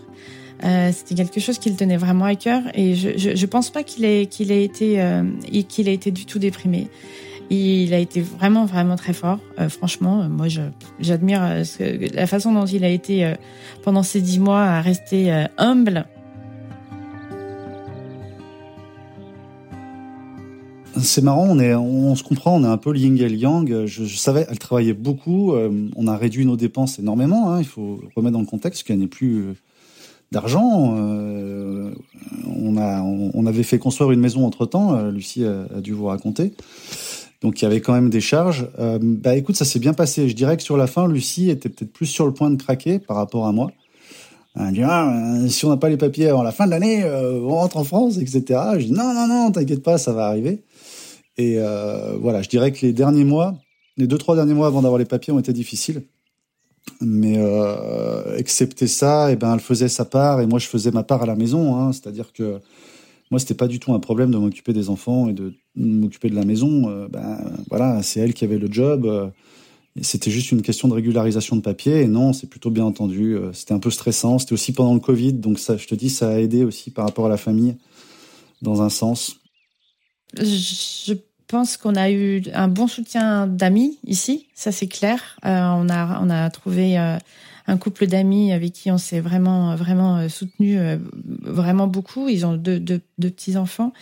Euh, 0.64 0.92
c'était 0.94 1.16
quelque 1.16 1.40
chose 1.40 1.58
qui 1.58 1.70
le 1.70 1.76
tenait 1.76 1.98
vraiment 1.98 2.26
à 2.26 2.36
cœur 2.36 2.62
et 2.74 2.94
je, 2.94 3.18
je, 3.18 3.34
je 3.34 3.46
pense 3.46 3.70
pas 3.70 3.84
qu'il 3.84 4.04
ait 4.04 4.26
qu'il 4.26 4.52
ait 4.52 4.66
été 4.66 5.02
euh, 5.02 5.24
qu'il 5.70 5.88
ait 5.88 5.94
été 5.94 6.12
du 6.12 6.26
tout 6.26 6.38
déprimé. 6.38 6.90
Il 7.50 7.94
a 7.94 7.98
été 7.98 8.22
vraiment 8.22 8.66
vraiment 8.66 8.98
très 8.98 9.14
fort. 9.14 9.40
Euh, 9.58 9.70
franchement, 9.70 10.28
moi 10.28 10.48
j'admire 11.00 11.64
la 12.14 12.28
façon 12.28 12.52
dont 12.52 12.66
il 12.66 12.84
a 12.84 12.90
été 12.90 13.34
pendant 13.84 14.04
ces 14.04 14.20
dix 14.20 14.40
mois 14.40 14.64
à 14.64 14.82
rester 14.82 15.46
humble. 15.58 16.06
C'est 21.02 21.24
marrant, 21.24 21.58
on, 21.58 22.16
se 22.16 22.24
comprend, 22.24 22.56
on 22.56 22.64
est 22.64 22.68
un 22.68 22.78
peu 22.78 22.96
yin 22.96 23.18
et 23.18 23.30
yang. 23.30 23.86
Je, 23.86 24.06
savais, 24.06 24.46
elle 24.50 24.60
travaillait 24.60 24.94
beaucoup. 24.94 25.54
on 25.54 26.08
a 26.08 26.18
réduit 26.18 26.46
nos 26.46 26.58
dépenses 26.58 27.00
énormément. 27.00 27.52
Hein, 27.52 27.60
il 27.60 27.66
faut 27.66 28.00
remettre 28.16 28.34
dans 28.34 28.42
le 28.42 28.46
contexte 28.46 28.84
qu'elle 28.84 29.00
n'est 29.00 29.08
plus 29.08 29.56
d'argent. 30.32 30.96
Euh, 30.98 31.92
on, 32.48 33.46
avait 33.46 33.64
fait 33.64 33.80
construire 33.80 34.12
une 34.12 34.20
maison 34.20 34.46
entre 34.46 34.66
temps. 34.66 34.94
Euh, 34.94 35.12
Lucie 35.12 35.44
a, 35.46 35.82
dû 35.82 35.94
vous 35.94 36.06
raconter. 36.06 36.54
Donc 37.42 37.62
il 37.62 37.64
y 37.64 37.66
avait 37.66 37.82
quand 37.82 37.94
même 37.94 38.10
des 38.10 38.22
charges. 38.22 38.68
Euh, 38.80 39.00
bah 39.02 39.36
écoute, 39.36 39.56
ça 39.56 39.66
s'est 39.66 39.80
bien 39.80 39.94
passé. 39.94 40.30
Je 40.30 40.36
dirais 40.36 40.58
que 40.58 40.64
sur 40.64 40.78
la 40.78 40.88
fin, 40.88 41.08
Lucie 41.08 41.50
était 41.50 41.70
peut-être 41.70 41.92
plus 41.92 42.06
sur 42.06 42.26
le 42.26 42.34
point 42.34 42.50
de 42.50 42.62
craquer 42.62 43.00
par 43.00 43.18
rapport 43.18 43.48
à 43.48 43.52
moi. 43.52 43.72
Elle 44.60 44.74
dit 44.74 44.84
ah, 44.84 45.14
si 45.48 45.64
on 45.66 45.70
n'a 45.70 45.78
pas 45.78 45.90
les 45.90 45.98
papiers 45.98 46.28
avant 46.28 46.44
la 46.44 46.52
fin 46.52 46.66
de 46.66 46.72
l'année, 46.72 47.06
on 47.06 47.50
rentre 47.50 47.78
en 47.78 47.84
France, 47.84 48.18
etc. 48.18 48.60
Je 48.78 48.86
dis 48.86 48.92
non 48.92 49.14
non 49.14 49.28
non, 49.28 49.52
t'inquiète 49.52 49.84
pas, 49.84 49.98
ça 49.98 50.12
va 50.12 50.26
arriver. 50.26 50.64
Et 51.40 51.58
voilà, 52.20 52.42
je 52.42 52.50
dirais 52.50 52.72
que 52.72 52.86
les 52.86 52.94
derniers 52.94 53.24
mois, 53.24 53.58
les 53.98 54.08
deux 54.08 54.18
trois 54.18 54.36
derniers 54.36 54.54
mois 54.54 54.68
avant 54.68 54.82
d'avoir 54.82 55.00
les 55.00 55.06
papiers 55.06 55.34
ont 55.34 55.40
été 55.40 55.54
difficiles. 55.54 56.04
Mais 57.02 57.36
euh, 57.38 58.38
excepté 58.38 58.88
ça, 58.88 59.30
et 59.30 59.34
eh 59.34 59.36
ben 59.36 59.54
elle 59.54 59.60
faisait 59.60 59.90
sa 59.90 60.06
part 60.06 60.42
et 60.42 60.48
moi 60.48 60.60
je 60.60 60.68
faisais 60.68 60.92
ma 60.92 61.04
part 61.04 61.24
à 61.24 61.26
la 61.26 61.36
maison. 61.36 61.76
Hein, 61.76 61.92
C'est-à-dire 61.92 62.34
que 62.34 62.60
moi 63.32 63.40
c'était 63.40 63.54
pas 63.54 63.68
du 63.68 63.80
tout 63.80 63.94
un 63.94 64.00
problème 64.00 64.32
de 64.32 64.38
m'occuper 64.38 64.74
des 64.74 64.90
enfants 64.90 65.30
et 65.30 65.34
de 65.34 65.54
m'occuper 65.76 66.30
de 66.30 66.36
la 66.36 66.46
maison. 66.46 66.90
Euh, 66.90 67.08
ben 67.08 67.40
voilà, 67.70 68.02
c'est 68.04 68.20
elle 68.20 68.34
qui 68.34 68.44
avait 68.44 68.58
le 68.58 68.72
job. 68.72 69.06
Euh, 69.06 69.28
c'était 70.02 70.32
juste 70.32 70.52
une 70.52 70.62
question 70.62 70.88
de 70.88 70.94
régularisation 70.94 71.56
de 71.56 71.62
papier. 71.62 72.02
Et 72.02 72.08
non, 72.08 72.34
c'est 72.34 72.48
plutôt 72.48 72.72
bien 72.72 72.86
entendu. 72.86 73.36
Euh, 73.36 73.52
c'était 73.54 73.74
un 73.74 73.80
peu 73.80 73.92
stressant. 73.92 74.40
C'était 74.40 74.54
aussi 74.54 74.72
pendant 74.72 74.94
le 74.94 75.00
Covid, 75.00 75.34
donc 75.34 75.60
ça, 75.60 75.78
je 75.78 75.88
te 75.88 75.96
dis, 75.96 76.10
ça 76.10 76.30
a 76.30 76.40
aidé 76.40 76.64
aussi 76.64 76.92
par 76.92 77.06
rapport 77.06 77.26
à 77.26 77.30
la 77.30 77.38
famille, 77.38 77.76
dans 78.62 78.82
un 78.82 78.90
sens. 78.90 79.38
Pense 81.50 81.78
qu'on 81.78 81.96
a 81.96 82.12
eu 82.12 82.44
un 82.54 82.68
bon 82.68 82.88
soutien 82.88 83.48
d'amis 83.48 83.98
ici, 84.06 84.48
ça 84.54 84.72
c'est 84.72 84.88
clair. 84.88 85.36
Euh, 85.46 85.50
on 85.50 85.90
a 85.90 86.22
on 86.22 86.30
a 86.30 86.50
trouvé 86.52 86.98
euh, 87.00 87.18
un 87.70 87.78
couple 87.78 88.08
d'amis 88.08 88.52
avec 88.52 88.74
qui 88.74 88.92
on 88.92 88.98
s'est 88.98 89.20
vraiment 89.20 89.76
vraiment 89.76 90.18
euh, 90.18 90.30
soutenu 90.30 90.80
vraiment 91.42 91.88
beaucoup. 91.88 92.28
Ils 92.30 92.46
ont 92.46 92.54
deux, 92.54 92.80
deux, 92.80 93.02
deux 93.18 93.30
petits 93.30 93.58
enfants 93.58 93.94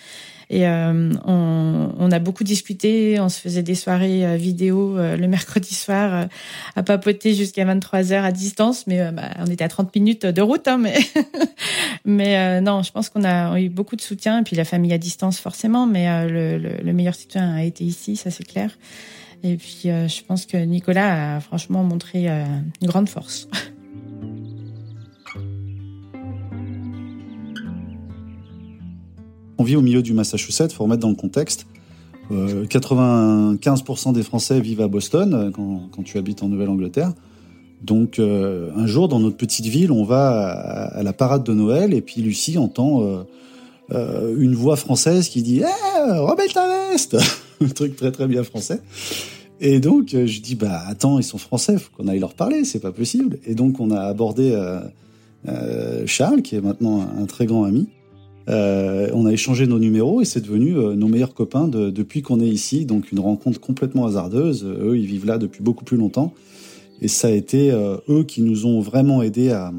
et 0.49 0.65
euh, 0.65 1.11
on, 1.25 1.91
on, 1.99 2.11
a 2.11 2.19
beaucoup 2.19 2.45
discuté, 2.45 3.19
on 3.19 3.27
se 3.27 3.39
faisait 3.39 3.63
des 3.63 3.75
soirées 3.75 4.25
euh, 4.25 4.35
vidéo 4.37 4.97
euh, 4.97 5.17
le 5.17 5.27
mercredi 5.27 5.73
soir 5.75 6.27
à 6.75 6.83
papoter 6.83 7.33
jusqu'à 7.33 7.65
23 7.65 8.13
heures 8.13 8.23
à 8.23 8.31
distance, 8.31 8.87
mais 8.87 9.11
bah, 9.11 9.29
on 9.39 9.47
était 9.47 9.65
à 9.65 9.67
30 9.67 9.93
minutes 9.95 10.25
de 10.25 10.41
route. 10.41 10.67
Hein, 10.67 10.77
mais 10.77 10.97
mais 12.05 12.61
non, 12.61 12.81
je 12.81 12.91
pense 12.91 13.09
qu'on 13.09 13.25
a 13.25 13.59
eu 13.59 13.69
beaucoup 13.69 13.95
de 13.95 14.01
soutien, 14.01 14.39
et 14.39 14.43
puis 14.43 14.55
la 14.55 14.65
famille 14.65 14.93
à 14.93 14.97
distance 14.97 15.39
forcément, 15.39 15.85
mais 15.85 16.27
le, 16.27 16.57
le, 16.57 16.77
le 16.81 16.93
meilleur 16.93 17.15
soutien 17.15 17.55
a 17.55 17.63
été 17.63 17.83
ici, 17.83 18.15
ça 18.15 18.31
c'est 18.31 18.45
clair. 18.45 18.71
Et 19.43 19.55
puis 19.57 19.83
je 19.83 20.23
pense 20.23 20.45
que 20.45 20.57
Nicolas 20.57 21.35
a 21.37 21.39
franchement 21.39 21.83
montré 21.83 22.27
une 22.27 22.87
grande 22.87 23.09
force. 23.09 23.47
On 29.57 29.63
vit 29.63 29.75
au 29.75 29.81
milieu 29.81 30.03
du 30.03 30.13
Massachusetts, 30.13 30.71
faut 30.71 30.83
remettre 30.83 31.01
dans 31.01 31.09
le 31.09 31.15
contexte. 31.15 31.65
95% 32.31 34.09
euh, 34.09 34.11
des 34.11 34.23
Français 34.23 34.59
vivent 34.59 34.81
à 34.81 34.87
Boston 34.87 35.33
euh, 35.33 35.51
quand, 35.51 36.03
tu 36.03 36.17
habites 36.17 36.43
en 36.43 36.49
Nouvelle-Angleterre. 36.49 37.13
Donc 37.81 38.19
euh, 38.19 38.69
un 38.75 38.85
jour 38.85 39.07
dans 39.07 39.19
notre 39.19 39.37
petite 39.37 39.67
ville, 39.67 39.91
on 39.91 40.03
va 40.03 40.89
à, 40.89 41.03
la 41.03 41.13
parade 41.13 41.43
de 41.43 41.53
Noël 41.53 41.93
et 41.93 42.01
puis 42.01 42.21
Lucie 42.21 42.57
entend 42.57 43.25
une 43.91 44.55
voix 44.55 44.75
française 44.75 45.29
qui 45.29 45.41
dit 45.41 45.61
eh, 45.61 46.11
remets 46.19 46.47
ta 46.47 46.89
veste 46.89 47.17
Un 47.61 47.69
truc 47.69 47.95
très 47.95 48.11
très 48.11 48.27
bien 48.27 48.43
français. 48.43 48.81
Et 49.59 49.79
donc 49.79 50.09
je 50.09 50.41
dis 50.41 50.55
bah 50.55 50.83
attends 50.87 51.17
ils 51.17 51.23
sont 51.23 51.39
français, 51.39 51.77
faut 51.77 51.89
qu'on 51.97 52.07
aille 52.07 52.19
leur 52.19 52.35
parler, 52.35 52.63
c'est 52.63 52.79
pas 52.79 52.91
possible. 52.91 53.39
Et 53.45 53.55
donc 53.55 53.79
on 53.79 53.89
a 53.89 54.01
abordé 54.01 54.55
Charles 56.05 56.43
qui 56.43 56.55
est 56.55 56.61
maintenant 56.61 57.01
un 57.01 57.25
très 57.25 57.47
grand 57.47 57.63
ami 57.63 57.87
euh, 58.49 59.09
on 59.13 59.25
a 59.25 59.33
échangé 59.33 59.67
nos 59.67 59.79
numéros 59.79 60.21
et 60.21 60.25
c'est 60.25 60.39
devenu 60.39 60.77
euh, 60.77 60.95
nos 60.95 61.09
meilleurs 61.09 61.33
copains 61.33 61.67
depuis 61.67 62.21
qu'on 62.21 62.39
est 62.39 62.47
ici. 62.47 62.85
Donc 62.85 63.11
une 63.11 63.19
rencontre 63.19 63.59
complètement 63.59 64.05
hasardeuse. 64.05 64.65
Eux, 64.65 64.97
ils 64.97 65.05
vivent 65.05 65.25
là 65.25 65.37
depuis 65.37 65.61
beaucoup 65.61 65.83
plus 65.83 65.97
longtemps. 65.97 66.33
Et 67.01 67.07
ça 67.07 67.27
a 67.27 67.31
été 67.31 67.71
euh, 67.71 67.97
eux 68.09 68.23
qui 68.23 68.41
nous 68.41 68.65
ont 68.65 68.79
vraiment 68.79 69.21
aidés 69.21 69.51
à, 69.51 69.71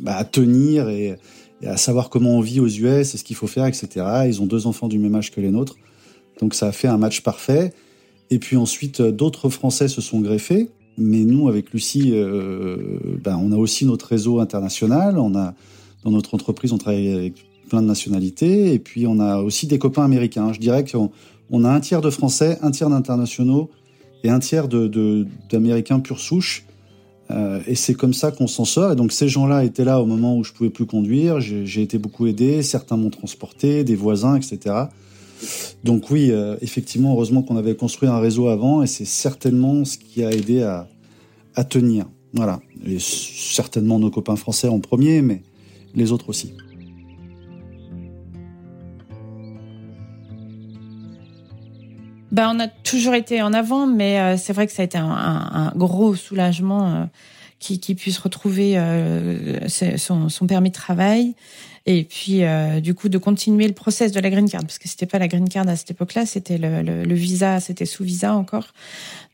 bah, 0.00 0.16
à 0.16 0.24
tenir 0.24 0.88
et, 0.88 1.16
à 1.64 1.78
savoir 1.78 2.10
comment 2.10 2.36
on 2.36 2.40
vit 2.40 2.60
aux 2.60 2.68
US 2.68 3.14
et 3.14 3.16
ce 3.16 3.24
qu'il 3.24 3.36
faut 3.36 3.46
faire, 3.46 3.64
etc. 3.64 3.88
Ils 4.26 4.42
ont 4.42 4.46
deux 4.46 4.66
enfants 4.66 4.88
du 4.88 4.98
même 4.98 5.14
âge 5.14 5.30
que 5.30 5.40
les 5.40 5.50
nôtres. 5.50 5.76
Donc 6.40 6.54
ça 6.54 6.68
a 6.68 6.72
fait 6.72 6.88
un 6.88 6.98
match 6.98 7.22
parfait. 7.22 7.72
Et 8.30 8.38
puis 8.38 8.56
ensuite, 8.56 9.02
d'autres 9.02 9.48
Français 9.48 9.88
se 9.88 10.00
sont 10.00 10.20
greffés. 10.20 10.70
Mais 10.96 11.24
nous, 11.24 11.48
avec 11.48 11.72
Lucie, 11.72 12.14
bah, 13.22 13.36
on 13.40 13.52
a 13.52 13.56
aussi 13.56 13.84
notre 13.84 14.06
réseau 14.06 14.40
international. 14.40 15.18
On 15.18 15.34
a 15.34 15.54
dans 16.04 16.10
notre 16.10 16.34
entreprise, 16.34 16.72
on 16.72 16.78
travaille 16.78 17.12
avec 17.12 17.34
plein 17.68 17.82
de 17.82 17.86
nationalités. 17.86 18.72
Et 18.72 18.78
puis 18.78 19.06
on 19.06 19.18
a 19.18 19.38
aussi 19.38 19.66
des 19.66 19.78
copains 19.78 20.04
américains. 20.04 20.52
Je 20.52 20.60
dirais 20.60 20.84
qu'on 20.84 21.10
on 21.50 21.64
a 21.64 21.70
un 21.70 21.80
tiers 21.80 22.00
de 22.00 22.10
Français, 22.10 22.58
un 22.62 22.70
tiers 22.70 22.90
d'internationaux 22.90 23.70
et 24.22 24.30
un 24.30 24.38
tiers 24.38 24.68
de, 24.68 25.26
d'Américains 25.50 26.00
pure 26.00 26.20
souche. 26.20 26.64
Euh, 27.30 27.60
et 27.66 27.74
c'est 27.74 27.94
comme 27.94 28.12
ça 28.12 28.30
qu'on 28.30 28.46
s'en 28.46 28.64
sort. 28.64 28.92
Et 28.92 28.96
donc 28.96 29.12
ces 29.12 29.28
gens-là 29.28 29.64
étaient 29.64 29.84
là 29.84 30.00
au 30.00 30.06
moment 30.06 30.36
où 30.36 30.44
je 30.44 30.52
pouvais 30.52 30.70
plus 30.70 30.86
conduire. 30.86 31.40
J'ai 31.40 31.82
été 31.82 31.98
beaucoup 31.98 32.26
aidé. 32.26 32.62
Certains 32.62 32.96
m'ont 32.96 33.10
transporté, 33.10 33.82
des 33.82 33.96
voisins, 33.96 34.36
etc. 34.36 34.74
Donc 35.84 36.10
oui, 36.10 36.30
euh, 36.30 36.56
effectivement, 36.60 37.12
heureusement 37.12 37.42
qu'on 37.42 37.56
avait 37.56 37.76
construit 37.76 38.08
un 38.08 38.18
réseau 38.18 38.48
avant, 38.48 38.82
et 38.82 38.86
c'est 38.86 39.04
certainement 39.04 39.84
ce 39.84 39.98
qui 39.98 40.24
a 40.24 40.30
aidé 40.30 40.62
à, 40.62 41.64
tenir. 41.64 42.06
Voilà. 42.32 42.60
Et 42.84 42.98
certainement 42.98 43.98
nos 43.98 44.10
copains 44.10 44.36
français 44.36 44.68
en 44.68 44.80
premier, 44.80 45.22
mais 45.22 45.42
les 45.94 46.10
autres 46.10 46.28
aussi. 46.28 46.52
Ben, 52.32 52.52
on 52.52 52.58
a 52.58 52.66
toujours 52.66 53.14
été 53.14 53.42
en 53.42 53.52
avant, 53.52 53.86
mais 53.86 54.18
euh, 54.18 54.36
c'est 54.36 54.52
vrai 54.52 54.66
que 54.66 54.72
ça 54.72 54.82
a 54.82 54.84
été 54.84 54.98
un, 54.98 55.72
gros 55.76 56.16
soulagement 56.16 56.92
euh, 56.92 57.04
qui, 57.72 57.94
puisse 57.94 58.18
retrouver 58.18 58.76
euh, 58.76 59.68
son, 59.68 60.46
permis 60.46 60.70
de 60.70 60.74
travail 60.74 61.34
et 61.86 62.04
puis 62.04 62.42
du 62.80 62.94
coup 62.94 63.10
de 63.10 63.18
continuer 63.18 63.66
le 63.66 63.74
process 63.74 64.10
de 64.10 64.20
la 64.20 64.30
green 64.30 64.48
card 64.48 64.62
parce 64.62 64.78
que 64.78 64.88
c'était 64.88 65.04
pas 65.04 65.18
la 65.18 65.28
green 65.28 65.48
card 65.48 65.68
à 65.68 65.76
cette 65.76 65.90
époque-là, 65.90 66.24
c'était 66.24 66.56
le, 66.56 67.14
visa, 67.14 67.60
c'était 67.60 67.84
sous 67.84 68.04
visa 68.04 68.34
encore. 68.34 68.68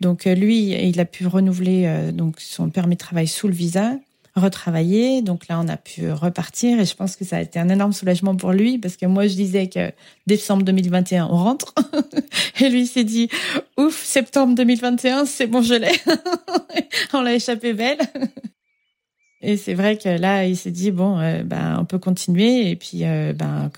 Donc 0.00 0.24
lui, 0.24 0.72
il 0.72 0.98
a 0.98 1.04
pu 1.04 1.28
renouveler 1.28 2.10
donc 2.12 2.40
son 2.40 2.68
permis 2.70 2.96
de 2.96 3.00
travail 3.00 3.28
sous 3.28 3.46
le 3.46 3.54
visa 3.54 3.92
retravailler. 4.40 5.22
Donc 5.22 5.48
là, 5.48 5.60
on 5.60 5.68
a 5.68 5.76
pu 5.76 6.10
repartir 6.10 6.80
et 6.80 6.84
je 6.84 6.94
pense 6.94 7.16
que 7.16 7.24
ça 7.24 7.36
a 7.36 7.40
été 7.40 7.58
un 7.58 7.68
énorme 7.68 7.92
soulagement 7.92 8.34
pour 8.34 8.52
lui 8.52 8.78
parce 8.78 8.96
que 8.96 9.06
moi, 9.06 9.26
je 9.26 9.34
disais 9.34 9.68
que 9.68 9.92
décembre 10.26 10.64
2021, 10.64 11.26
on 11.26 11.36
rentre. 11.36 11.74
et 12.60 12.68
lui 12.68 12.86
s'est 12.86 13.04
dit, 13.04 13.28
ouf, 13.76 14.02
septembre 14.04 14.54
2021, 14.54 15.26
c'est 15.26 15.46
bon, 15.46 15.62
je 15.62 15.74
l'ai. 15.74 15.92
on 17.12 17.22
l'a 17.22 17.34
échappé 17.34 17.72
belle. 17.72 17.98
Et 19.42 19.56
c'est 19.56 19.74
vrai 19.74 19.96
que 19.96 20.08
là, 20.08 20.44
il 20.44 20.56
s'est 20.56 20.70
dit 20.70 20.90
bon, 20.90 21.18
euh, 21.18 21.42
ben 21.42 21.78
on 21.80 21.84
peut 21.84 21.98
continuer. 21.98 22.70
Et 22.70 22.76
puis 22.76 23.04
euh, 23.04 23.32
ben 23.32 23.70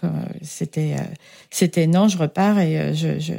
c'était 0.43 0.97
euh, 0.99 1.05
c'était 1.51 1.87
non, 1.87 2.09
je 2.09 2.19
repars 2.19 2.59
et 2.59 2.95
je, 2.95 3.21
je 3.21 3.35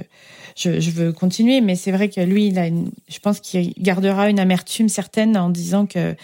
je, 0.55 0.80
je 0.80 0.91
veux 0.91 1.11
continuer. 1.11 1.59
Mais 1.59 1.76
c'est 1.76 1.91
vrai 1.91 2.09
que 2.09 2.21
lui, 2.21 2.47
il 2.47 2.59
a 2.59 2.67
je 2.67 3.19
pense 3.19 3.39
qu'il 3.41 3.74
gardera 3.78 4.30
une 4.30 4.39
amertume 4.39 4.88
certaine 4.88 5.36
en 5.36 5.49
disant 5.49 5.86
que 5.86 6.15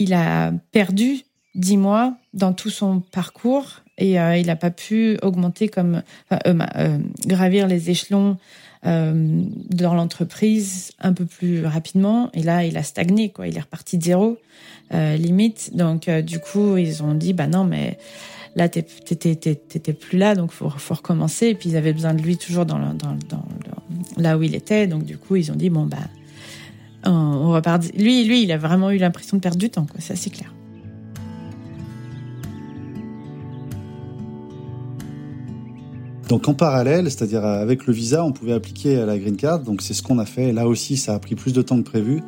il 0.00 0.14
a 0.14 0.52
perdu 0.72 1.24
dix 1.54 1.76
mois 1.76 2.16
dans 2.32 2.52
tout 2.52 2.70
son 2.70 3.00
parcours 3.00 3.82
et 3.98 4.18
euh, 4.18 4.36
il 4.36 4.46
n'a 4.46 4.56
pas 4.56 4.70
pu 4.70 5.18
augmenter 5.22 5.68
comme 5.68 6.02
euh, 6.32 6.36
euh, 6.76 6.98
gravir 7.26 7.68
les 7.68 7.90
échelons 7.90 8.36
dans 8.82 9.92
l'entreprise 9.92 10.92
un 11.00 11.12
peu 11.12 11.26
plus 11.26 11.66
rapidement. 11.66 12.30
Et 12.32 12.42
là, 12.42 12.64
il 12.64 12.78
a 12.78 12.82
stagné, 12.82 13.28
quoi. 13.28 13.46
Il 13.46 13.54
est 13.54 13.60
reparti 13.60 13.98
de 13.98 14.04
zéro, 14.04 14.38
limite. 14.90 15.76
Donc, 15.76 16.08
du 16.08 16.38
coup, 16.38 16.78
ils 16.78 17.02
ont 17.02 17.12
dit, 17.12 17.34
bah 17.34 17.46
non, 17.46 17.64
mais 17.64 17.98
là, 18.56 18.70
t'étais 18.70 19.92
plus 19.92 20.16
là, 20.16 20.34
donc 20.34 20.50
faut, 20.50 20.70
faut 20.70 20.94
recommencer. 20.94 21.48
Et 21.48 21.54
puis, 21.54 21.68
ils 21.68 21.76
avaient 21.76 21.92
besoin 21.92 22.14
de 22.14 22.22
lui 22.22 22.38
toujours 22.38 22.64
là 24.16 24.38
où 24.38 24.42
il 24.42 24.54
était. 24.54 24.86
Donc, 24.86 25.04
du 25.04 25.18
coup, 25.18 25.36
ils 25.36 25.52
ont 25.52 25.56
dit, 25.56 25.68
bon, 25.68 25.84
bah, 25.84 25.98
on 27.04 27.52
repart. 27.52 27.84
Lui, 27.96 28.24
lui, 28.24 28.42
il 28.42 28.52
a 28.52 28.58
vraiment 28.58 28.90
eu 28.90 28.98
l'impression 28.98 29.36
de 29.36 29.42
perdre 29.42 29.58
du 29.58 29.70
temps, 29.70 29.86
quoi. 29.86 30.00
Ça, 30.00 30.16
c'est 30.16 30.30
clair. 30.30 30.52
Donc 36.30 36.46
en 36.46 36.54
parallèle, 36.54 37.10
c'est-à-dire 37.10 37.44
avec 37.44 37.88
le 37.88 37.92
visa, 37.92 38.24
on 38.24 38.30
pouvait 38.30 38.52
appliquer 38.52 38.98
à 38.98 39.04
la 39.04 39.18
green 39.18 39.36
card. 39.36 39.64
Donc 39.64 39.82
c'est 39.82 39.94
ce 39.94 40.02
qu'on 40.02 40.20
a 40.20 40.24
fait. 40.24 40.52
Là 40.52 40.68
aussi, 40.68 40.96
ça 40.96 41.14
a 41.14 41.18
pris 41.18 41.34
plus 41.34 41.52
de 41.52 41.60
temps 41.60 41.76
que 41.76 41.88
prévu. 41.90 42.22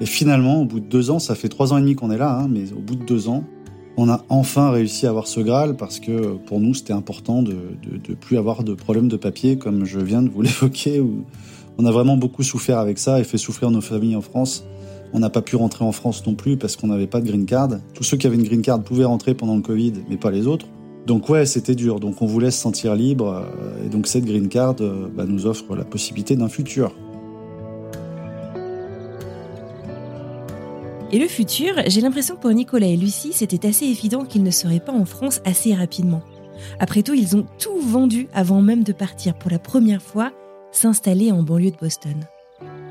Et 0.00 0.06
finalement, 0.06 0.62
au 0.62 0.64
bout 0.64 0.78
de 0.78 0.86
deux 0.86 1.10
ans, 1.10 1.18
ça 1.18 1.34
fait 1.34 1.48
trois 1.48 1.72
ans 1.72 1.78
et 1.78 1.80
demi 1.80 1.96
qu'on 1.96 2.12
est 2.12 2.16
là, 2.16 2.32
hein, 2.32 2.48
mais 2.48 2.72
au 2.72 2.80
bout 2.80 2.94
de 2.94 3.04
deux 3.04 3.28
ans, 3.28 3.42
on 3.96 4.08
a 4.08 4.24
enfin 4.28 4.70
réussi 4.70 5.04
à 5.06 5.10
avoir 5.10 5.26
ce 5.26 5.40
Graal 5.40 5.76
parce 5.76 5.98
que 5.98 6.36
pour 6.46 6.60
nous, 6.60 6.74
c'était 6.74 6.92
important 6.92 7.42
de 7.42 7.56
ne 7.90 8.14
plus 8.14 8.38
avoir 8.38 8.62
de 8.62 8.72
problème 8.74 9.08
de 9.08 9.16
papier, 9.16 9.58
comme 9.58 9.84
je 9.84 9.98
viens 9.98 10.22
de 10.22 10.30
vous 10.30 10.42
l'évoquer, 10.42 11.02
on 11.80 11.86
a 11.86 11.90
vraiment 11.90 12.18
beaucoup 12.18 12.42
souffert 12.42 12.78
avec 12.78 12.98
ça 12.98 13.20
et 13.20 13.24
fait 13.24 13.38
souffrir 13.38 13.70
nos 13.70 13.80
familles 13.80 14.14
en 14.14 14.20
France. 14.20 14.66
On 15.14 15.18
n'a 15.18 15.30
pas 15.30 15.40
pu 15.40 15.56
rentrer 15.56 15.82
en 15.82 15.92
France 15.92 16.26
non 16.26 16.34
plus 16.34 16.58
parce 16.58 16.76
qu'on 16.76 16.88
n'avait 16.88 17.06
pas 17.06 17.22
de 17.22 17.26
green 17.26 17.46
card. 17.46 17.70
Tous 17.94 18.04
ceux 18.04 18.18
qui 18.18 18.26
avaient 18.26 18.36
une 18.36 18.44
green 18.44 18.60
card 18.60 18.82
pouvaient 18.82 19.06
rentrer 19.06 19.32
pendant 19.32 19.56
le 19.56 19.62
Covid, 19.62 19.94
mais 20.10 20.18
pas 20.18 20.30
les 20.30 20.46
autres. 20.46 20.66
Donc 21.06 21.30
ouais, 21.30 21.46
c'était 21.46 21.74
dur. 21.74 21.98
Donc 21.98 22.20
on 22.20 22.26
voulait 22.26 22.50
se 22.50 22.60
sentir 22.60 22.94
libre. 22.94 23.32
Euh, 23.32 23.86
et 23.86 23.88
donc 23.88 24.08
cette 24.08 24.26
green 24.26 24.48
card 24.48 24.76
euh, 24.82 25.08
bah, 25.08 25.24
nous 25.26 25.46
offre 25.46 25.74
la 25.74 25.84
possibilité 25.84 26.36
d'un 26.36 26.50
futur. 26.50 26.94
Et 31.12 31.18
le 31.18 31.28
futur, 31.28 31.76
j'ai 31.86 32.02
l'impression 32.02 32.36
que 32.36 32.42
pour 32.42 32.50
Nicolas 32.50 32.88
et 32.88 32.96
Lucie, 32.96 33.32
c'était 33.32 33.66
assez 33.66 33.86
évident 33.86 34.26
qu'ils 34.26 34.42
ne 34.42 34.50
seraient 34.50 34.80
pas 34.80 34.92
en 34.92 35.06
France 35.06 35.40
assez 35.46 35.74
rapidement. 35.74 36.20
Après 36.78 37.02
tout, 37.02 37.14
ils 37.14 37.36
ont 37.36 37.46
tout 37.58 37.80
vendu 37.80 38.28
avant 38.34 38.60
même 38.60 38.84
de 38.84 38.92
partir 38.92 39.34
pour 39.34 39.50
la 39.50 39.58
première 39.58 40.02
fois 40.02 40.30
s'installer 40.72 41.32
en 41.32 41.42
banlieue 41.42 41.70
de 41.70 41.76
Boston. 41.76 42.26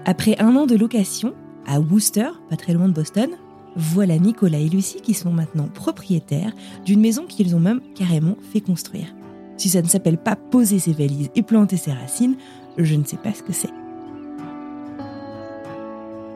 Après 0.05 0.39
un 0.39 0.55
an 0.55 0.65
de 0.65 0.75
location, 0.75 1.33
à 1.67 1.79
Worcester, 1.79 2.29
pas 2.49 2.55
très 2.55 2.73
loin 2.73 2.87
de 2.87 2.93
Boston, 2.93 3.29
voilà 3.75 4.17
Nicolas 4.17 4.59
et 4.59 4.69
Lucie 4.69 5.01
qui 5.01 5.13
sont 5.13 5.31
maintenant 5.31 5.67
propriétaires 5.67 6.51
d'une 6.85 6.99
maison 6.99 7.25
qu'ils 7.25 7.55
ont 7.55 7.59
même 7.59 7.81
carrément 7.95 8.35
fait 8.51 8.61
construire. 8.61 9.13
Si 9.57 9.69
ça 9.69 9.81
ne 9.81 9.87
s'appelle 9.87 10.17
pas 10.17 10.35
poser 10.35 10.79
ses 10.79 10.93
valises 10.93 11.29
et 11.35 11.43
planter 11.43 11.77
ses 11.77 11.91
racines, 11.91 12.35
je 12.77 12.95
ne 12.95 13.03
sais 13.03 13.17
pas 13.17 13.33
ce 13.33 13.43
que 13.43 13.53
c'est. 13.53 13.69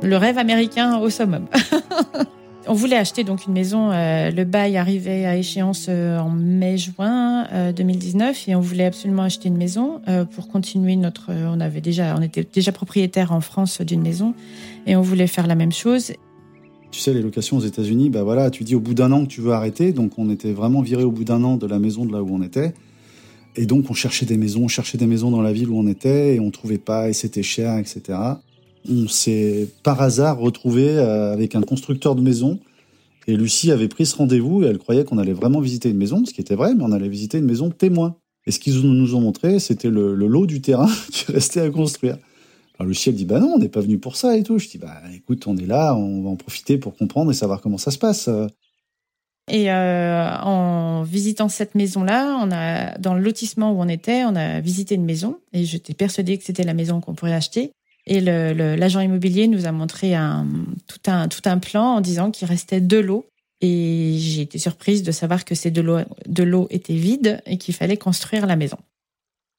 Le 0.02 0.18
rêve 0.18 0.38
américain 0.38 0.98
au 1.00 1.10
summum. 1.10 1.48
On 2.66 2.74
voulait 2.74 2.96
acheter 2.96 3.26
donc 3.26 3.46
une 3.46 3.54
maison. 3.54 3.92
Euh, 3.92 4.32
le 4.32 4.46
bail 4.46 4.78
arrivait 4.78 5.26
à 5.26 5.36
échéance 5.36 5.88
euh, 5.90 6.18
en 6.18 6.30
mai-juin 6.30 7.46
2019 7.76 8.46
euh, 8.48 8.52
et 8.52 8.56
on 8.56 8.62
voulait 8.62 8.86
absolument 8.86 9.24
acheter 9.24 9.50
une 9.50 9.58
maison 9.58 10.02
pour 10.32 10.48
continuer 10.48 10.96
notre. 10.96 11.32
On 11.32 11.60
avait 11.60 11.82
déjà, 11.82 12.16
on 12.18 12.22
était 12.22 12.48
déjà 12.52 12.72
propriétaire 12.72 13.34
en 13.34 13.42
France 13.42 13.82
d'une 13.82 14.02
maison 14.02 14.34
et 14.88 14.96
on 14.96 15.02
voulait 15.02 15.28
faire 15.28 15.48
la 15.48 15.56
même 15.56 15.74
chose. 15.74 16.14
Tu 16.92 17.00
sais, 17.00 17.14
les 17.14 17.22
locations 17.22 17.58
aux 17.58 17.62
États-Unis, 17.62 18.10
bah 18.10 18.24
voilà, 18.24 18.50
tu 18.50 18.64
dis 18.64 18.76
au 18.76 18.80
bout 18.80 18.94
d'un 18.94 19.12
an 19.12 19.24
que 19.24 19.30
tu 19.30 19.42
veux 19.42 19.52
arrêter. 19.52 19.92
Donc 19.92 20.18
on 20.18 20.30
était 20.30 20.54
vraiment 20.54 20.82
viré 20.82 21.04
au 21.04 21.12
bout 21.12 21.26
d'un 21.26 21.44
an 21.44 21.58
de 21.58 21.68
la 21.68 21.80
maison 21.80 22.06
de 22.06 22.14
là 22.14 22.24
où 22.24 22.34
on 22.34 22.42
était. 22.42 22.74
Et 23.56 23.66
donc 23.66 23.90
on 23.90 23.94
cherchait 23.94 24.26
des 24.26 24.38
maisons, 24.38 24.64
on 24.64 24.68
cherchait 24.70 24.98
des 24.98 25.08
maisons 25.08 25.32
dans 25.32 25.42
la 25.42 25.52
ville 25.52 25.70
où 25.70 25.78
on 25.78 25.88
était 25.88 26.36
et 26.36 26.40
on 26.40 26.50
trouvait 26.50 26.78
pas 26.78 27.10
et 27.10 27.14
c'était 27.14 27.44
cher, 27.44 27.78
etc 27.78 28.36
on 28.90 29.08
s'est 29.08 29.68
par 29.84 30.02
hasard 30.02 30.40
retrouvé 30.40 30.90
euh, 30.90 31.34
avec 31.34 31.56
un 31.56 31.62
constructeur 31.62 32.16
de 32.16 32.22
maison. 32.22 32.60
Et 33.28 33.36
Lucie 33.38 33.72
avait 33.72 33.88
pris 33.88 34.06
ce 34.06 34.16
rendez-vous 34.16 34.64
et 34.64 34.68
elle 34.68 34.78
croyait 34.78 35.06
qu'on 35.06 35.18
allait 35.18 35.34
vraiment 35.34 35.62
visiter 35.62 35.90
une 35.90 35.98
maison, 35.98 36.26
ce 36.26 36.34
qui 36.34 36.42
était 36.42 36.56
vrai, 36.56 36.76
mais 36.76 36.84
on 36.84 36.92
allait 36.92 37.08
visiter 37.08 37.38
une 37.38 37.46
maison 37.46 37.70
témoin. 37.70 38.18
Et 38.46 38.52
ce 38.52 38.60
qu'ils 38.60 38.82
nous 38.82 39.16
ont 39.16 39.22
montré, 39.22 39.60
c'était 39.60 39.90
le, 39.90 40.14
lot 40.16 40.46
du 40.46 40.62
terrain 40.62 40.90
qui 41.12 41.32
restait 41.32 41.62
à 41.62 41.70
construire. 41.70 42.18
Alors 42.78 42.90
Lucie, 42.90 43.10
elle 43.10 43.16
dit, 43.16 43.26
bah 43.26 43.40
non, 43.40 43.54
on 43.56 43.60
n'est 43.60 43.70
pas 43.70 43.82
venu 43.82 43.98
pour 43.98 44.18
ça 44.18 44.36
et 44.36 44.44
tout. 44.44 44.60
Je 44.60 44.68
dis, 44.68 44.78
bah 44.78 45.02
écoute, 45.16 45.48
on 45.48 45.56
est 45.56 45.66
là, 45.66 45.96
on 45.96 46.22
va 46.22 46.30
en 46.30 46.36
profiter 46.36 46.78
pour 46.78 46.96
comprendre 46.98 47.32
et 47.32 47.34
savoir 47.34 47.62
comment 47.62 47.78
ça 47.78 47.92
se 47.92 47.98
passe. 47.98 48.30
Et 49.50 49.72
euh, 49.72 50.38
en 50.42 51.04
visitant 51.04 51.50
cette 51.50 51.76
maison-là, 51.76 52.40
on 52.42 52.52
a 52.52 52.98
dans 52.98 53.14
le 53.14 53.22
lotissement 53.22 53.74
où 53.74 53.82
on 53.82 53.90
était, 53.90 54.24
on 54.24 54.36
a 54.36 54.62
visité 54.62 54.96
une 54.96 55.04
maison 55.04 55.38
et 55.52 55.66
j'étais 55.66 55.94
persuadée 55.94 56.38
que 56.38 56.46
c'était 56.46 56.64
la 56.64 56.74
maison 56.74 57.02
qu'on 57.02 57.14
pourrait 57.14 57.34
acheter. 57.34 57.72
Et 58.06 58.20
l'agent 58.22 59.00
immobilier 59.00 59.48
nous 59.48 59.66
a 59.66 59.72
montré 59.72 60.14
tout, 60.88 61.00
un, 61.10 61.58
plan 61.60 61.96
en 61.96 62.02
disant 62.02 62.32
qu'il 62.32 62.48
restait 62.48 62.82
deux 62.82 63.02
lots. 63.02 63.26
Et 63.62 64.16
j'ai 64.18 64.42
été 64.42 64.58
surprise 64.58 65.04
de 65.04 65.12
savoir 65.12 65.46
que 65.46 65.56
ces 65.56 65.72
deux 65.72 65.82
lots, 65.82 66.68
étaient 66.70 66.96
vides 66.96 67.42
et 67.46 67.58
qu'il 67.58 67.74
fallait 67.74 67.98
construire 67.98 68.46
la 68.46 68.58
maison. 68.58 68.78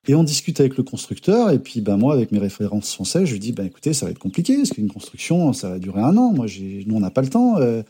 Et 0.07 0.15
on 0.15 0.23
discute 0.23 0.61
avec 0.61 0.77
le 0.77 0.83
constructeur, 0.83 1.49
et 1.51 1.59
puis 1.59 1.81
ben 1.81 1.97
moi, 1.97 2.13
avec 2.13 2.31
mes 2.31 2.39
références 2.39 2.93
françaises, 2.93 3.25
je 3.25 3.33
lui 3.33 3.41
dis 3.41 3.53
ben 3.53 3.65
écoutez, 3.65 3.95
ça 3.95 4.05
va 4.05 4.13
être 4.13 4.19
compliqué, 4.19 4.57
parce 4.59 4.69
qu'une 4.69 4.93
construction, 4.93 5.55
ça 5.55 5.71
va 5.71 5.79
durer 5.79 6.03
un 6.03 6.15
an. 6.19 6.31
Moi, 6.35 6.45
nous, 6.87 6.95
on 6.95 7.01
n'a 7.01 7.11
pas 7.11 7.23
le 7.23 7.29
temps. 7.29 7.57
Euh, 7.57 7.83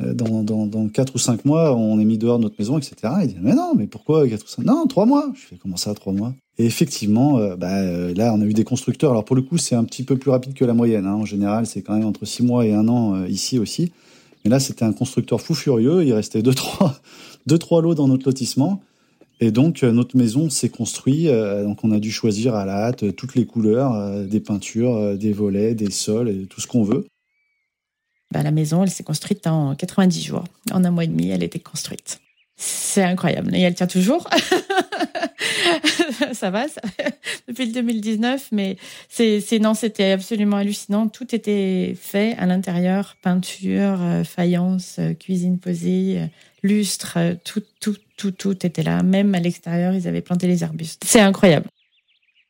euh, 0.00 0.12
dans, 0.12 0.42
dans, 0.42 0.66
dans 0.66 0.88
4 0.88 1.14
ou 1.14 1.18
5 1.18 1.46
mois, 1.46 1.74
on 1.74 1.98
est 1.98 2.04
mis 2.04 2.18
dehors 2.18 2.38
de 2.38 2.44
notre 2.44 2.56
maison, 2.58 2.76
etc. 2.76 3.14
Il 3.22 3.28
dit, 3.28 3.36
mais 3.40 3.54
non, 3.54 3.74
mais 3.74 3.86
pourquoi 3.86 4.28
4 4.28 4.44
ou 4.44 4.48
5 4.48 4.64
Non, 4.66 4.86
3 4.86 5.06
mois. 5.06 5.32
Je 5.34 5.40
fais, 5.40 5.56
comment 5.56 5.76
ça, 5.76 5.94
3 5.94 6.12
mois? 6.12 6.34
Et 6.58 6.64
effectivement, 6.64 7.38
euh, 7.38 7.56
bah, 7.56 7.80
euh, 7.80 8.14
là, 8.14 8.32
on 8.34 8.40
a 8.40 8.44
eu 8.44 8.54
des 8.54 8.64
constructeurs. 8.64 9.10
Alors, 9.10 9.24
pour 9.24 9.36
le 9.36 9.42
coup, 9.42 9.58
c'est 9.58 9.74
un 9.74 9.84
petit 9.84 10.02
peu 10.02 10.16
plus 10.16 10.30
rapide 10.30 10.54
que 10.54 10.64
la 10.64 10.74
moyenne. 10.74 11.06
Hein. 11.06 11.14
En 11.14 11.24
général, 11.26 11.66
c'est 11.66 11.82
quand 11.82 11.94
même 11.94 12.06
entre 12.06 12.24
6 12.24 12.42
mois 12.42 12.64
et 12.64 12.72
1 12.72 12.88
an 12.88 13.24
ici 13.26 13.58
aussi. 13.58 13.92
Mais 14.44 14.50
là, 14.50 14.58
c'était 14.58 14.84
un 14.84 14.92
constructeur 14.92 15.40
fou 15.40 15.54
furieux. 15.54 16.04
Il 16.04 16.12
restait 16.14 16.40
2-3 16.40 16.42
deux, 16.42 16.54
trois, 16.54 17.00
deux, 17.46 17.58
trois 17.58 17.82
lots 17.82 17.94
dans 17.94 18.08
notre 18.08 18.26
lotissement. 18.26 18.82
Et 19.38 19.50
donc, 19.50 19.82
notre 19.82 20.16
maison 20.16 20.48
s'est 20.48 20.70
construite. 20.70 21.28
donc, 21.28 21.84
on 21.84 21.92
a 21.92 21.98
dû 21.98 22.10
choisir 22.10 22.54
à 22.54 22.64
la 22.64 22.86
hâte 22.86 23.14
toutes 23.16 23.34
les 23.34 23.44
couleurs, 23.44 24.24
des 24.24 24.40
peintures, 24.40 25.14
des 25.18 25.34
volets, 25.34 25.74
des 25.74 25.90
sols, 25.90 26.30
et 26.30 26.46
tout 26.46 26.62
ce 26.62 26.66
qu'on 26.66 26.82
veut. 26.82 27.06
Bah, 28.32 28.42
la 28.42 28.50
maison, 28.50 28.82
elle 28.82 28.90
s'est 28.90 29.04
construite 29.04 29.46
en 29.46 29.74
90 29.74 30.24
jours. 30.24 30.44
En 30.72 30.84
un 30.84 30.90
mois 30.90 31.04
et 31.04 31.08
demi, 31.08 31.28
elle 31.28 31.42
était 31.42 31.58
construite. 31.58 32.18
C'est 32.56 33.02
incroyable. 33.02 33.54
Et 33.54 33.60
elle 33.60 33.74
tient 33.74 33.86
toujours. 33.86 34.26
ça 36.32 36.50
va, 36.50 36.68
ça, 36.68 36.80
depuis 37.48 37.66
le 37.66 37.72
2019, 37.72 38.48
mais 38.52 38.76
c'est, 39.08 39.58
non, 39.60 39.74
c'était 39.74 40.12
absolument 40.12 40.56
hallucinant. 40.56 41.08
Tout 41.08 41.34
était 41.34 41.94
fait 41.98 42.34
à 42.38 42.46
l'intérieur, 42.46 43.16
peinture, 43.22 43.98
euh, 44.00 44.24
faïence, 44.24 44.96
euh, 44.98 45.14
cuisine 45.14 45.58
posée, 45.58 46.18
euh, 46.18 46.26
lustre, 46.62 47.18
tout, 47.44 47.62
tout, 47.80 47.96
tout, 48.16 48.30
tout 48.30 48.66
était 48.66 48.82
là. 48.82 49.02
Même 49.02 49.34
à 49.34 49.40
l'extérieur, 49.40 49.94
ils 49.94 50.08
avaient 50.08 50.22
planté 50.22 50.46
les 50.46 50.62
arbustes. 50.62 51.02
C'est 51.04 51.20
incroyable. 51.20 51.66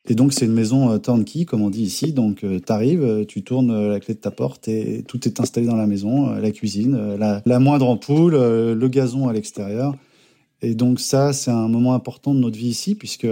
Et 0.09 0.15
donc, 0.15 0.31
c'est 0.31 0.45
une 0.45 0.53
maison 0.53 0.97
turnkey, 0.99 1.43
comme 1.43 1.61
on 1.61 1.69
dit 1.69 1.83
ici. 1.83 2.13
Donc, 2.13 2.37
tu 2.39 2.71
arrives, 2.71 3.03
euh, 3.03 3.25
tu 3.25 3.43
tournes 3.43 3.91
la 3.91 3.99
clé 3.99 4.13
de 4.13 4.19
ta 4.19 4.31
porte 4.31 4.69
et 4.69 5.03
tout 5.05 5.27
est 5.27 5.41
installé 5.41 5.67
dans 5.67 5.75
la 5.75 5.85
maison, 5.85 6.31
la 6.31 6.51
cuisine, 6.51 7.17
la, 7.17 7.59
moindre 7.59 7.89
ampoule, 7.89 8.35
le 8.35 8.87
gazon 8.87 9.27
à 9.27 9.33
l'extérieur. 9.33 9.95
Et 10.61 10.75
donc, 10.75 10.99
ça, 10.99 11.33
c'est 11.33 11.51
un 11.51 11.67
moment 11.67 11.93
important 11.93 12.33
de 12.33 12.39
notre 12.39 12.57
vie 12.57 12.69
ici, 12.69 12.95
puisque 12.95 13.27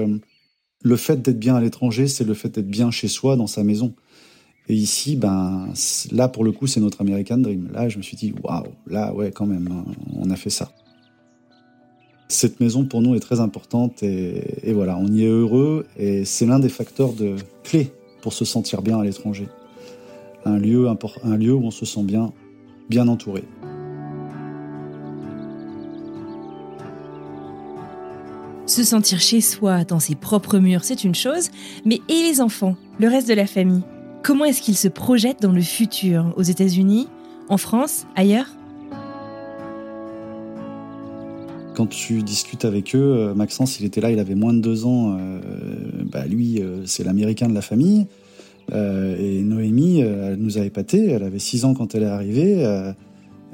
le 0.84 0.96
fait 0.98 1.22
d'être 1.22 1.40
bien 1.40 1.56
à 1.56 1.62
l'étranger, 1.62 2.08
c'est 2.08 2.24
le 2.24 2.34
fait 2.34 2.50
d'être 2.50 2.70
bien 2.70 2.92
chez 2.92 3.08
soi, 3.08 3.36
dans 3.36 3.48
sa 3.48 3.64
maison. 3.64 3.94
Et 4.68 4.74
ici, 4.74 5.16
ben, 5.16 5.70
là, 6.12 6.28
pour 6.28 6.44
le 6.44 6.52
coup, 6.52 6.68
c'est 6.68 6.80
notre 6.80 7.02
American 7.02 7.38
Dream. 7.38 7.70
Là, 7.72 7.90
je 7.90 7.98
me 7.98 8.04
suis 8.04 8.18
dit, 8.18 8.34
waouh, 8.44 8.66
là, 8.88 9.14
ouais, 9.14 9.32
quand 9.32 9.46
même, 9.46 9.68
hein, 9.72 9.92
on 10.16 10.30
a 10.30 10.36
fait 10.36 10.50
ça. 10.50 10.72
Cette 12.28 12.60
maison 12.60 12.86
pour 12.86 13.02
nous 13.02 13.14
est 13.14 13.20
très 13.20 13.40
importante 13.40 14.02
et, 14.02 14.74
voilà, 14.74 14.98
on 14.98 15.08
y 15.08 15.24
est 15.24 15.28
heureux 15.28 15.86
et 15.96 16.26
c'est 16.26 16.48
l'un 16.48 16.58
des 16.58 16.70
facteurs 16.70 17.14
de 17.14 17.36
clé 17.64 17.92
pour 18.22 18.34
se 18.34 18.46
sentir 18.46 18.82
bien 18.82 19.00
à 19.00 19.04
l'étranger. 19.04 19.48
Un 20.44 20.58
lieu, 20.58 20.88
un 21.24 21.38
lieu 21.38 21.54
où 21.54 21.64
on 21.64 21.72
se 21.72 21.86
sent 21.86 22.04
bien, 22.04 22.34
bien 22.90 23.08
entouré. 23.08 23.44
Se 28.68 28.84
sentir 28.84 29.20
chez 29.20 29.42
soi, 29.42 29.84
dans 29.84 30.00
ses 30.00 30.16
propres 30.16 30.58
murs, 30.58 30.84
c'est 30.84 31.04
une 31.04 31.14
chose, 31.14 31.50
mais 31.86 32.02
et 32.10 32.24
les 32.24 32.42
enfants, 32.42 32.76
le 33.00 33.08
reste 33.08 33.28
de 33.28 33.36
la 33.36 33.46
famille? 33.46 33.84
Comment 34.24 34.46
est-ce 34.46 34.64
qu'ils 34.64 34.76
se 34.76 34.88
projettent 34.88 35.44
dans 35.44 35.52
le 35.52 35.62
futur? 35.62 36.34
Aux 36.36 36.42
États-Unis? 36.42 37.08
En 37.48 37.58
France? 37.58 38.08
Ailleurs? 38.16 38.48
Quand 41.76 41.86
tu 41.86 42.24
discutes 42.24 42.66
avec 42.66 42.96
eux, 42.96 43.30
euh, 43.30 43.36
Maxence, 43.36 43.80
il 43.80 43.86
était 43.86 44.02
là, 44.02 44.10
il 44.10 44.18
avait 44.18 44.34
moins 44.34 44.54
de 44.54 44.62
deux 44.62 44.86
ans. 44.86 45.16
Euh, 45.20 45.40
bah 46.12 46.26
lui, 46.26 46.60
euh, 46.60 46.88
c'est 46.88 47.04
l'américain 47.04 47.48
de 47.48 47.54
la 47.54 47.62
famille. 47.62 48.08
et 48.74 49.44
Noémie, 49.44 50.00
elle 50.00 50.40
nous 50.40 50.58
a 50.58 50.62
épaté. 50.62 51.12
Elle 51.12 51.22
avait 51.22 51.38
six 51.38 51.66
ans 51.66 51.76
quand 51.76 51.94
elle 51.94 52.02
est 52.02 52.08
arrivée. 52.08 52.66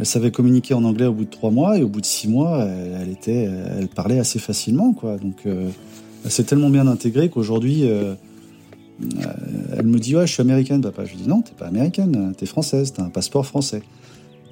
Elle 0.02 0.06
savait 0.06 0.32
communiquer 0.32 0.74
en 0.74 0.84
anglais 0.84 1.06
au 1.06 1.14
bout 1.14 1.24
de 1.24 1.30
trois 1.30 1.52
mois 1.52 1.78
et 1.78 1.84
au 1.84 1.88
bout 1.88 2.02
de 2.02 2.06
six 2.06 2.28
mois, 2.28 2.66
elle, 2.66 3.10
était, 3.10 3.49
elle 3.78 3.88
parlait 3.88 4.20
assez 4.20 4.39
facilement, 4.39 4.91
quoi. 4.91 5.18
Donc, 5.18 5.45
elle 5.45 6.32
s'est 6.32 6.43
tellement 6.43 6.70
bien 6.70 6.88
intégrée 6.88 7.30
qu'aujourd'hui, 7.30 7.84
elle 7.84 9.86
me 9.86 9.99
dit 9.99 10.16
ouais, 10.16 10.28
je 10.28 10.34
suis 10.34 10.41
américaine, 10.41 10.82
papa. 10.82 11.06
Je 11.06 11.12
lui 11.12 11.22
dis 11.22 11.30
non, 11.30 11.41
t'es 11.41 11.54
pas 11.58 11.68
américaine, 11.68 12.34
t'es 12.36 12.47
française, 12.47 12.93
t'as 12.93 13.04
un 13.04 13.10
passeport 13.10 13.45
français. 13.45 13.84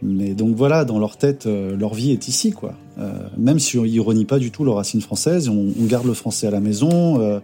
Mais 0.01 0.33
donc 0.33 0.55
voilà, 0.55 0.85
dans 0.85 0.99
leur 0.99 1.17
tête, 1.17 1.45
euh, 1.45 1.75
leur 1.75 1.93
vie 1.93 2.11
est 2.11 2.27
ici, 2.27 2.51
quoi. 2.51 2.73
Euh, 2.99 3.11
même 3.37 3.59
si 3.59 3.77
on 3.77 3.85
ironie 3.85 4.25
pas 4.25 4.39
du 4.39 4.51
tout 4.51 4.63
leurs 4.63 4.75
racines 4.75 5.01
françaises, 5.01 5.49
on, 5.49 5.73
on 5.79 5.85
garde 5.85 6.05
le 6.05 6.13
français 6.13 6.47
à 6.47 6.51
la 6.51 6.59
maison, 6.59 7.21
euh, 7.21 7.39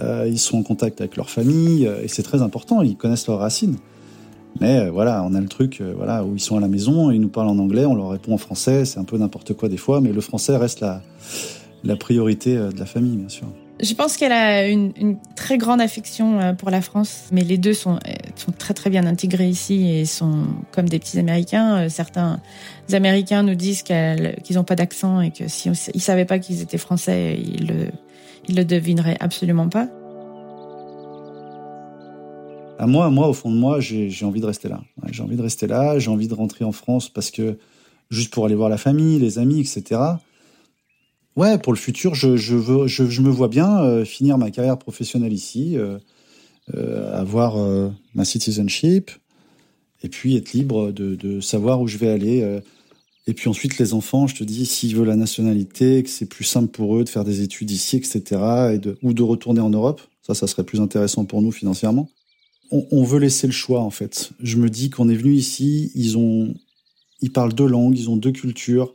euh 0.00 0.26
ils 0.28 0.38
sont 0.38 0.58
en 0.58 0.62
contact 0.62 1.00
avec 1.00 1.16
leur 1.16 1.30
famille, 1.30 1.88
et 2.02 2.08
c'est 2.08 2.22
très 2.22 2.42
important, 2.42 2.82
ils 2.82 2.96
connaissent 2.96 3.28
leurs 3.28 3.38
racines. 3.38 3.76
Mais 4.60 4.88
voilà, 4.88 5.24
on 5.24 5.34
a 5.34 5.40
le 5.40 5.48
truc, 5.48 5.82
voilà, 5.96 6.24
où 6.24 6.34
ils 6.34 6.40
sont 6.40 6.56
à 6.56 6.60
la 6.60 6.68
maison, 6.68 7.10
ils 7.10 7.20
nous 7.20 7.28
parlent 7.28 7.48
en 7.48 7.58
anglais, 7.58 7.84
on 7.86 7.94
leur 7.94 8.10
répond 8.10 8.34
en 8.34 8.38
français, 8.38 8.84
c'est 8.84 9.00
un 9.00 9.04
peu 9.04 9.18
n'importe 9.18 9.54
quoi 9.54 9.68
des 9.68 9.76
fois, 9.76 10.00
mais 10.00 10.12
le 10.12 10.20
français 10.20 10.56
reste 10.56 10.80
la, 10.80 11.02
la 11.82 11.96
priorité 11.96 12.54
de 12.56 12.78
la 12.78 12.86
famille, 12.86 13.16
bien 13.16 13.28
sûr. 13.28 13.48
Je 13.80 13.92
pense 13.92 14.16
qu'elle 14.16 14.32
a 14.32 14.68
une, 14.68 14.92
une, 14.96 15.18
très 15.34 15.58
grande 15.58 15.80
affection 15.80 16.40
euh, 16.40 16.52
pour 16.52 16.70
la 16.70 16.80
France, 16.80 17.24
mais 17.32 17.42
les 17.42 17.58
deux 17.58 17.74
sont, 17.74 17.96
euh, 17.96 18.12
sont 18.36 18.52
très 18.52 18.72
très 18.72 18.88
bien 18.88 19.04
intégrés 19.04 19.48
ici 19.48 19.90
et 19.90 20.04
sont 20.04 20.46
comme 20.70 20.88
des 20.88 21.00
petits 21.00 21.18
Américains. 21.18 21.78
Euh, 21.78 21.88
certains 21.88 22.40
Américains 22.92 23.42
nous 23.42 23.56
disent 23.56 23.82
qu'ils 23.82 24.34
n'ont 24.52 24.64
pas 24.64 24.76
d'accent 24.76 25.20
et 25.20 25.32
que 25.32 25.48
si 25.48 25.70
ils 25.92 26.00
savaient 26.00 26.24
pas 26.24 26.38
qu'ils 26.38 26.62
étaient 26.62 26.78
français, 26.78 27.36
ils 27.36 27.66
le, 27.66 27.86
ils 28.48 28.54
le 28.54 28.64
devineraient 28.64 29.16
absolument 29.18 29.68
pas. 29.68 29.88
À 32.84 32.86
moi, 32.86 33.08
moi, 33.08 33.28
au 33.28 33.32
fond 33.32 33.50
de 33.50 33.56
moi, 33.56 33.80
j'ai 33.80 34.26
envie 34.26 34.42
de 34.42 34.46
rester 34.46 34.68
là. 34.68 34.82
J'ai 35.10 35.22
envie 35.22 35.36
de 35.36 35.42
rester 35.42 35.66
là. 35.66 35.98
J'ai 35.98 36.10
envie 36.10 36.28
de 36.28 36.34
rentrer 36.34 36.66
en 36.66 36.72
France 36.72 37.08
parce 37.08 37.30
que 37.30 37.56
juste 38.10 38.30
pour 38.30 38.44
aller 38.44 38.54
voir 38.54 38.68
la 38.68 38.76
famille, 38.76 39.18
les 39.18 39.38
amis, 39.38 39.60
etc. 39.60 40.02
Ouais, 41.34 41.56
pour 41.56 41.72
le 41.72 41.78
futur, 41.78 42.14
je, 42.14 42.36
je, 42.36 42.54
veux, 42.54 42.86
je, 42.86 43.08
je 43.08 43.22
me 43.22 43.30
vois 43.30 43.48
bien 43.48 43.82
euh, 43.82 44.04
finir 44.04 44.36
ma 44.36 44.50
carrière 44.50 44.76
professionnelle 44.76 45.32
ici, 45.32 45.78
euh, 45.78 45.96
euh, 46.74 47.18
avoir 47.18 47.56
ma 48.14 48.26
citizenship, 48.26 49.10
et 50.02 50.10
puis 50.10 50.36
être 50.36 50.52
libre 50.52 50.92
de, 50.92 51.14
de, 51.14 51.40
savoir 51.40 51.80
où 51.80 51.88
je 51.88 51.96
vais 51.96 52.10
aller. 52.10 52.60
et 53.26 53.32
puis 53.32 53.48
ensuite, 53.48 53.78
les 53.78 53.94
enfants, 53.94 54.26
je 54.26 54.34
te 54.34 54.44
dis, 54.44 54.66
s'ils 54.66 54.94
veulent 54.94 55.08
la 55.08 55.16
nationalité, 55.16 56.02
que 56.02 56.10
c'est 56.10 56.28
plus 56.28 56.44
simple 56.44 56.68
pour 56.68 56.98
eux 56.98 57.04
de 57.04 57.08
faire 57.08 57.24
des 57.24 57.40
études 57.40 57.70
ici, 57.70 57.96
etc., 57.96 58.20
et 58.74 58.78
de, 58.78 58.98
ou 59.02 59.14
de 59.14 59.22
retourner 59.22 59.60
en 59.60 59.70
Europe, 59.70 60.02
ça, 60.20 60.34
ça 60.34 60.46
serait 60.46 60.64
plus 60.64 60.82
intéressant 60.82 61.24
pour 61.24 61.40
nous 61.40 61.50
financièrement. 61.50 62.10
On, 62.70 62.86
on 62.90 63.04
veut 63.04 63.18
laisser 63.18 63.46
le 63.46 63.52
choix, 63.52 63.80
en 63.80 63.90
fait. 63.90 64.30
Je 64.40 64.56
me 64.56 64.68
dis 64.68 64.90
qu'on 64.90 65.08
est 65.08 65.14
venu 65.14 65.32
ici, 65.32 65.92
ils 65.94 66.18
ont, 66.18 66.54
ils 67.20 67.32
parlent 67.32 67.52
deux 67.52 67.66
langues, 67.66 67.98
ils 67.98 68.10
ont 68.10 68.16
deux 68.16 68.32
cultures 68.32 68.94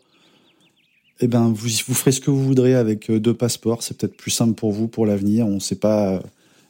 eh 1.21 1.27
ben, 1.27 1.51
vous, 1.53 1.67
vous 1.87 1.93
ferez 1.93 2.11
ce 2.11 2.21
que 2.21 2.31
vous 2.31 2.43
voudrez 2.43 2.75
avec 2.75 3.09
euh, 3.09 3.19
deux 3.19 3.33
passeports. 3.33 3.83
C'est 3.83 3.97
peut-être 3.97 4.15
plus 4.15 4.31
simple 4.31 4.53
pour 4.53 4.71
vous 4.71 4.87
pour 4.87 5.05
l'avenir. 5.05 5.45
On 5.47 5.55
ne 5.55 5.59
sait 5.59 5.75
pas 5.75 6.13
euh, 6.13 6.19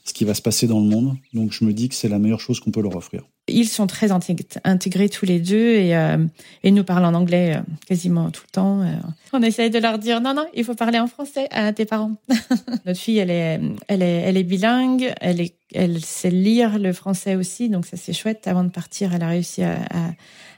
ce 0.10 0.14
qui 0.14 0.26
va 0.26 0.34
se 0.34 0.42
passer 0.42 0.68
dans 0.68 0.80
le 0.80 0.88
monde. 0.88 1.16
Donc, 1.34 1.52
je 1.54 1.64
me 1.64 1.74
dis 1.74 1.90
que 1.90 1.96
c'est 1.96 2.10
la 2.10 2.20
meilleure 2.20 2.42
chose 2.42 2.60
qu'on 2.60 2.72
peut 2.72 2.82
leur 2.82 2.96
offrir. 2.96 3.24
Ils 3.48 3.68
sont 3.68 3.88
très 3.88 4.12
intégrés 4.12 5.10
tous 5.10 5.26
les 5.26 5.40
deux 5.40 5.76
et, 5.76 5.96
euh, 5.96 6.18
nous 6.64 6.84
parlent 6.84 7.06
en 7.06 7.14
anglais 7.14 7.56
euh, 7.56 7.62
quasiment 7.88 8.30
tout 8.30 8.44
le 8.46 8.52
temps. 8.52 8.86
On 9.34 9.42
essaye 9.42 9.70
de 9.70 9.80
leur 9.80 9.98
dire 9.98 10.22
non, 10.22 10.34
non, 10.34 10.46
il 10.54 10.64
faut 10.64 10.76
parler 10.76 11.00
en 11.00 11.08
français 11.08 11.48
à 11.52 11.74
tes 11.74 11.86
parents. 11.86 12.16
Notre 12.86 13.00
fille, 13.00 13.18
elle 13.18 13.32
est, 13.32 13.60
elle 13.88 14.04
est, 14.04 14.22
elle 14.26 14.38
est 14.38 14.44
bilingue. 14.44 15.14
Elle 15.20 15.42
est, 15.42 15.56
elle 15.74 16.04
sait 16.04 16.32
lire 16.32 16.78
le 16.78 16.94
français 16.94 17.36
aussi. 17.36 17.70
Donc, 17.70 17.86
ça, 17.86 17.98
c'est 17.98 18.14
chouette. 18.14 18.48
Avant 18.48 18.64
de 18.64 18.70
partir, 18.70 19.14
elle 19.14 19.24
a 19.24 19.30
réussi 19.30 19.64
à 19.64 19.80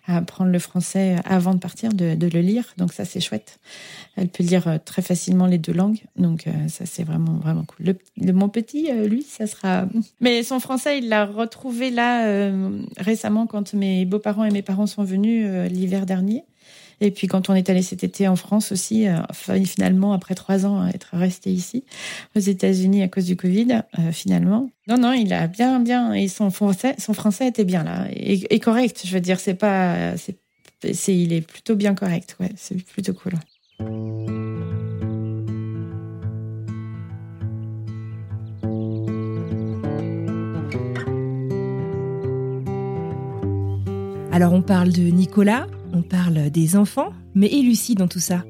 à 0.07 0.17
apprendre 0.17 0.51
le 0.51 0.59
français 0.59 1.17
avant 1.25 1.53
de 1.53 1.59
partir, 1.59 1.93
de, 1.93 2.15
de 2.15 2.27
le 2.27 2.41
lire. 2.41 2.73
Donc 2.77 2.93
ça, 2.93 3.05
c'est 3.05 3.19
chouette. 3.19 3.59
Elle 4.15 4.27
peut 4.27 4.43
lire 4.43 4.67
euh, 4.67 4.77
très 4.83 5.01
facilement 5.01 5.45
les 5.45 5.57
deux 5.57 5.73
langues. 5.73 5.99
Donc 6.15 6.47
euh, 6.47 6.51
ça, 6.67 6.85
c'est 6.85 7.03
vraiment, 7.03 7.33
vraiment 7.33 7.63
cool. 7.63 7.95
Le, 8.17 8.33
mon 8.33 8.49
petit, 8.49 8.89
euh, 8.91 9.07
lui, 9.07 9.23
ça 9.23 9.47
sera... 9.47 9.87
Mais 10.19 10.43
son 10.43 10.59
français, 10.59 10.99
il 10.99 11.09
l'a 11.09 11.25
retrouvé 11.25 11.91
là 11.91 12.51
récemment 12.97 13.47
quand 13.47 13.73
mes 13.73 14.05
beaux-parents 14.05 14.43
et 14.43 14.51
mes 14.51 14.61
parents 14.61 14.87
sont 14.87 15.03
venus 15.03 15.47
l'hiver 15.69 16.05
dernier. 16.05 16.43
Et 17.01 17.09
puis 17.09 17.27
quand 17.27 17.49
on 17.49 17.55
est 17.55 17.69
allé 17.69 17.81
cet 17.81 18.03
été 18.03 18.27
en 18.27 18.35
France 18.35 18.71
aussi, 18.71 19.07
euh, 19.07 19.17
finalement 19.65 20.13
après 20.13 20.35
trois 20.35 20.65
ans 20.67 20.81
à 20.81 20.89
être 20.89 21.09
resté 21.13 21.49
ici 21.49 21.83
aux 22.35 22.39
États-Unis 22.39 23.01
à 23.01 23.07
cause 23.07 23.25
du 23.25 23.35
Covid, 23.35 23.81
euh, 23.99 24.11
finalement. 24.11 24.69
Non, 24.87 24.97
non, 24.97 25.11
il 25.11 25.33
a 25.33 25.47
bien, 25.47 25.79
bien, 25.79 26.13
et 26.13 26.27
son 26.27 26.51
français, 26.51 26.95
son 26.99 27.13
français 27.13 27.47
était 27.47 27.65
bien 27.65 27.83
là 27.83 28.07
et, 28.11 28.59
correct. 28.59 29.01
Je 29.03 29.11
veux 29.13 29.19
dire, 29.19 29.39
c'est 29.39 29.55
pas, 29.55 30.15
c'est, 30.15 30.37
c'est, 30.93 31.17
il 31.17 31.33
est 31.33 31.41
plutôt 31.41 31.75
bien 31.75 31.95
correct. 31.95 32.37
Ouais, 32.39 32.51
c'est 32.55 32.81
plutôt 32.85 33.13
cool. 33.13 33.33
Alors 44.31 44.53
on 44.53 44.61
parle 44.61 44.91
de 44.91 45.01
Nicolas, 45.01 45.67
on 45.93 46.01
parle 46.01 46.49
des 46.49 46.75
enfants, 46.75 47.13
mais 47.35 47.47
et 47.47 47.95
dans 47.95 48.07
tout 48.07 48.19
ça? 48.19 48.43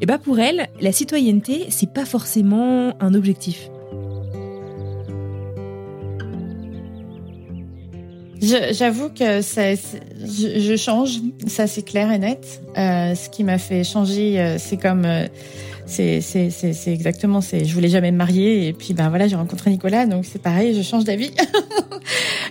Eh 0.00 0.06
bien 0.06 0.18
pour 0.18 0.38
elle, 0.38 0.68
la 0.80 0.92
citoyenneté, 0.92 1.66
c'est 1.70 1.92
pas 1.92 2.04
forcément 2.04 2.94
un 3.00 3.14
objectif. 3.14 3.70
J'avoue 8.72 9.08
que 9.08 9.40
je, 9.40 10.76
change, 10.76 11.20
ça 11.46 11.66
c'est 11.66 11.82
clair 11.82 12.12
et 12.12 12.18
net. 12.18 12.60
Euh, 12.76 13.14
ce 13.14 13.30
qui 13.30 13.44
m'a 13.44 13.58
fait 13.58 13.84
changer, 13.84 14.38
euh, 14.38 14.56
c'est 14.58 14.76
comme, 14.76 15.04
euh, 15.06 15.26
c'est 15.86 16.86
exactement, 16.86 17.40
c'est, 17.40 17.64
je 17.64 17.74
voulais 17.74 17.88
jamais 17.88 18.10
me 18.10 18.16
marier 18.16 18.68
et 18.68 18.72
puis 18.72 18.94
ben 18.94 19.08
voilà, 19.08 19.28
j'ai 19.28 19.36
rencontré 19.36 19.70
Nicolas, 19.70 20.06
donc 20.06 20.24
c'est 20.24 20.40
pareil, 20.40 20.74
je 20.74 20.82
change 20.82 21.04
d'avis. 21.04 21.30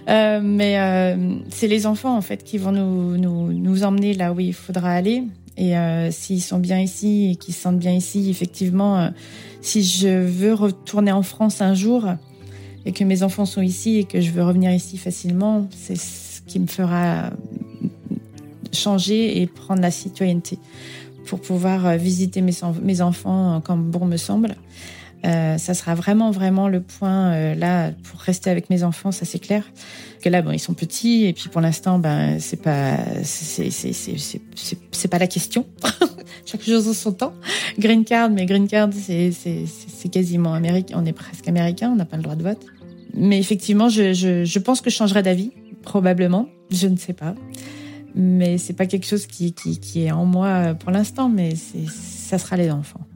Euh, 0.09 0.41
mais 0.43 0.79
euh, 0.79 1.15
c'est 1.49 1.67
les 1.69 1.85
enfants 1.85 2.17
en 2.17 2.21
fait 2.21 2.43
qui 2.43 2.57
vont 2.57 2.73
nous, 2.73 3.15
nous, 3.15 3.53
nous 3.53 3.83
emmener 3.85 4.13
là 4.13 4.33
où 4.33 4.39
il 4.41 4.53
faudra 4.53 4.91
aller. 4.91 5.23
Et 5.55 5.77
euh, 5.77 6.11
s'ils 6.11 6.41
sont 6.41 6.59
bien 6.59 6.79
ici 6.79 7.31
et 7.31 7.35
qu'ils 7.35 7.53
se 7.53 7.61
sentent 7.61 7.79
bien 7.79 7.93
ici, 7.93 8.29
effectivement, 8.29 8.99
euh, 8.99 9.09
si 9.61 9.83
je 9.83 10.09
veux 10.09 10.53
retourner 10.53 11.11
en 11.11 11.21
France 11.21 11.61
un 11.61 11.73
jour 11.73 12.07
et 12.85 12.91
que 12.91 13.03
mes 13.03 13.23
enfants 13.23 13.45
sont 13.45 13.61
ici 13.61 13.97
et 13.97 14.03
que 14.03 14.19
je 14.19 14.31
veux 14.31 14.43
revenir 14.43 14.71
ici 14.71 14.97
facilement, 14.97 15.67
c'est 15.71 15.95
ce 15.95 16.41
qui 16.47 16.59
me 16.59 16.67
fera 16.67 17.29
changer 18.73 19.41
et 19.41 19.47
prendre 19.47 19.81
la 19.81 19.91
citoyenneté. 19.91 20.57
Pour 21.25 21.41
pouvoir 21.41 21.97
visiter 21.97 22.41
mes, 22.41 23.01
enfants 23.01 23.61
comme 23.61 23.89
bon 23.89 24.05
me 24.05 24.17
semble. 24.17 24.55
Euh, 25.25 25.57
ça 25.57 25.73
sera 25.73 25.95
vraiment, 25.95 26.31
vraiment 26.31 26.67
le 26.67 26.81
point 26.81 27.31
euh, 27.31 27.55
là 27.55 27.91
pour 28.03 28.19
rester 28.19 28.49
avec 28.49 28.69
mes 28.69 28.83
enfants, 28.83 29.13
ça 29.13 29.23
c'est 29.23 29.39
clair. 29.39 29.63
Que 30.21 30.27
là, 30.27 30.41
bon, 30.41 30.51
ils 30.51 30.59
sont 30.59 30.73
petits 30.73 31.25
et 31.25 31.33
puis 31.33 31.47
pour 31.47 31.61
l'instant, 31.61 31.97
ben 31.97 32.39
c'est 32.39 32.61
pas, 32.61 32.97
c'est 33.23 33.69
c'est 33.69 33.93
c'est 33.93 34.41
c'est 34.91 35.07
pas 35.07 35.19
la 35.19 35.27
question. 35.27 35.65
Chaque 36.45 36.63
chose 36.63 36.89
en 36.89 36.93
son 36.93 37.13
temps. 37.13 37.33
Green 37.79 38.03
card, 38.03 38.31
mais 38.31 38.45
green 38.45 38.67
card, 38.67 38.89
c'est 38.91 39.31
c'est 39.31 39.63
c'est 39.65 40.09
quasiment 40.09 40.53
américain. 40.53 40.95
On 41.01 41.05
est 41.05 41.13
presque 41.13 41.47
américain, 41.47 41.89
on 41.91 41.95
n'a 41.95 42.05
pas 42.05 42.17
le 42.17 42.23
droit 42.23 42.35
de 42.35 42.43
vote. 42.43 42.65
Mais 43.13 43.39
effectivement, 43.39 43.87
je 43.87 44.13
je 44.13 44.43
je 44.43 44.59
pense 44.59 44.81
que 44.81 44.89
je 44.89 44.95
changerai 44.95 45.23
d'avis, 45.23 45.51
probablement. 45.83 46.49
Je 46.69 46.87
ne 46.87 46.97
sais 46.97 47.13
pas. 47.13 47.33
Mais 48.15 48.57
c'est 48.57 48.73
pas 48.73 48.85
quelque 48.85 49.07
chose 49.07 49.25
qui, 49.25 49.53
qui, 49.53 49.79
qui 49.79 50.03
est 50.03 50.11
en 50.11 50.25
moi 50.25 50.75
pour 50.75 50.91
l'instant, 50.91 51.29
mais 51.29 51.55
ça 51.55 52.37
sera 52.37 52.57
les 52.57 52.69
enfants 52.69 53.07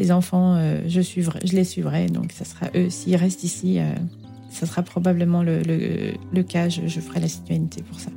les 0.00 0.12
enfants, 0.12 0.56
euh, 0.56 0.80
je, 0.86 1.02
suivrai, 1.02 1.40
je 1.44 1.52
les 1.52 1.64
suivrai. 1.64 2.06
Donc, 2.06 2.32
ça 2.32 2.46
sera 2.46 2.66
eux. 2.74 2.88
S'ils 2.88 3.16
restent 3.16 3.44
ici, 3.44 3.78
euh, 3.78 3.84
ça 4.50 4.66
sera 4.66 4.82
probablement 4.82 5.42
le, 5.42 5.60
le, 6.32 6.42
cas. 6.42 6.70
Je, 6.70 7.00
ferai 7.00 7.20
la 7.20 7.28
citoyenneté 7.28 7.82
pour 7.82 8.00
ça. 8.00 8.10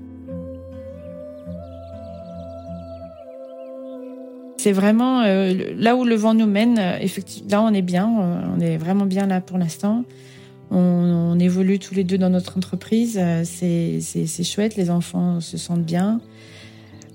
C'est 4.57 4.71
vraiment 4.71 5.23
euh, 5.23 5.73
là 5.75 5.97
où 5.97 6.05
le 6.05 6.15
vent 6.15 6.33
nous 6.33 6.47
mène. 6.47 6.79
Effectivement, 7.01 7.49
là, 7.51 7.61
on 7.63 7.73
est 7.73 7.81
bien. 7.81 8.07
On 8.07 8.61
est 8.61 8.77
vraiment 8.77 9.05
bien 9.05 9.27
là 9.27 9.41
pour 9.41 9.57
l'instant. 9.57 10.05
On, 10.73 11.39
évolue 11.39 11.79
tous 11.79 11.93
les 11.93 12.03
deux 12.03 12.17
dans 12.17 12.29
notre 12.29 12.57
entreprise. 12.57 13.19
C'est 13.43 14.43
chouette. 14.43 14.75
Les 14.75 14.89
enfants 14.89 15.39
se 15.39 15.57
sentent 15.57 15.85
bien. 15.85 16.21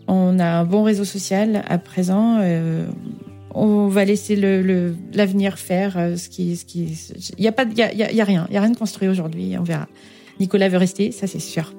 On 0.06 0.38
a 0.38 0.46
un 0.46 0.64
bon 0.64 0.82
réseau 0.82 1.04
social 1.04 1.62
à 1.68 1.78
présent 1.78 2.40
on 3.58 3.88
va 3.88 4.04
laisser 4.04 4.36
l'avenir 5.12 5.58
faire 5.58 5.98
euh, 5.98 6.16
ce 6.16 6.28
qui 6.28 6.56
ce 6.56 6.64
qui 6.64 6.96
il 7.36 7.44
y 7.44 7.48
a 7.48 7.52
y 7.74 7.82
a, 7.82 8.22
a, 8.22 8.24
rien 8.24 8.46
il 8.48 8.54
y 8.54 8.56
a 8.56 8.60
rien 8.60 8.70
de 8.70 8.76
construit 8.76 9.08
aujourd'hui 9.08 9.56
on 9.58 9.62
verra 9.62 9.88
Nicolas 10.38 10.68
veut 10.68 10.78
rester 10.78 11.12
ça 11.12 11.26
c'est 11.26 11.40
sûr 11.40 11.72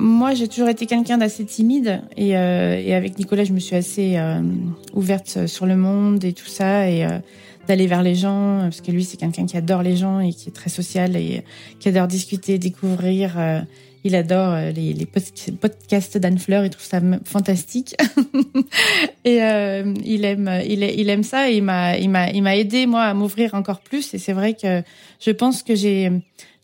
moi 0.00 0.34
j'ai 0.34 0.48
toujours 0.48 0.68
été 0.68 0.86
quelqu'un 0.86 1.18
d'assez 1.18 1.44
timide 1.44 2.02
et, 2.16 2.36
euh, 2.36 2.80
et, 2.82 2.94
avec 2.94 3.18
Nicolas 3.18 3.44
je 3.44 3.52
me 3.52 3.60
suis 3.60 3.76
assez 3.76 4.16
euh, 4.16 4.40
ouverte 4.94 5.46
sur 5.46 5.66
le 5.66 5.76
monde 5.76 6.24
et 6.24 6.32
tout 6.32 6.46
ça 6.46 6.88
et 6.88 7.06
d'aller 7.68 7.86
vers 7.86 8.02
les 8.02 8.14
gens 8.14 8.60
parce 8.62 8.80
que 8.80 8.90
lui 8.90 9.04
c'est 9.04 9.16
quelqu'un 9.16 9.46
qui 9.46 9.56
adore 9.56 9.82
les 9.82 9.96
gens 9.96 10.20
et 10.20 10.32
qui 10.32 10.48
est 10.48 10.52
très 10.52 10.70
social 10.70 11.16
et 11.16 11.44
qui 11.78 11.88
adore 11.88 12.08
discuter 12.08 12.58
découvrir 12.58 13.36
il 14.02 14.14
adore 14.14 14.54
euh, 14.54 14.70
les, 14.70 14.94
les 14.94 15.06
podcasts 15.06 16.16
d'Anne 16.16 16.38
Fleur, 16.38 16.64
il 16.64 16.70
trouve 16.70 16.84
ça 16.84 17.00
fantastique. 17.24 17.94
et 19.24 19.42
euh, 19.42 19.92
il 20.04 20.24
aime, 20.24 20.50
il 20.66 21.10
aime 21.10 21.22
ça. 21.22 21.50
Et 21.50 21.56
il 21.56 21.62
m'a, 21.62 21.96
il 21.98 22.08
m'a, 22.08 22.30
il 22.30 22.42
m'a 22.42 22.56
aidé 22.56 22.86
moi 22.86 23.02
à 23.02 23.14
m'ouvrir 23.14 23.54
encore 23.54 23.80
plus. 23.80 24.14
Et 24.14 24.18
c'est 24.18 24.32
vrai 24.32 24.54
que 24.54 24.82
je 25.20 25.30
pense 25.30 25.62
que 25.62 25.74
j'ai, 25.74 26.10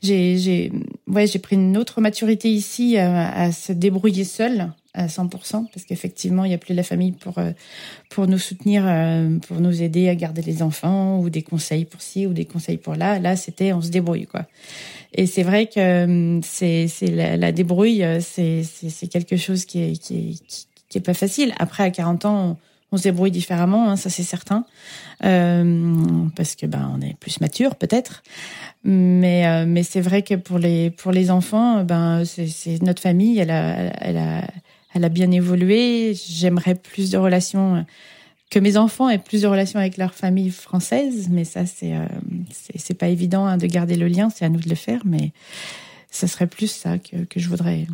j'ai, 0.02 0.38
j'ai, 0.38 0.72
ouais, 1.08 1.26
j'ai 1.26 1.38
pris 1.38 1.56
une 1.56 1.76
autre 1.76 2.00
maturité 2.00 2.50
ici 2.50 2.98
à, 2.98 3.32
à 3.32 3.52
se 3.52 3.72
débrouiller 3.72 4.24
seule 4.24 4.72
à 4.94 5.08
100% 5.08 5.28
parce 5.28 5.84
qu'effectivement 5.86 6.44
il 6.44 6.48
n'y 6.48 6.54
a 6.54 6.58
plus 6.58 6.72
la 6.72 6.82
famille 6.82 7.12
pour 7.12 7.36
euh, 7.36 7.50
pour 8.08 8.26
nous 8.26 8.38
soutenir 8.38 8.84
pour 9.46 9.60
nous 9.60 9.82
aider 9.82 10.08
à 10.08 10.14
garder 10.14 10.40
les 10.40 10.62
enfants 10.62 11.20
ou 11.20 11.28
des 11.28 11.42
conseils 11.42 11.84
pour 11.84 12.00
ci 12.00 12.26
ou 12.26 12.32
des 12.32 12.46
conseils 12.46 12.78
pour 12.78 12.94
là 12.94 13.18
là 13.18 13.36
c'était 13.36 13.74
on 13.74 13.82
se 13.82 13.90
débrouille 13.90 14.26
quoi 14.26 14.46
et 15.18 15.26
c'est 15.26 15.42
vrai 15.42 15.66
que 15.66 16.40
c'est 16.44 16.88
c'est 16.88 17.06
la, 17.36 17.50
débrouille, 17.52 18.04
euh, 18.04 18.20
c'est 18.20 18.62
c'est 18.62 19.06
quelque 19.06 19.36
chose 19.36 19.64
qui 19.64 19.82
est 19.82 19.92
qui 20.00 20.14
est 20.16 20.66
qui 20.88 20.98
est 20.98 21.00
pas 21.00 21.14
facile. 21.14 21.54
Après 21.58 21.82
à 21.82 21.90
40 21.90 22.26
ans, 22.26 22.58
se 22.96 23.02
débrouille 23.02 23.30
différemment, 23.30 23.90
hein, 23.90 23.96
ça 23.96 24.10
c'est 24.10 24.22
certain, 24.22 24.64
euh, 25.24 25.94
parce 26.36 26.54
que 26.54 26.66
ben 26.66 26.92
on 26.96 27.00
est 27.00 27.16
plus 27.18 27.40
mature 27.40 27.74
peut-être. 27.74 28.22
Mais 28.84 29.46
euh, 29.46 29.64
mais 29.66 29.82
c'est 29.82 30.00
vrai 30.00 30.22
que 30.22 30.34
pour 30.34 30.58
les 30.58 30.90
pour 30.90 31.12
les 31.12 31.30
enfants, 31.30 31.82
ben 31.84 32.24
c'est 32.24 32.82
notre 32.82 33.02
famille, 33.02 33.38
elle 33.38 33.50
a 33.50 34.46
elle 34.94 35.04
a 35.04 35.08
bien 35.08 35.30
évolué. 35.30 36.14
J'aimerais 36.14 36.74
plus 36.74 37.10
de 37.10 37.18
relations 37.18 37.84
que 38.50 38.58
mes 38.58 38.76
enfants 38.76 39.08
aient 39.08 39.18
plus 39.18 39.42
de 39.42 39.46
relations 39.46 39.80
avec 39.80 39.96
leur 39.96 40.14
famille 40.14 40.50
française, 40.50 41.28
mais 41.30 41.44
ça 41.44 41.66
c'est 41.66 41.94
euh, 41.94 42.06
c'est 42.76 42.94
pas 42.94 43.08
évident 43.08 43.46
hein, 43.46 43.56
de 43.56 43.66
garder 43.66 43.96
le 43.96 44.08
lien, 44.08 44.30
c'est 44.30 44.44
à 44.44 44.48
nous 44.48 44.60
de 44.60 44.68
le 44.68 44.76
faire, 44.76 45.02
mais 45.04 45.32
ça 46.10 46.26
serait 46.28 46.46
plus 46.46 46.70
ça 46.70 46.98
que, 46.98 47.24
que 47.24 47.40
je 47.40 47.48
voudrais 47.48 47.86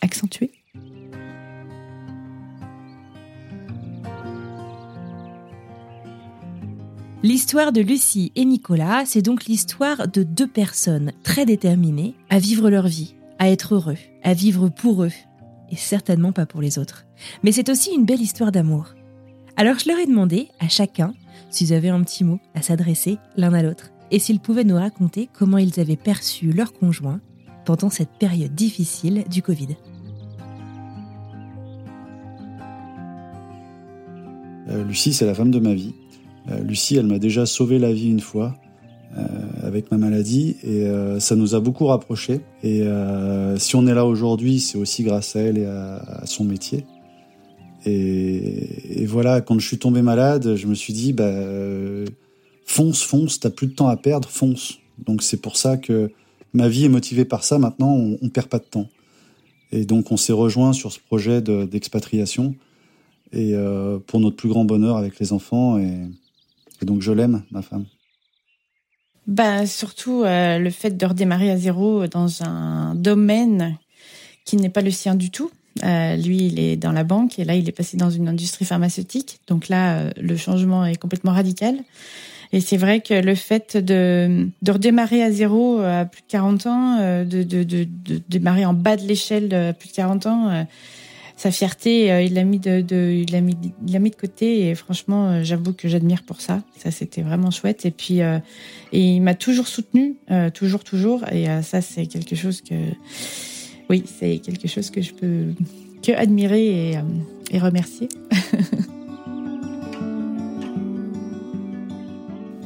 accentuer. 0.00 0.52
L'histoire 7.22 7.70
de 7.70 7.82
Lucie 7.82 8.32
et 8.34 8.46
Nicolas, 8.46 9.02
c'est 9.04 9.20
donc 9.20 9.44
l'histoire 9.44 10.08
de 10.08 10.22
deux 10.22 10.46
personnes 10.46 11.12
très 11.22 11.44
déterminées 11.44 12.14
à 12.30 12.38
vivre 12.38 12.70
leur 12.70 12.86
vie, 12.86 13.14
à 13.38 13.50
être 13.50 13.74
heureux, 13.74 13.98
à 14.22 14.32
vivre 14.32 14.70
pour 14.70 15.04
eux, 15.04 15.12
et 15.70 15.76
certainement 15.76 16.32
pas 16.32 16.46
pour 16.46 16.62
les 16.62 16.78
autres. 16.78 17.04
Mais 17.42 17.52
c'est 17.52 17.68
aussi 17.68 17.90
une 17.94 18.06
belle 18.06 18.22
histoire 18.22 18.52
d'amour. 18.52 18.94
Alors 19.58 19.78
je 19.78 19.86
leur 19.90 19.98
ai 19.98 20.06
demandé 20.06 20.48
à 20.60 20.68
chacun 20.70 21.12
s'ils 21.50 21.74
avaient 21.74 21.90
un 21.90 22.02
petit 22.04 22.24
mot 22.24 22.40
à 22.54 22.62
s'adresser 22.62 23.18
l'un 23.36 23.52
à 23.52 23.62
l'autre 23.62 23.90
et 24.10 24.18
s'ils 24.18 24.40
pouvaient 24.40 24.64
nous 24.64 24.76
raconter 24.76 25.28
comment 25.30 25.58
ils 25.58 25.78
avaient 25.78 25.96
perçu 25.96 26.52
leur 26.52 26.72
conjoint 26.72 27.20
pendant 27.66 27.90
cette 27.90 28.16
période 28.18 28.54
difficile 28.54 29.24
du 29.30 29.42
Covid. 29.42 29.76
Euh, 34.70 34.84
Lucie, 34.84 35.12
c'est 35.12 35.26
la 35.26 35.34
femme 35.34 35.50
de 35.50 35.60
ma 35.60 35.74
vie. 35.74 35.92
Euh, 36.48 36.60
Lucie, 36.60 36.96
elle 36.96 37.06
m'a 37.06 37.18
déjà 37.18 37.46
sauvé 37.46 37.78
la 37.78 37.92
vie 37.92 38.08
une 38.08 38.20
fois 38.20 38.54
euh, 39.16 39.22
avec 39.62 39.90
ma 39.90 39.98
maladie 39.98 40.56
et 40.62 40.86
ça 41.18 41.36
nous 41.36 41.54
a 41.54 41.60
beaucoup 41.60 41.86
rapprochés. 41.86 42.40
Et 42.62 42.84
si 43.56 43.76
on 43.76 43.86
est 43.86 43.94
là 43.94 44.06
aujourd'hui, 44.06 44.60
c'est 44.60 44.78
aussi 44.78 45.02
grâce 45.02 45.36
à 45.36 45.40
elle 45.40 45.58
et 45.58 45.66
à 45.66 46.22
son 46.26 46.44
métier. 46.44 46.84
Et, 47.86 49.02
et, 49.02 49.06
voilà, 49.06 49.40
quand 49.40 49.58
je 49.58 49.66
suis 49.66 49.78
tombé 49.78 50.02
malade, 50.02 50.54
je 50.54 50.66
me 50.66 50.74
suis 50.74 50.92
dit, 50.92 51.14
bah, 51.14 51.32
fonce, 52.66 53.02
fonce, 53.02 53.40
t'as 53.40 53.48
plus 53.48 53.68
de 53.68 53.72
temps 53.72 53.88
à 53.88 53.96
perdre, 53.96 54.28
fonce. 54.28 54.80
Donc 55.06 55.22
c'est 55.22 55.38
pour 55.38 55.56
ça 55.56 55.78
que 55.78 56.10
ma 56.52 56.68
vie 56.68 56.84
est 56.84 56.90
motivée 56.90 57.24
par 57.24 57.42
ça. 57.42 57.58
Maintenant, 57.58 57.94
on, 57.94 58.18
on 58.20 58.28
perd 58.28 58.48
pas 58.48 58.58
de 58.58 58.64
temps. 58.64 58.86
Et 59.72 59.84
donc 59.84 60.10
on 60.12 60.16
s'est 60.16 60.32
rejoint 60.32 60.72
sur 60.72 60.92
ce 60.92 60.98
projet 60.98 61.40
d'expatriation 61.40 62.54
et 63.32 63.54
euh, 63.54 63.98
pour 63.98 64.20
notre 64.20 64.36
plus 64.36 64.48
grand 64.48 64.64
bonheur 64.64 64.96
avec 64.96 65.18
les 65.18 65.32
enfants. 65.32 65.78
Et, 65.78 65.94
donc 66.84 67.02
je 67.02 67.12
l'aime, 67.12 67.42
ma 67.50 67.62
femme. 67.62 67.86
Ben 69.26 69.66
surtout 69.66 70.24
euh, 70.24 70.58
le 70.58 70.70
fait 70.70 70.96
de 70.96 71.06
redémarrer 71.06 71.50
à 71.50 71.56
zéro 71.56 72.06
dans 72.06 72.42
un 72.42 72.94
domaine 72.94 73.76
qui 74.44 74.56
n'est 74.56 74.70
pas 74.70 74.80
le 74.80 74.90
sien 74.90 75.14
du 75.14 75.30
tout. 75.30 75.50
Euh, 75.84 76.16
lui, 76.16 76.46
il 76.46 76.58
est 76.58 76.76
dans 76.76 76.90
la 76.90 77.04
banque 77.04 77.38
et 77.38 77.44
là, 77.44 77.54
il 77.54 77.68
est 77.68 77.72
passé 77.72 77.96
dans 77.96 78.10
une 78.10 78.28
industrie 78.28 78.64
pharmaceutique. 78.64 79.38
Donc 79.46 79.68
là, 79.68 79.98
euh, 79.98 80.10
le 80.20 80.36
changement 80.36 80.84
est 80.84 80.96
complètement 80.96 81.32
radical. 81.32 81.76
Et 82.52 82.60
c'est 82.60 82.76
vrai 82.76 83.00
que 83.00 83.14
le 83.14 83.36
fait 83.36 83.76
de, 83.76 84.48
redémarrer 84.66 85.22
à 85.22 85.30
zéro 85.30 85.78
à 85.78 86.06
plus 86.06 86.22
de 86.22 86.26
40 86.26 86.66
ans, 86.66 86.96
de 87.24 87.86
démarrer 88.28 88.64
en 88.64 88.74
bas 88.74 88.96
de 88.96 89.06
l'échelle 89.06 89.54
à 89.54 89.72
plus 89.72 89.90
de 89.90 89.94
40 89.94 90.26
ans, 90.26 90.66
sa 91.40 91.50
fierté, 91.50 92.24
il 92.26 92.34
l'a 92.34 92.44
mis 92.44 92.58
de, 92.58 92.82
de, 92.82 93.24
il 93.26 93.32
l'a 93.32 93.40
mis, 93.40 93.56
il 93.86 93.92
l'a 93.92 93.98
mis 93.98 94.10
de 94.10 94.16
côté. 94.16 94.68
Et 94.68 94.74
franchement, 94.74 95.42
j'avoue 95.42 95.72
que 95.72 95.88
j'admire 95.88 96.22
pour 96.22 96.40
ça. 96.40 96.62
Ça, 96.76 96.90
c'était 96.90 97.22
vraiment 97.22 97.50
chouette. 97.50 97.86
Et 97.86 97.90
puis, 97.90 98.18
et 98.18 98.40
il 98.92 99.20
m'a 99.20 99.34
toujours 99.34 99.66
soutenu, 99.66 100.16
toujours, 100.52 100.84
toujours. 100.84 101.24
Et 101.32 101.46
ça, 101.62 101.80
c'est 101.80 102.06
quelque 102.06 102.36
chose 102.36 102.60
que 102.60 102.74
oui, 103.90 104.04
c'est 104.06 104.38
quelque 104.38 104.68
chose 104.68 104.90
que 104.90 105.02
je 105.02 105.12
peux 105.12 105.46
que 106.00 106.12
admirer 106.12 106.92
et, 106.92 106.96
euh, 106.96 107.02
remercier. 107.58 108.08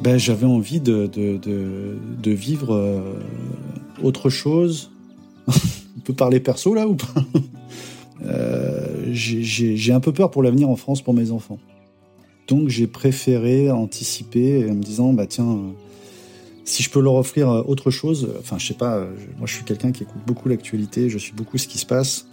ben, 0.03 0.17
j'avais 0.17 0.45
envie 0.45 0.79
de, 0.79 1.07
de, 1.07 2.31
vivre 2.31 2.73
euh, 2.75 3.19
autre 4.03 4.29
chose. 4.29 4.91
On 5.47 6.01
peut 6.03 6.13
parler 6.13 6.39
perso 6.39 6.75
là 6.75 6.87
ou 6.87 6.95
pas? 6.95 7.07
euh, 7.15 7.39
J'ai 8.21 9.93
un 9.93 9.99
peu 9.99 10.11
peur 10.11 10.31
pour 10.31 10.43
l'avenir 10.43 10.69
en 10.69 10.75
France 10.75 11.01
pour 11.01 11.13
mes 11.13 11.31
enfants. 11.31 11.59
Donc 12.47 12.69
j'ai 12.69 12.87
préféré 12.87 13.71
anticiper 13.71 14.69
en 14.69 14.75
me 14.75 14.83
disant 14.83 15.13
bah 15.13 15.25
tiens 15.25 15.73
si 16.65 16.81
je 16.81 16.89
peux 16.89 16.99
leur 16.99 17.13
offrir 17.13 17.49
euh, 17.49 17.63
autre 17.65 17.91
chose, 17.91 18.27
enfin, 18.39 18.57
je 18.57 18.65
sais 18.65 18.73
pas, 18.73 18.95
euh, 18.95 19.05
moi 19.37 19.45
je 19.45 19.53
suis 19.53 19.63
quelqu'un 19.63 19.91
qui 19.91 20.03
écoute 20.03 20.21
beaucoup 20.25 20.49
l'actualité, 20.49 21.09
je 21.09 21.17
suis 21.17 21.31
beaucoup 21.31 21.57
ce 21.57 21.67
qui 21.67 21.77
se 21.77 21.85
passe. 21.85 22.27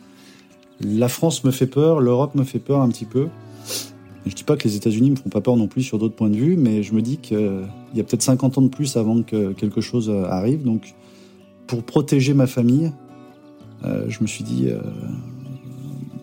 La 0.80 1.08
France 1.08 1.44
me 1.44 1.50
fait 1.50 1.66
peur, 1.66 2.00
l'Europe 2.00 2.34
me 2.34 2.42
fait 2.42 2.58
peur 2.58 2.80
un 2.80 2.88
petit 2.88 3.04
peu. 3.04 3.28
Je 4.24 4.34
dis 4.34 4.44
pas 4.44 4.56
que 4.56 4.64
les 4.64 4.76
États-Unis 4.76 5.10
me 5.10 5.16
font 5.16 5.28
pas 5.28 5.40
peur 5.40 5.56
non 5.56 5.68
plus 5.68 5.82
sur 5.82 5.98
d'autres 5.98 6.14
points 6.14 6.30
de 6.30 6.36
vue, 6.36 6.56
mais 6.56 6.82
je 6.82 6.94
me 6.94 7.02
dis 7.02 7.18
qu'il 7.18 7.66
y 7.94 8.00
a 8.00 8.04
peut-être 8.04 8.22
50 8.22 8.58
ans 8.58 8.62
de 8.62 8.68
plus 8.68 8.96
avant 8.96 9.22
que 9.22 9.52
quelque 9.52 9.80
chose 9.80 10.08
euh, 10.08 10.24
arrive. 10.24 10.62
Donc, 10.62 10.94
pour 11.66 11.82
protéger 11.82 12.32
ma 12.34 12.46
famille, 12.46 12.92
je 13.82 14.18
me 14.20 14.28
suis 14.28 14.44
dit, 14.44 14.68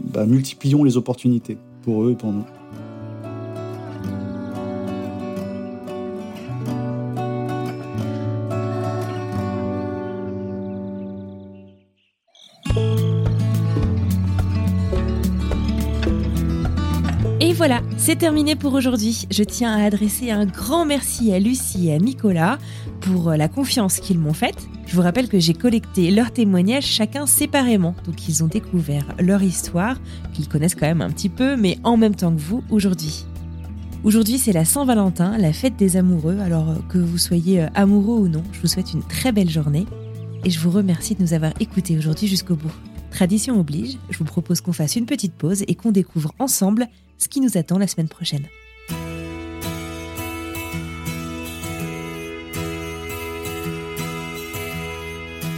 bah, 0.10 0.26
multiplions 0.26 0.84
les 0.84 0.98
opportunités 0.98 1.58
pour 1.84 2.04
eux 2.04 2.12
et 2.12 2.16
pour 2.16 2.32
nous. 2.32 2.46
voilà, 17.60 17.82
c'est 17.98 18.16
terminé 18.16 18.56
pour 18.56 18.74
aujourd'hui. 18.74 19.28
Je 19.30 19.44
tiens 19.44 19.76
à 19.76 19.84
adresser 19.84 20.32
un 20.32 20.46
grand 20.46 20.86
merci 20.86 21.34
à 21.34 21.40
Lucie 21.40 21.90
et 21.90 21.94
à 21.94 21.98
Nicolas 21.98 22.58
pour 23.02 23.32
la 23.32 23.50
confiance 23.50 24.00
qu'ils 24.00 24.18
m'ont 24.18 24.32
faite. 24.32 24.70
Je 24.90 24.96
vous 24.96 25.04
rappelle 25.04 25.30
que 25.30 25.38
j'ai 25.38 25.54
collecté 25.54 26.10
leurs 26.10 26.32
témoignages 26.32 26.88
chacun 26.88 27.28
séparément. 27.28 27.94
Donc 28.08 28.28
ils 28.28 28.44
ont 28.44 28.48
découvert 28.48 29.06
leur 29.20 29.44
histoire, 29.44 30.02
qu'ils 30.34 30.48
connaissent 30.48 30.74
quand 30.74 30.88
même 30.88 31.02
un 31.02 31.12
petit 31.12 31.30
peu, 31.30 31.56
mais 31.56 31.78
en 31.84 31.96
même 31.96 32.16
temps 32.16 32.34
que 32.34 32.42
vous 32.42 32.64
aujourd'hui. 32.72 33.24
Aujourd'hui, 34.04 34.40
c'est 34.40 34.52
la 34.52 34.66
Saint-Valentin, 34.66 35.38
la 35.38 35.54
fête 35.54 35.76
des 35.76 35.96
amoureux. 35.96 36.40
Alors 36.40 36.76
que 36.88 36.98
vous 36.98 37.20
soyez 37.20 37.68
amoureux 37.76 38.22
ou 38.22 38.28
non, 38.30 38.42
je 38.52 38.62
vous 38.62 38.68
souhaite 38.68 38.92
une 38.92 39.04
très 39.04 39.32
belle 39.32 39.52
journée. 39.52 39.86
Et 40.44 40.50
je 40.50 40.60
vous 40.60 40.72
remercie 40.72 41.14
de 41.14 41.22
nous 41.22 41.34
avoir 41.36 41.54
écoutés 41.60 41.96
aujourd'hui 41.96 42.26
jusqu'au 42.28 42.56
bout. 42.56 42.74
Tradition 43.12 43.60
oblige, 43.60 44.00
je 44.10 44.18
vous 44.18 44.26
propose 44.26 44.60
qu'on 44.60 44.74
fasse 44.74 44.96
une 44.96 45.06
petite 45.06 45.36
pause 45.36 45.64
et 45.68 45.76
qu'on 45.76 45.92
découvre 45.92 46.34
ensemble 46.40 46.88
ce 47.20 47.28
qui 47.28 47.42
nous 47.42 47.60
attend 47.60 47.78
la 47.78 47.86
semaine 47.86 48.10
prochaine. 48.10 48.48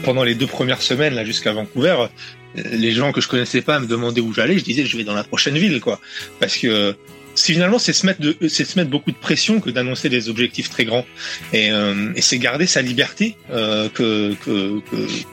Pendant 0.03 0.23
les 0.23 0.35
deux 0.35 0.47
premières 0.47 0.81
semaines, 0.81 1.13
là, 1.13 1.23
jusqu'à 1.23 1.53
Vancouver, 1.53 2.07
les 2.55 2.91
gens 2.91 3.11
que 3.11 3.21
je 3.21 3.27
connaissais 3.27 3.61
pas 3.61 3.79
me 3.79 3.87
demandaient 3.87 4.21
où 4.21 4.33
j'allais. 4.33 4.57
Je 4.57 4.63
disais, 4.63 4.85
je 4.85 4.97
vais 4.97 5.03
dans 5.03 5.13
la 5.13 5.23
prochaine 5.23 5.57
ville, 5.57 5.79
quoi. 5.79 5.99
Parce 6.39 6.57
que 6.57 6.95
finalement, 7.35 7.79
c'est 7.79 7.93
se 7.93 8.05
mettre 8.05 8.21
de, 8.21 8.35
c'est 8.47 8.65
se 8.65 8.77
mettre 8.77 8.89
beaucoup 8.89 9.11
de 9.11 9.17
pression 9.17 9.59
que 9.59 9.69
d'annoncer 9.69 10.09
des 10.09 10.29
objectifs 10.29 10.69
très 10.69 10.85
grands. 10.85 11.05
Et, 11.53 11.71
euh, 11.71 12.11
c'est 12.17 12.39
garder 12.39 12.65
sa 12.65 12.81
liberté 12.81 13.35
euh, 13.51 13.89
que, 13.89 14.35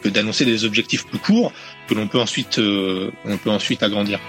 d'annoncer 0.09 0.45
des 0.45 0.65
objectifs 0.65 1.07
plus 1.07 1.19
courts 1.19 1.53
que 1.89 1.95
l'on 1.95 2.07
peut 2.07 2.21
ensuite, 2.21 2.59
euh, 2.59 3.11
on 3.25 3.37
peut 3.37 3.51
ensuite 3.51 3.83
agrandir 3.83 4.21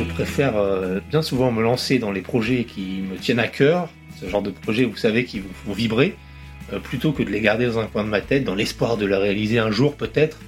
je 0.00 0.14
préfère 0.14 0.56
euh, 0.56 1.00
bien 1.10 1.22
souvent 1.22 1.52
me 1.52 1.62
lancer 1.62 1.98
dans 1.98 2.12
les 2.12 2.22
projets 2.22 2.64
qui 2.64 3.02
me 3.02 3.16
tiennent 3.16 3.38
à 3.38 3.48
cœur, 3.48 3.88
ce 4.20 4.28
genre 4.28 4.42
de 4.42 4.50
projets, 4.50 4.84
vous 4.84 4.96
savez, 4.96 5.24
qui 5.24 5.40
vous 5.40 5.52
font 5.64 5.72
vibrer, 5.72 6.14
euh, 6.14 6.29
plutôt 6.78 7.12
que 7.12 7.22
de 7.22 7.30
les 7.30 7.40
garder 7.40 7.66
dans 7.66 7.78
un 7.78 7.86
coin 7.86 8.04
de 8.04 8.08
ma 8.08 8.20
tête, 8.20 8.44
dans 8.44 8.54
l'espoir 8.54 8.96
de 8.96 9.06
les 9.06 9.16
réaliser 9.16 9.58
un 9.58 9.70
jour 9.70 9.96
peut-être. 9.96 10.38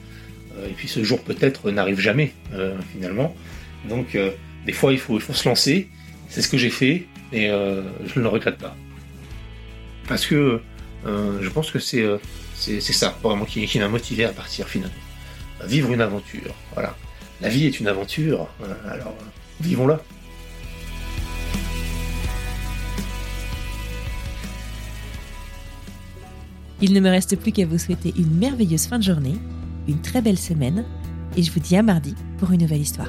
Euh, 0.56 0.68
et 0.68 0.72
puis 0.72 0.88
ce 0.88 1.02
jour 1.02 1.20
peut-être 1.20 1.70
n'arrive 1.70 1.98
jamais, 1.98 2.32
finalement. 2.92 3.34
Donc 3.88 4.16
des 4.66 4.72
fois, 4.72 4.92
il 4.92 4.98
faut, 4.98 5.16
il 5.16 5.20
faut 5.20 5.32
se 5.32 5.48
lancer. 5.48 5.88
C'est 6.28 6.42
ce 6.42 6.48
que 6.48 6.56
j'ai 6.56 6.70
fait 6.70 7.06
et 7.32 7.48
je 7.48 8.18
ne 8.18 8.22
le 8.22 8.28
regrette 8.28 8.58
pas. 8.58 8.76
Parce 10.06 10.26
que 10.26 10.60
je 11.04 11.48
pense 11.48 11.70
que 11.70 11.78
c'est 11.80 12.80
ça, 12.80 13.18
vraiment, 13.22 13.44
qui, 13.44 13.66
qui 13.66 13.78
m'a 13.80 13.88
motivé 13.88 14.24
à 14.24 14.32
partir 14.32 14.68
finalement. 14.68 14.94
Vivre 15.64 15.92
une 15.92 16.00
aventure, 16.00 16.54
voilà. 16.74 16.96
La 17.40 17.48
vie 17.48 17.66
est 17.66 17.80
une 17.80 17.88
aventure, 17.88 18.46
alors 18.88 19.16
Vivons-la. 19.62 20.00
Il 26.82 26.92
ne 26.94 27.00
me 27.00 27.08
reste 27.08 27.36
plus 27.36 27.52
qu'à 27.52 27.64
vous 27.64 27.78
souhaiter 27.78 28.12
une 28.18 28.36
merveilleuse 28.38 28.86
fin 28.86 28.98
de 28.98 29.04
journée, 29.04 29.36
une 29.86 30.00
très 30.00 30.20
belle 30.20 30.38
semaine, 30.38 30.84
et 31.36 31.42
je 31.44 31.52
vous 31.52 31.60
dis 31.60 31.76
à 31.76 31.82
mardi 31.82 32.16
pour 32.38 32.50
une 32.50 32.62
nouvelle 32.62 32.80
histoire. 32.80 33.08